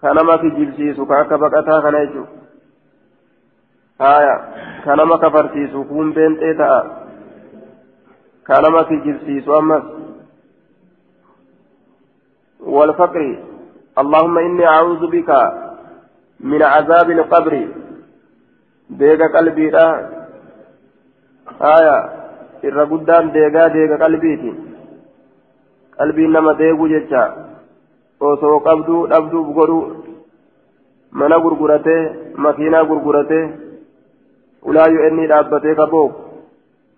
ka 0.01 0.15
nama 0.15 0.39
kijibsiisu 0.39 1.07
ka 1.07 1.21
akka 1.21 1.39
baqataa 1.39 1.83
kana 1.83 2.07
jechuudha 2.07 2.29
haya 2.29 2.40
nama 4.01 5.19
kafarsiisu 5.19 5.85
kun 5.89 6.13
beenxee 6.15 6.55
ta'a 6.55 6.81
ka 8.45 8.61
nama 8.63 8.85
kijibsiisu 8.85 9.55
ammas 9.55 9.85
والفقر 12.61 13.39
اللهم 13.99 14.39
إني 14.39 14.67
أعوذ 14.67 15.03
بك 15.11 15.31
من 16.41 16.63
عذاب 16.63 17.11
القبر 17.11 17.69
ديك 18.91 19.23
قلبي 19.23 19.67
آية 21.77 22.21
irra 22.69 22.85
guddaan 22.91 23.33
deegaa 23.35 23.69
deega 23.75 23.97
qalbiiti 24.03 24.51
qalbiin 25.97 26.33
nama 26.33 26.53
deeguu 26.59 26.89
jecha 26.93 27.23
osoo 28.31 28.59
qabduu 28.67 29.07
dhabduuf 29.13 29.49
godhu 29.59 29.79
mana 31.19 31.39
gurguratee 31.45 32.03
makiinaa 32.47 32.85
gurguratee 32.91 33.45
ulaayyoo 34.69 35.07
inni 35.09 35.29
dhaabbatee 35.33 35.75
kaboof 35.75 36.13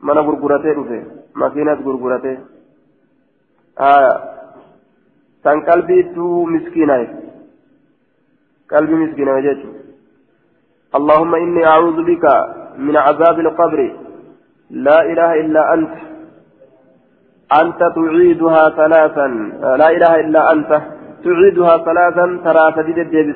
mana 0.09 0.23
gurguratee 0.29 0.75
dhufe 0.79 0.99
makiinas 1.43 1.85
gurguratee 1.87 2.37
san 5.45 5.63
qalbiittuu 5.69 6.47
miskiinaye 6.55 7.07
qalbii 8.75 9.05
miskiinaye 9.05 9.47
jechuudha 9.49 9.81
اللهم 10.99 11.35
إني 11.35 11.63
أعوذ 11.67 11.99
بك 12.11 12.25
من 12.87 12.97
عذاب 12.97 13.37
القبر 13.41 13.81
لا 14.71 14.99
إله 15.13 15.31
إلا 15.43 15.63
أنت 15.75 15.95
أنت 17.61 17.81
تعيدها 17.97 18.65
ثلاثا 18.81 19.27
لا 19.81 19.89
إله 19.97 20.13
إلا 20.21 20.53
أنت 20.53 20.71
تعيدها 21.25 21.75
ثلاثا 21.89 22.27
ترى 22.45 22.65
سديد 22.77 22.99
الدين 22.99 23.29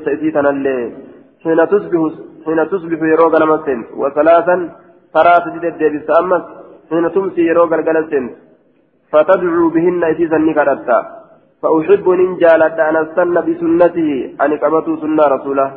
حين 1.44 1.60
تصبح 1.74 2.02
حين 2.46 2.60
تصبح 2.70 3.00
يروق 3.12 3.34
لمسن 3.42 3.78
وثلاثا 4.00 4.56
ترى 5.14 5.34
سديد 5.44 5.64
الدين 5.72 5.94
السأمس 6.00 6.42
حين 6.90 7.04
تمسي 7.14 7.42
يروق 7.50 7.72
الجلسن 7.78 8.24
فتدعو 9.12 9.68
بهن 9.74 10.02
إتيسا 10.10 10.38
نكرتا 10.48 10.98
فأحب 11.62 12.06
ننجالة 12.20 12.78
أن 12.88 12.96
أستنى 12.96 13.40
بسنته 13.46 14.10
أن 14.42 14.50
كبتوا 14.62 14.96
سنة 15.02 15.24
رسوله. 15.34 15.68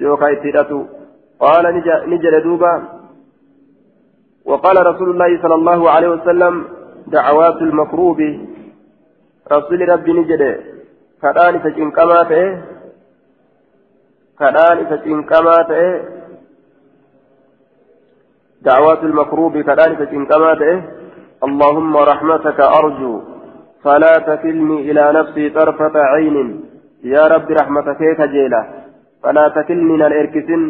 يوكا 0.00 0.32
إتيراتو 0.32 0.80
قال 1.42 1.64
نجل 2.12 2.34
دوبا. 2.44 2.72
وقال 4.50 4.76
رسول 4.90 5.08
الله 5.10 5.30
صلى 5.42 5.54
الله 5.60 5.90
عليه 5.90 6.08
وسلم 6.16 6.54
دعوات 7.06 7.58
المكروب. 7.68 8.20
رسول 9.52 9.80
ربي 9.88 10.12
نجد 10.12 10.42
كدان 11.22 11.54
فجنكما 11.58 12.20
تئه 14.42 14.50
كدان 14.50 14.86
فجنكما 14.86 15.62
تئه 15.62 16.02
دعوات 18.62 19.02
المكروب 19.04 19.58
كدان 19.58 19.96
فجنكما 19.96 20.54
تئه 20.54 20.82
اللهم 21.44 21.96
رحمتك 21.96 22.60
أرجو 22.60 23.20
فلا 23.84 24.18
تكلني 24.18 24.90
إلى 24.90 25.12
نفسي 25.12 25.50
طرفة 25.50 25.96
عين. 25.96 26.64
يا 27.04 27.26
رب 27.26 27.50
رحمتك 27.50 28.00
كجيلة 28.18 28.62
فلا 29.22 29.48
تكلني 29.48 29.94
الإركسن 30.06 30.62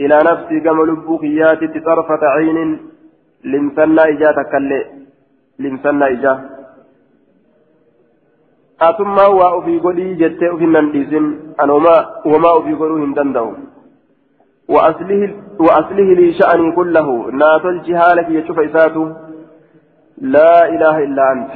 إلى 0.00 0.16
نفسي 0.30 0.60
كما 0.60 0.82
لبوك 0.82 1.22
ياتي 1.24 1.80
طرفة 1.80 2.22
عين. 2.36 2.90
limsannaa 3.44 4.08
ijaa 4.08 4.32
takkallee 4.32 4.84
limsannaa 5.58 6.08
ijaa 6.08 6.40
atummaa 8.88 9.28
waa 9.40 9.50
ofii 9.58 9.80
godhii 9.80 10.14
jettee 10.22 10.50
ofin 10.54 10.72
nan 10.72 10.92
dhiisin. 10.92 11.26
Anomaa 11.58 12.00
wamaa 12.24 12.54
ofii 12.60 12.78
godhuu 12.82 13.02
hin 13.04 13.14
danda'u. 13.14 13.52
وأصله 15.60 16.14
لي 16.18 16.32
شأني 16.32 16.72
كله 16.72 17.30
نات 17.30 17.64
الجهالة 17.64 18.28
يشوف 18.38 18.58
إساته 18.58 19.16
لا 20.20 20.68
إله 20.68 20.98
إلا 20.98 21.32
أنت 21.32 21.50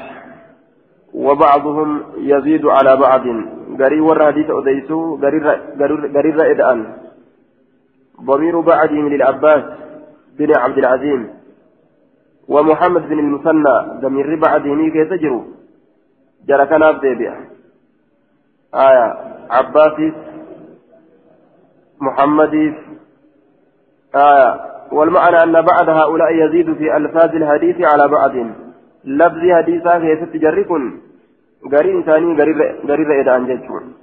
وبعضهم 1.15 2.03
يزيد 2.17 2.67
على 2.67 2.97
بعض 2.97 3.25
قري 3.81 4.01
وراديت 4.01 4.51
أديسو 4.51 5.17
قرير 6.17 6.37
إدأن 6.53 6.81
ضمير 8.23 8.61
بعدهم 8.61 9.09
للعباس 9.09 9.65
بن 10.39 10.51
عبد 10.57 10.79
العزيز 10.79 11.23
ومحمد 12.49 13.09
بن 13.09 13.19
المثنى 13.19 13.77
ضمير 14.03 14.37
بعد 14.37 14.63
ديني 14.63 14.91
كيف 14.91 15.11
تجرو 15.11 15.41
جرى 16.49 16.67
كان 16.67 16.83
أبدي 16.83 17.31
آية 18.75 19.07
عباسي 19.51 20.13
محمد 22.01 22.55
آية 24.15 24.61
والمعنى 24.93 25.43
أن 25.43 25.63
بعد 25.63 25.89
هؤلاء 25.89 26.33
يزيد 26.33 26.75
في 26.75 26.97
ألفاظ 26.97 27.35
الحديث 27.35 27.77
على 27.81 28.09
بعض 28.09 28.33
لفظ 29.05 29.43
حديثا 29.53 29.99
كيف 29.99 30.33
تجركن 30.33 31.01
غري 31.73 31.93
إنساني 31.93 32.43
غري 32.89 33.05
رئيدان 33.05 33.47
جيتشون 33.47 33.95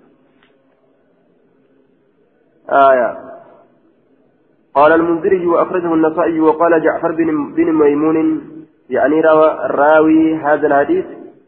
آية 2.70 3.18
قال 4.74 4.92
المنذري 4.92 5.46
وأخرجه 5.46 5.94
النسائي 5.94 6.40
وقال 6.40 6.84
جعفر 6.84 7.12
بن, 7.12 7.54
بن 7.54 7.74
ميمون 7.74 8.42
يعني 8.90 9.22
روى 9.22 9.58
راوي 9.62 10.36
هذا 10.36 10.68
الحديث 10.68 11.06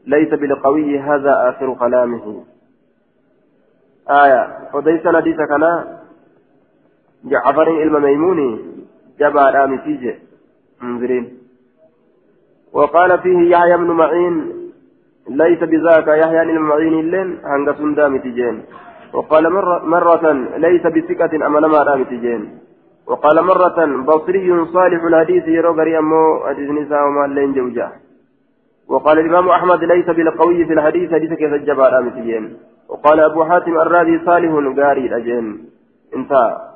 ليس 0.08 0.30
بالقوي 0.30 1.00
هذا 1.00 1.50
آخر 1.50 1.74
كلامه. 1.74 2.44
آية. 4.10 4.48
وليس 4.74 5.08
حديث 5.08 5.38
كان 5.38 5.84
جعفر 7.24 7.70
علم 7.70 8.02
ميمون 8.02 8.40
جبع 9.20 9.50
رامي 9.50 9.78
فيه 9.78 10.20
منذرين. 10.82 11.38
وقال 12.74 13.20
فيه 13.20 13.40
يحيى 13.50 13.78
بن 13.78 13.92
معين 13.92 14.54
ليس 15.30 15.60
بذاك 15.60 16.08
يحيى 16.08 16.46
بن 16.46 16.60
معين 16.60 17.00
اللين 17.00 17.40
هنگ 17.46 17.72
سندام 17.72 18.18
تجين. 18.18 18.64
وقال 19.14 19.54
مرة, 19.54 19.86
مرة 19.86 20.32
ليس 20.58 20.82
بثقة 20.82 21.48
أمل 21.48 21.66
ما 21.66 21.84
رامي 21.84 22.06
تجين. 22.06 22.60
وقال 23.08 23.44
مرة 23.44 24.04
بصري 24.04 24.66
صالح 24.74 25.04
الحديث 25.04 25.48
يروغري 25.48 25.98
أمو 25.98 26.46
حديث 26.48 26.70
نساء 26.70 27.08
وما 27.08 27.28
لين 27.28 27.54
جوجا. 27.54 28.03
وقال 28.88 29.20
الإمام 29.20 29.50
أحمد 29.50 29.84
ليس 29.84 30.06
بالقوي 30.06 30.66
في 30.66 30.74
الحديث 30.74 31.14
حديث 31.14 31.34
كيف 31.34 31.54
الجبار 31.54 32.00
أمتيين 32.00 32.58
وقال 32.90 33.20
أبو 33.20 33.44
حاتم 33.44 33.78
الرازي 33.78 34.26
صالح 34.26 34.80
قاري 34.80 35.06
الأجين 35.06 35.70
انتهى. 36.16 36.70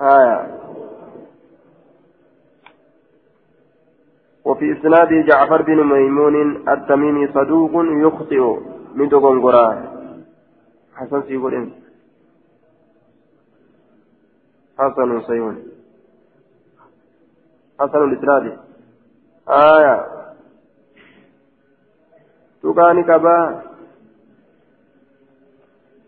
آية. 0.00 0.58
وفي 4.44 4.72
إسناد 4.72 5.26
جعفر 5.26 5.62
بن 5.62 5.84
ميمون 5.84 6.68
التميمي 6.68 7.28
صدوق 7.28 7.70
يخطئ 7.74 8.60
من 8.94 9.08
دغنغرا 9.08 9.92
حسن 10.94 11.22
سيقول 11.22 11.70
حسن 14.78 15.20
صحيح 15.20 15.54
حسن 17.80 18.04
الإسناد. 18.04 18.58
آية. 19.48 20.21
تقاني 22.62 23.02
كبا 23.02 23.62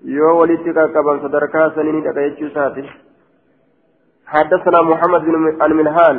يو 0.05 0.41
ولدت 0.41 0.67
كبا 0.95 1.13
صدركا 1.23 1.69
سنين 1.75 2.03
دقيتشو 2.07 2.49
ساتي 2.55 2.85
حدثنا 4.27 4.83
محمد 4.83 5.21
بن 5.21 5.35
المنهال 5.63 6.17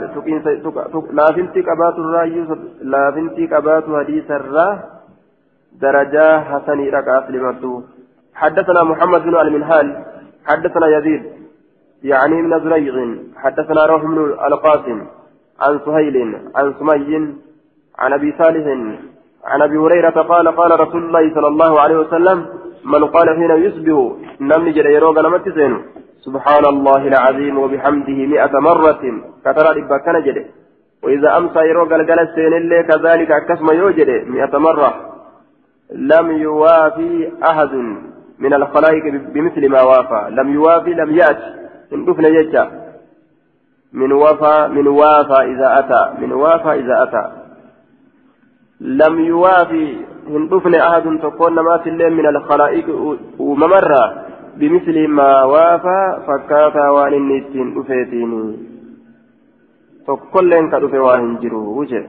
لافنتي 1.18 1.62
كبات 1.62 1.96
الراي 2.04 2.48
لافنتي 2.82 3.48
كبات 3.48 3.86
حديث 4.00 4.32
الراه 4.32 4.84
درجة 5.82 6.40
حسن 6.50 6.80
ركعت 6.96 7.26
لمرتو 7.32 7.82
حدثنا 8.42 8.84
محمد 8.84 9.22
بن 9.24 9.36
المنهال 9.36 9.88
حدثنا 10.46 10.88
يزيد 10.98 11.24
يعني 12.04 12.42
من 12.42 12.60
زريع 12.64 12.96
حدثنا 13.36 13.86
روح 13.86 14.02
بن 14.06 14.18
القاسم 14.48 15.00
عن 15.62 15.80
سهيل 15.86 16.18
عن 16.56 16.74
سمي 16.80 17.36
عن 18.00 18.14
ابي 18.14 18.34
صالح 18.40 18.66
عن 19.46 19.62
أبي 19.62 19.78
هريرة 19.78 20.22
قال 20.22 20.48
قال 20.48 20.80
رسول 20.80 21.04
الله 21.06 21.34
صلى 21.36 21.48
الله 21.48 21.82
عليه 21.82 21.98
وسلم 21.98 22.46
من 22.86 23.06
قال 23.06 23.30
حين 23.30 23.52
يصبح 23.66 24.16
نمني 24.42 24.72
جل 24.72 24.86
يروق 24.86 25.20
نمت 25.20 25.50
زينو 25.50 25.80
سبحان 26.26 26.66
الله 26.66 27.08
العظيم 27.08 27.58
وبحمده 27.60 28.20
مئة 28.34 28.60
مرة 28.60 29.02
كترى 29.46 29.82
كان 30.06 30.24
جده 30.24 30.46
وإذا 31.04 31.38
أمسى 31.38 31.60
يروق 31.60 31.94
الجلس 31.94 32.38
اللي 32.38 32.84
كذلك 32.84 33.32
أكسم 33.32 33.68
يوجد 33.72 34.10
مئة 34.10 34.58
مرة. 34.58 34.94
لم 35.92 36.32
يوافي 36.32 37.32
أحد 37.44 37.74
من 38.40 38.54
الخلائق 38.54 39.04
بمثل 39.34 39.70
ما 39.70 39.82
وافى. 39.82 40.28
لم 40.30 40.54
يوافي 40.54 40.94
لم 40.94 41.16
يأتي 41.16 41.54
إن 41.94 42.06
دفن 42.06 42.26
يجا. 42.26 42.72
من 43.94 44.12
وفى 44.12 44.68
من 44.72 44.88
وافى 44.88 45.40
إذا 45.52 45.80
أتى. 45.80 46.22
من 46.22 46.32
وافى 46.32 46.72
إذا 46.80 47.04
أتى. 47.04 47.45
لم 48.82 49.20
يوافي 49.20 49.98
إن 50.28 50.48
دفن 50.50 50.76
أحد 50.76 51.20
تكون 51.24 51.56
ما 51.56 51.82
من 52.10 52.26
الخلائق 52.28 52.88
وممرة 53.40 54.26
بمثل 54.58 55.08
ما 55.08 55.44
وافى 55.44 56.02
فكاتا 56.28 56.90
وان 56.90 57.14
النتين 57.14 57.74
dhufe 60.80 61.00
waa 61.00 61.18
hin 61.18 61.38
jiru 61.42 61.60
wuje 61.78 62.02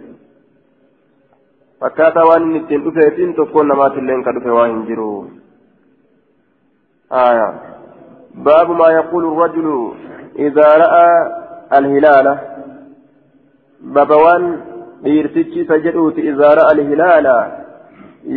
fakkaataa 1.81 2.25
waan 2.29 2.43
inni 2.43 2.59
ittiin 2.61 2.85
dhufeetiin 2.85 3.35
tokkoon 3.35 3.69
namaatilleen 3.73 4.25
ka 4.27 4.35
dhufe 4.37 4.51
waa 4.59 4.67
hin 4.67 4.83
jiru 4.89 5.09
آية. 7.13 7.55
باب 8.35 8.71
ما 8.71 8.89
يقول 8.89 9.25
الرجل 9.25 9.93
إذا 10.39 10.77
رأى 10.77 11.09
الهلال. 11.79 12.39
بابوان 13.81 14.61
dhiirtichi 15.05 15.61
isa 15.65 15.79
jedhuuti 15.85 16.21
رأى 16.59 16.73
الهلال 16.77 17.27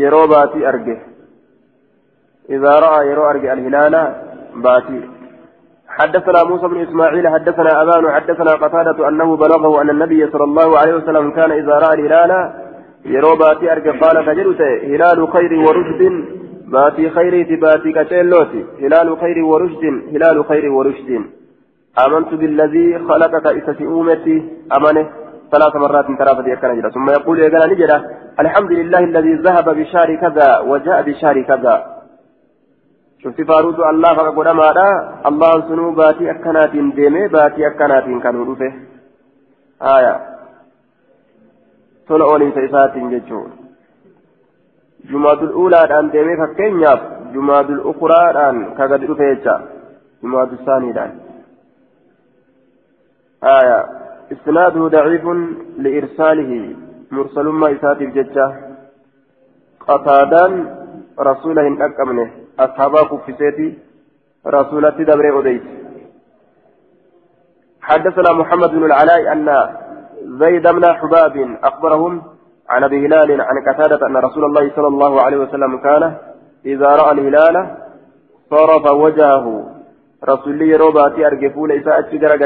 yeroo 0.02 0.28
baatii 0.28 0.66
arge. 0.72 0.96
رأى 2.58 3.08
يرو 3.08 3.30
أرجع 3.30 3.54
الهلال 3.54 4.16
باتي 4.56 5.02
حدثنا 5.88 6.44
موسى 6.44 6.68
بن 6.68 6.82
إسماعيل 6.82 7.28
حدثنا 7.28 7.82
أبان 7.82 8.12
حدثنا 8.12 8.52
قتادة 8.52 9.10
أنه 9.10 9.38
بلغه 9.38 9.82
أن 9.82 9.90
النبي 9.90 10.28
صلى 10.32 10.44
الله 10.44 10.78
عليه 10.80 10.94
وسلم 10.96 11.32
كان 11.32 11.52
إذا 11.52 11.74
رأى 11.74 11.94
الهلال 11.94 12.32
يرو 13.06 13.36
باتي 13.36 13.72
أرجع 13.72 13.92
قال 14.00 14.26
فجلت 14.26 14.62
هلال 14.84 15.28
خير 15.34 15.54
ورشد 15.54 16.02
باتي 16.68 17.10
خير 17.10 17.60
باتي 17.62 17.92
كتيلوتي 17.92 18.66
هلال 18.82 19.18
خير 19.22 19.46
ورشد 19.46 19.84
هلال 20.14 20.46
خير 20.46 20.72
ورشد 20.72 21.10
آمنت 22.06 22.34
بالذي 22.34 23.00
خلقك 23.00 23.46
إسس 23.48 23.82
أمتي 23.82 24.38
أمنه 24.78 25.10
ثلاث 25.52 25.76
مرات 25.76 26.06
ثلاثة 26.06 26.48
يكن 26.48 26.90
ثم 26.90 27.10
يقول 27.10 27.40
يا 27.40 27.68
نجرة 27.68 27.98
الحمد 28.40 28.72
لله 28.72 29.00
الذي 29.00 29.34
ذهب 29.34 29.68
بشار 29.80 30.16
كذا 30.16 30.60
وجاء 30.60 31.02
بشار 31.02 31.42
كذا. 31.42 31.76
شفت 33.24 33.42
فاروت 33.42 33.80
الله 33.80 34.14
فقد 34.18 34.38
قدما 34.38 34.70
الله 35.30 35.52
سنو 35.68 35.92
باتي 35.92 36.32
أكنات 36.32 36.72
ديمي 36.98 37.28
باتي 37.28 37.68
أكنات 37.68 38.06
كانوا 38.24 38.46
رفه 38.54 38.74
آية 39.82 40.30
tola 42.10 42.26
ooliinsa 42.26 42.60
isaatiin 42.60 43.10
jechuun 43.10 43.52
jumaadul 45.12 45.52
uulaadhaan 45.64 46.08
deemee 46.14 46.38
fakkeenyaaf 46.38 47.02
jumaadul 47.34 47.82
ukuraadhaan 47.92 48.58
ka 48.78 48.88
gadi 48.92 49.10
dhufe 49.10 49.28
jecha 49.32 49.56
jumaadul 50.22 50.66
saaniidhaan 50.66 51.14
آية 53.58 53.80
إسناده 54.32 54.88
ضعيف 54.88 55.26
لإرساله. 55.78 56.76
مرسل 57.12 57.46
ما 57.48 57.72
إساتف 57.72 58.10
جتة 58.18 58.48
قتادان 59.88 60.76
رسوله 61.20 61.68
إن 61.68 61.82
أكمله 61.82 62.30
أصحابا 62.60 63.02
كفسيتي 63.04 63.78
رسولتي 64.48 65.04
دبر 65.04 65.40
أديت. 65.40 65.64
حدثنا 67.82 68.34
محمد 68.34 68.70
بن 68.70 68.86
العلاء 68.86 69.32
أن 69.34 69.70
زيد 70.24 70.68
بن 70.68 70.86
حباب 70.86 71.58
أخبرهم 71.64 72.22
عن 72.70 72.84
أبي 72.84 73.06
هلال 73.06 73.42
عن 73.42 73.56
قتادة 73.70 74.08
أن 74.08 74.18
رسول 74.18 74.46
الله 74.46 74.72
صلى 74.76 74.88
الله 74.88 75.22
عليه 75.22 75.38
وسلم 75.38 75.78
كان 75.78 76.14
إذا 76.66 76.88
رأى 76.88 77.12
الهلال 77.12 77.78
صرف 78.50 78.92
وجهه. 78.92 79.66
رسولي 80.30 80.76
روباتي 80.76 81.28
أرجفون 81.28 81.72
إساءة 81.72 82.10
جرى 82.16 82.38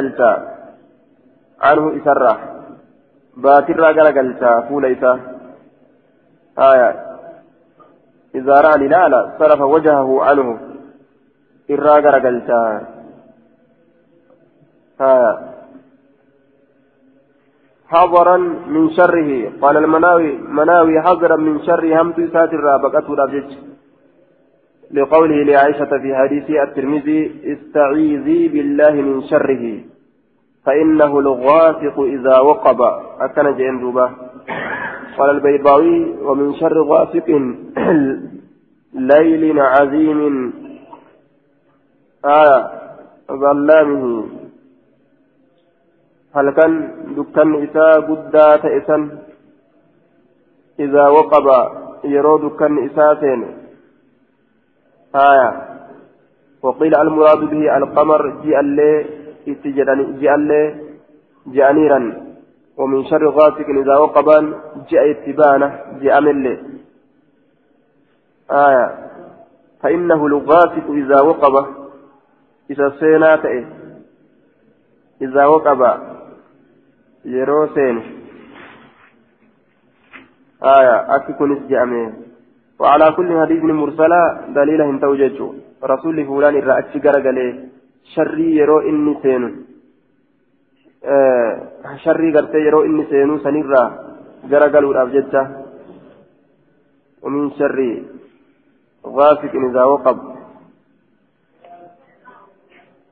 عنه 1.61 2.01
إسرة 2.01 2.39
باتر 3.37 3.91
جرى 3.91 4.33
فول 4.69 4.85
إساء 4.85 5.19
آية 6.59 7.13
إذا 8.35 8.53
رأى 8.53 8.75
الهلال 8.75 9.31
صرف 9.39 9.61
وجهه 9.61 10.23
عنه 10.23 10.59
إرى 11.69 11.93
غرقلتا 12.05 12.63
حضرا 17.87 18.37
من 18.67 18.89
شره 18.89 19.51
قال 19.61 19.77
المناوي 19.77 20.31
مناوي 20.37 21.01
حضرا 21.01 21.35
من 21.35 21.63
شر 21.63 22.01
همت 22.01 22.19
ساتر 22.33 22.77
بقته 22.77 23.13
الأبجج 23.13 23.51
لقوله 24.91 25.43
لعائشة 25.43 25.91
في 26.03 26.15
حديث 26.15 26.49
الترمذي 26.49 27.21
استعيذي 27.53 28.47
بالله 28.47 28.91
من 28.91 29.21
شره 29.21 29.92
فإنه 30.65 31.19
الغاسق 31.19 31.99
إذا 31.99 32.39
وقب. 32.39 32.81
أكن 33.19 33.55
جين 33.57 33.93
قال 35.17 35.29
البيضاوي 35.29 36.15
ومن 36.21 36.55
شر 36.55 36.83
غاسق 36.83 37.29
ليل 39.13 39.59
عظيم. 39.59 40.53
آية 42.25 42.71
ظلامه. 43.31 44.25
هل 46.35 46.49
كان 46.49 46.91
دكان 47.17 47.63
إساء 47.63 48.01
قدات 48.01 48.65
إسان 48.65 49.19
إذا 50.79 51.07
وقب 51.07 51.47
يرو 52.03 52.37
دكان 52.37 52.85
إساتين 52.85 53.41
آية 55.15 55.49
وقيل 56.61 56.95
المراد 56.95 57.39
به 57.39 57.77
القمر 57.77 58.29
جاء 58.29 58.59
اللي 58.59 59.05
جاء 59.47 60.35
اللي 60.35 60.75
جانيرا 61.47 62.23
ومن 62.77 63.05
شر 63.05 63.29
غاسق 63.29 63.69
إذا 63.69 63.97
وقبان 63.97 64.53
جاء 64.89 65.11
اتبانه 65.11 65.79
جاء 66.01 66.21
ملي 66.21 66.59
آية 68.51 68.85
فإنه 69.81 70.27
الغاسق 70.27 70.91
إذا 70.91 71.21
وقب 71.21 71.65
إذا 72.71 72.93
سينات 72.99 73.45
إذا 75.21 75.45
وقب 75.45 75.81
يرو 77.25 77.67
سين 77.75 78.01
آية 80.63 81.15
أككن 81.15 81.67
جامع 81.67 82.11
وعلى 82.79 83.11
كل 83.11 83.41
حديث 83.41 83.63
مرسلة 83.63 84.21
دليله 84.55 84.89
انتوججه 84.89 85.49
رسول 85.83 86.25
فلان 86.25 86.55
الرأتش 86.55 86.93
قرقله 86.97 87.72
يرو 88.59 88.79
إني 88.79 89.13
سين 89.21 89.43
sharrii 92.03 92.31
gartee 92.31 92.63
yeroo 92.63 92.83
inni 92.87 93.03
seenuu 93.09 93.39
sanirraa 93.43 93.87
gara 94.49 94.69
galuudhaaf 94.69 95.11
jecha 95.17 95.43
ومن 97.23 97.51
شر 97.59 97.79
غاسق 99.07 99.53
إذا 99.55 99.83
وقب 99.83 100.17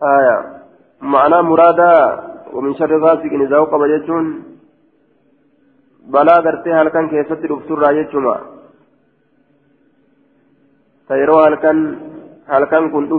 آية 0.03 0.37
معنى 1.01 1.41
مرادا 1.41 1.95
ومن 2.53 2.75
شر 2.75 2.93
غاسق 3.03 3.31
إذا 3.45 3.57
وقب 3.57 3.81
يجون 3.81 4.25
بلا 6.11 6.35
غرتي 6.43 6.71
هل 6.73 6.89
كان 6.89 7.07
كيست 7.09 7.31
الأبتر 7.45 7.91
يجمع 7.91 8.37
فيرو 11.07 11.39
هل 11.39 11.55
كان 11.55 11.77
هل 12.47 12.63
كان 12.65 12.91
كنت 12.91 13.11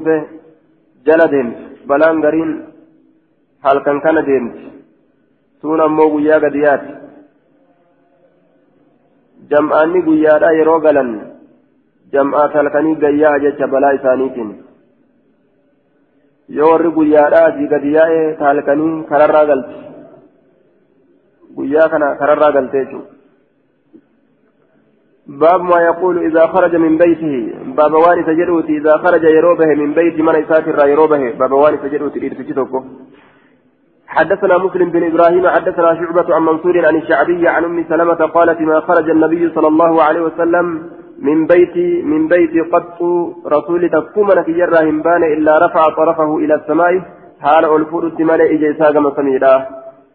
جلدهم 1.06 1.48
بلان 1.88 2.16
غرين 2.24 2.50
halkan 3.62 4.02
kana 4.02 4.22
deemti 4.26 4.64
sun 5.60 5.80
ammoo 5.86 6.10
guyyaa 6.14 6.40
gadiyaati 6.44 6.92
jam'aanni 9.50 10.00
guyyaadha 10.08 10.50
yeroo 10.58 10.80
galan 10.86 11.10
jam'aat 12.14 12.52
halkanii 12.58 12.96
gayyaa 13.04 13.38
jecha 13.44 13.70
balaa 13.74 13.92
isaaniitiin 13.98 14.50
yoo 16.58 16.70
warri 16.72 16.90
guyyaadha 16.98 17.44
asii 17.50 17.70
gadi 17.74 17.94
yaa'e 17.98 18.20
ta 18.38 18.44
halkanii 18.50 18.92
kararraa 19.10 19.46
galti 19.50 19.76
guyyaa 21.56 21.88
kana 21.94 22.08
kararraa 22.20 22.52
galte 22.58 22.78
jechuudha 22.82 23.21
باب 25.26 25.60
ما 25.62 25.80
يقول 25.80 26.18
إذا 26.18 26.46
خرج 26.46 26.76
من 26.76 26.98
بيته. 26.98 27.52
باب 27.76 27.94
وان 27.94 28.24
سجدوت 28.24 28.64
إذا 28.64 28.96
خرج 28.96 29.24
يروبه 29.24 29.66
من 29.66 29.92
بيت 29.94 30.20
من 30.20 30.34
إسات 30.42 30.66
يروبه. 30.88 31.30
باب 31.30 31.52
وان 31.52 31.78
سجدوت 31.82 32.16
إرتجتوكو 32.16 32.82
حدثنا 34.06 34.58
مسلم 34.58 34.90
بن 34.90 35.02
إبراهيم 35.10 35.48
حدثنا 35.48 35.94
شعبة 35.94 36.34
عن 36.34 36.42
منصور 36.42 36.86
عن 36.86 36.96
الشعبي 36.96 37.48
عن 37.48 37.64
أم 37.64 37.84
سلمة 37.88 38.14
قالت 38.14 38.60
ما 38.60 38.80
خرج 38.80 39.10
النبي 39.10 39.50
صلى 39.54 39.68
الله 39.68 40.02
عليه 40.02 40.20
وسلم 40.20 40.66
من 41.18 41.46
بيت 41.46 41.76
من 42.04 42.28
بيت 42.28 42.54
قط 42.72 42.98
رسول 43.46 43.88
تكمن 43.88 44.42
في 44.42 44.52
جرة 44.52 44.90
بان 45.04 45.22
إلا 45.22 45.66
رفع 45.66 45.84
طرفه 45.98 46.36
إلى 46.38 46.54
السماء. 46.54 47.02
حال 47.40 47.64
الفور 47.64 48.06
الدمال 48.06 48.40
اجيسا 48.40 48.92
كما 48.92 49.10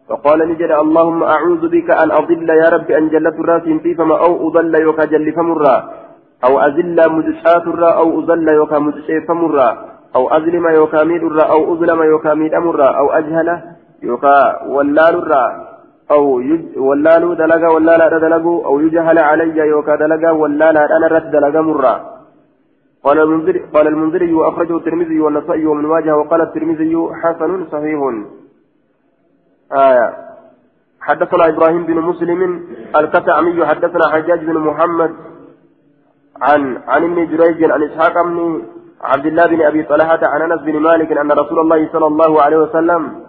فقال 0.08 0.38
نجد 0.48 0.70
اللهم 0.70 1.22
أعوذ 1.22 1.68
بك 1.68 1.90
أن 1.90 2.10
أضل 2.10 2.48
يا 2.48 2.68
رب 2.68 2.90
أن 2.90 3.08
جلت 3.08 3.36
الراس 3.42 3.62
في 3.82 3.94
فما 3.94 4.16
أو 4.24 4.48
أضل 4.48 4.74
يوكا 4.74 5.04
جل 5.04 5.32
فمرا 5.32 5.76
أو 6.44 6.60
أزل 6.60 6.98
مدشات 7.12 7.66
أو 8.00 8.20
اضل 8.20 8.48
يوكا 8.48 8.78
مدشي 8.78 9.20
فمرا 9.20 9.68
أو 10.16 10.28
اظلم 10.28 10.66
يوكا 10.68 11.04
ميد 11.04 11.22
أو 11.22 11.74
اظلم 11.74 12.02
يوكا 12.02 12.34
ميد 12.34 12.54
امرا 12.54 12.88
أو 13.00 13.10
أجهل 13.10 13.60
يوكا 14.02 14.66
ولال 14.66 15.14
الرا 15.14 15.44
أو 16.10 16.40
يج 16.40 16.78
ولالو 16.78 17.34
دلقا 17.34 17.68
ولالا 17.74 18.18
دلقو 18.18 18.64
أو 18.68 18.80
يجهل 18.80 19.18
علي 19.18 19.58
يوكا 19.72 19.96
دلقا 19.96 20.30
ولالا 20.30 20.96
أنا 20.96 21.06
رد 21.06 21.30
دلقا 21.30 21.60
مرة 21.60 21.94
قال 23.04 23.18
المنذري 23.18 23.60
قال 23.74 23.86
المنذري 23.88 24.32
وأخرجه 24.32 24.76
الترمذي 24.76 25.20
والنسائي 25.20 25.66
ومن 25.66 25.84
واجه 25.84 26.16
وقال 26.16 26.40
الترمذي 26.40 26.94
حسن 27.22 27.66
صحيح. 27.72 28.00
آية. 29.72 30.28
حدثنا 31.00 31.48
إبراهيم 31.48 31.86
بن 31.86 31.94
مسلم 31.94 32.40
الكتعمي 32.96 33.66
حدثنا 33.66 34.08
حجاج 34.12 34.44
بن 34.44 34.58
محمد 34.58 35.10
عن 36.42 36.78
عن 36.88 37.04
ابن 37.04 37.26
جريج 37.26 37.70
عن 37.70 37.82
إسحاق 37.82 38.22
بن 38.22 38.62
عبد 39.00 39.26
الله 39.26 39.46
بن 39.46 39.62
أبي 39.62 39.82
طلحة 39.82 40.18
عن 40.22 40.42
أنس 40.42 40.60
بن 40.60 40.76
مالك 40.80 41.12
أن 41.12 41.32
رسول 41.32 41.58
الله 41.58 41.88
صلى 41.92 42.06
الله 42.06 42.42
عليه 42.42 42.56
وسلم 42.56 43.20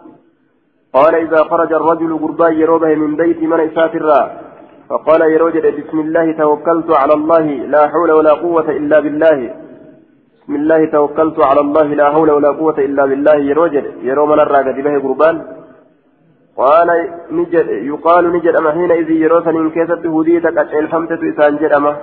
قال 0.93 1.15
إذا 1.15 1.43
خرج 1.43 1.73
الرجل 1.73 2.19
قربا 2.19 2.49
يروبه 2.49 2.95
من 2.95 3.15
بيت 3.15 3.43
من 3.43 3.59
إساترا 3.59 4.31
فقال 4.89 5.21
يروجد 5.21 5.65
بسم 5.79 5.99
الله 5.99 6.31
توكلت 6.31 6.91
على 6.91 7.13
الله 7.13 7.45
لا 7.73 7.87
حول 7.87 8.11
ولا 8.11 8.33
قوة 8.33 8.69
إلا 8.69 8.99
بالله. 8.99 9.55
بسم 10.43 10.55
الله 10.55 10.85
توكلت 10.85 11.39
على 11.39 11.61
الله 11.61 11.83
لا 11.83 12.11
حول 12.11 12.31
ولا 12.31 12.51
قوة 12.51 12.77
إلا 12.77 13.05
بالله. 13.05 13.35
يروجد 13.35 13.85
يروم 14.01 14.33
نرى 14.33 14.81
به 14.81 14.99
قربان 15.07 15.58
قال 16.61 16.89
نجد 17.31 17.67
يقال 17.91 18.23
نجد 18.33 18.55
أما 18.59 18.71
حينئذ 18.71 19.09
يروسن 19.11 19.55
إن 19.61 19.69
كيست 19.75 20.05
هديتك 20.15 20.57
أجلفمت 20.57 21.11
إسان 21.11 21.57
جدأمة 21.61 21.93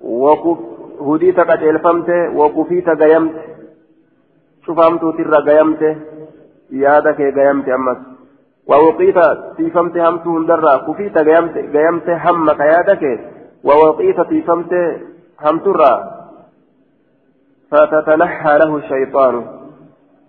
وكف 0.00 0.58
هديتك 1.08 1.50
أجلفمت 1.50 2.10
وكفيت 2.38 2.88
قيمت 3.02 3.34
شفامت 4.66 5.02
ترى 5.16 5.38
قيمت 5.48 5.82
kee 7.18 7.32
gayamte 7.36 7.72
ammas. 7.72 7.98
ووقيت 8.70 9.18
تيفمت 9.56 9.96
همت 9.96 10.26
هندرا 10.26 10.76
كفيت 10.76 11.18
غيمت 11.18 11.56
غيمت 11.74 12.08
هم 12.08 12.52
كيادك 12.52 13.20
ووقيت 13.64 14.20
تيفمت 14.20 14.72
همترا 15.44 15.92
فتتنحى 17.70 18.58
له 18.58 18.76
الشيطان 18.76 19.34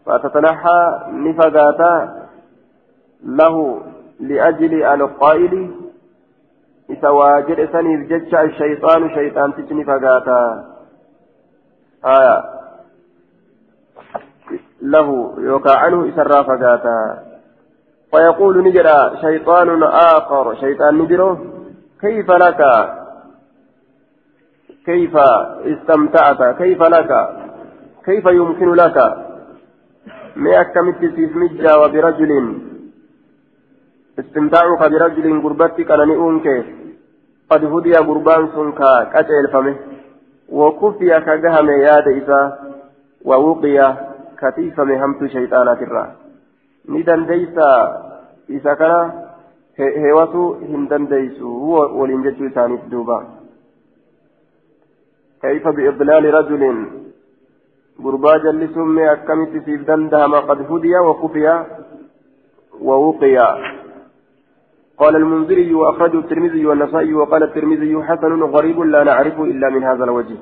فتتنحى 0.06 0.80
نفقاتا 1.26 2.21
له 3.26 3.82
لأجل 4.20 4.84
القائل 4.84 5.72
إتواجد 6.90 7.70
سني 7.72 8.04
جج 8.04 8.36
الشيطان 8.36 9.10
شيطان 9.10 9.54
تجني 9.54 9.84
فقاتا. 9.84 10.66
آية. 12.06 12.44
له 14.82 15.36
يوكا 15.38 15.72
عنه 15.78 16.10
إسرى 16.10 16.44
فقاتا. 16.44 17.24
فيقول 18.12 18.64
نجرا 18.64 19.16
شيطان 19.22 19.84
آخر 19.84 20.56
شيطان 20.56 20.98
نجره 20.98 21.46
كيف 22.02 22.32
لك؟ 22.32 22.62
كيف 24.86 25.16
استمتعت؟ 25.66 26.58
كيف 26.58 26.82
لك؟ 26.84 27.30
كيف 28.06 28.26
يمكن 28.26 28.74
لك؟ 28.74 28.98
ما 30.36 30.62
أكملت 30.62 30.98
في 31.16 31.26
مجا 31.26 31.76
وبرجل 31.76 32.32
استمتاعك 34.22 34.82
برجل 34.92 35.42
قربتك 35.44 35.92
أنا 35.92 36.06
نؤنك 36.06 36.48
قد 37.52 37.62
هدي 37.74 37.96
قربان 38.10 38.44
سنكا 38.56 38.92
كتل 39.14 39.46
فمه 39.54 39.76
وكفي 40.50 41.10
كجهم 41.26 41.68
ياد 41.70 42.08
إذا 42.20 42.42
ووقي 43.26 43.78
katiifame 44.42 44.96
hamtuu 45.02 45.28
shayxaanaatirraa 45.34 46.08
ni 46.94 47.04
dandeeysa 47.10 47.66
isa 48.58 48.76
kana 48.80 49.02
heewatu 49.78 50.46
hin 50.70 50.88
dandeeysu 50.94 51.52
waliin 51.74 52.24
jechuu 52.30 52.50
isaaniif 52.54 52.90
duuba. 52.96 53.20
كيف 55.42 55.68
بإضلال 55.68 56.34
رجل 56.34 56.64
غربا 58.04 58.38
جلسهم 58.38 59.00
أكمت 59.00 59.54
في 59.66 59.78
دندهم 59.78 60.34
قد 60.36 60.60
هدي 60.72 60.98
وكفي 60.98 61.46
ووقي 62.82 63.38
قال 65.02 65.16
المنذري 65.16 65.74
وأخرجه 65.74 66.20
الترمذي 66.20 66.66
والنسائي 66.66 67.14
وقال 67.14 67.44
الترمذي 67.44 68.04
حسن 68.04 68.44
غريب 68.44 68.80
لا 68.80 69.04
نعرفه 69.04 69.44
إلا 69.44 69.70
من 69.70 69.84
هذا 69.84 70.04
الوجه. 70.04 70.38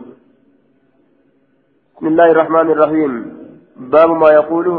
بسم 1.95 2.07
الله 2.07 2.31
الرحمن 2.31 2.71
الرحيم. 2.71 3.11
باب 3.75 4.09
ما 4.09 4.29
يقوله. 4.29 4.77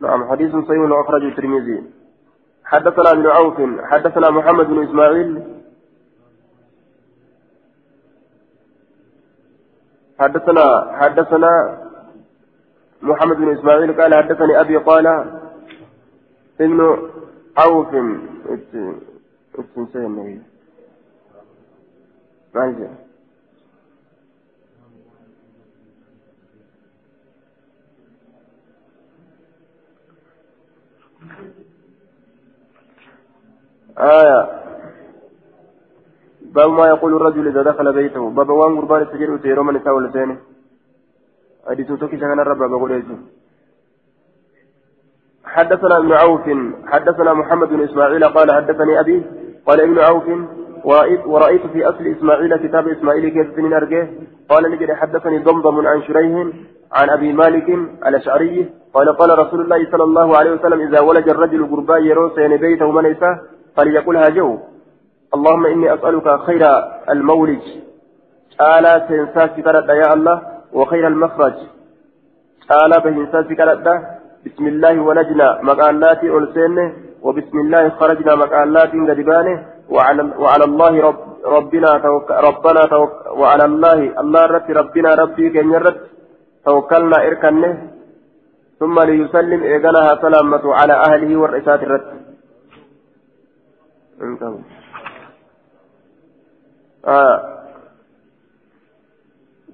نعم 0.00 0.30
حديث 0.30 0.50
صحيح 0.50 0.82
أخرجه 1.04 1.28
الترمذي. 1.28 1.78
حدثنا 2.64 3.10
ابن 3.12 3.26
عوف 3.26 3.56
حدثنا 3.90 4.30
محمد 4.30 4.66
بن 4.66 4.82
إسماعيل. 4.82 5.30
حدثنا 10.18 10.66
حدثنا 11.00 11.85
محمد 13.06 13.36
بن 13.36 13.58
إسماعيل 13.58 14.00
قال 14.00 14.14
حدثني 14.14 14.60
أبي 14.60 14.76
قال 14.76 15.06
ابن 16.60 17.10
عوف 17.56 17.88
اسم 19.54 19.86
ماشي 22.54 22.88
آية. 33.98 34.62
باب 36.40 36.70
ما 36.70 36.86
يقول 36.86 37.16
الرجل 37.16 37.48
إذا 37.48 37.62
دخل 37.62 37.92
بيته. 37.92 38.30
باب 38.30 38.48
وان 38.48 38.76
قربان 38.76 39.02
السجن 39.02 39.30
وتيرو 39.30 39.62
من 39.62 39.76
ولسانه 39.88 40.38
حديث 41.70 41.86
توكي 41.86 42.16
شغل 42.20 42.40
الرب 42.40 42.62
حدثنا 45.44 45.96
ابن 45.98 46.12
عوف 46.12 46.40
حدثنا 46.86 47.32
محمد 47.34 47.68
بن 47.68 47.80
إسماعيل 47.82 48.24
قال 48.24 48.52
حدثني 48.52 49.00
أبي 49.00 49.22
قال 49.66 49.80
ابن 49.80 49.98
عوف 49.98 50.24
ورأيت 51.26 51.66
في 51.66 51.88
أصل 51.88 52.06
إسماعيل 52.06 52.56
كتاب 52.56 52.88
إسماعيل 52.88 53.28
كيف 53.28 53.58
من 53.58 53.72
أرجه 53.72 54.08
قال 54.48 54.70
نجد 54.70 54.92
حدثني 54.92 55.38
ضمضم 55.38 55.86
عن 55.86 56.02
شريح 56.02 56.46
عن 56.92 57.10
أبي 57.10 57.32
مالك 57.32 57.68
الأشعري 58.06 58.70
قال 58.94 59.16
قال 59.16 59.38
رسول 59.38 59.60
الله 59.60 59.90
صلى 59.90 60.04
الله 60.04 60.36
عليه 60.36 60.50
وسلم 60.50 60.80
إذا 60.80 61.00
ولج 61.00 61.28
الرجل 61.28 61.66
قربا 61.70 61.96
يروس 61.98 62.38
يعني 62.38 62.56
بيته 62.56 62.90
منيسة 62.90 63.40
فليقل 63.76 64.16
هاجو 64.16 64.58
اللهم 65.34 65.66
إني 65.66 65.94
أسألك 65.94 66.40
خير 66.40 66.62
المولج. 67.10 67.62
آلا 68.60 69.08
سينساس 69.08 69.50
كرد 69.50 69.88
يا 69.88 70.14
الله 70.14 70.55
وخير 70.76 71.04
المخرج. 71.12 71.56
آلا 72.80 72.98
بهنساس 73.04 73.46
كرد 73.58 73.86
بسم 74.44 74.64
الله 74.72 74.94
ولجنا 75.08 75.48
مقالاتي 75.68 76.28
ألسنه 76.38 76.86
وبسم 77.24 77.56
الله 77.64 77.82
خرجنا 77.98 78.32
مقالاتي 78.42 78.98
قدبانه. 79.08 79.56
وعلى, 79.94 80.22
وعلى 80.42 80.64
الله 80.70 80.94
رب 81.08 81.20
ربنا 81.56 81.90
توك 82.06 82.28
ربنا 82.48 82.82
توك 82.94 83.12
وعلى 83.40 83.64
الله 83.70 83.98
الله 84.22 84.42
رب 84.56 84.68
ربنا 84.80 85.10
ربي 85.22 85.44
كن 85.54 85.66
يرد 85.74 85.98
توكلنا 86.66 87.18
إركنه. 87.28 87.72
ثم 88.80 88.96
ليسلم 89.00 89.60
إيقنها 89.62 90.12
سلامة 90.24 90.74
على 90.74 90.92
أهله 90.92 91.36
والرئيسات 91.36 91.82
الرد 91.82 92.06
آه. 97.06 97.65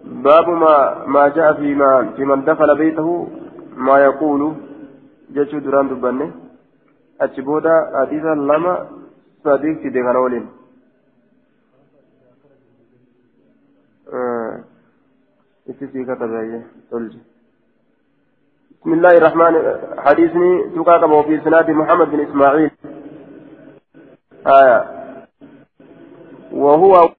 باب 0.04 0.48
ما 0.48 1.04
ما 1.06 1.28
جاء 1.28 1.52
في 1.54 1.74
من 1.74 2.12
في 2.12 2.24
من 2.24 2.44
دخل 2.44 2.78
بيته 2.78 3.28
ما 3.76 3.98
يقول 3.98 4.54
جيش 5.32 5.54
دران 5.54 5.88
دبنه. 5.88 6.32
أتشبودا 7.20 7.90
حديثا 8.00 8.34
لما 8.34 8.88
صديق 9.44 9.82
كان 9.82 10.46
اتسي 15.68 16.04
كتب 16.04 16.30
بسم 18.80 18.92
الله 18.92 19.18
الرحمن 19.18 19.54
حديثني 19.98 20.70
تقاقب 20.74 21.24
في 21.26 21.40
سناد 21.44 21.70
محمد 21.70 22.10
بن 22.10 22.20
إسماعيل. 22.20 22.70
آية 24.46 24.78
وهو 26.52 27.08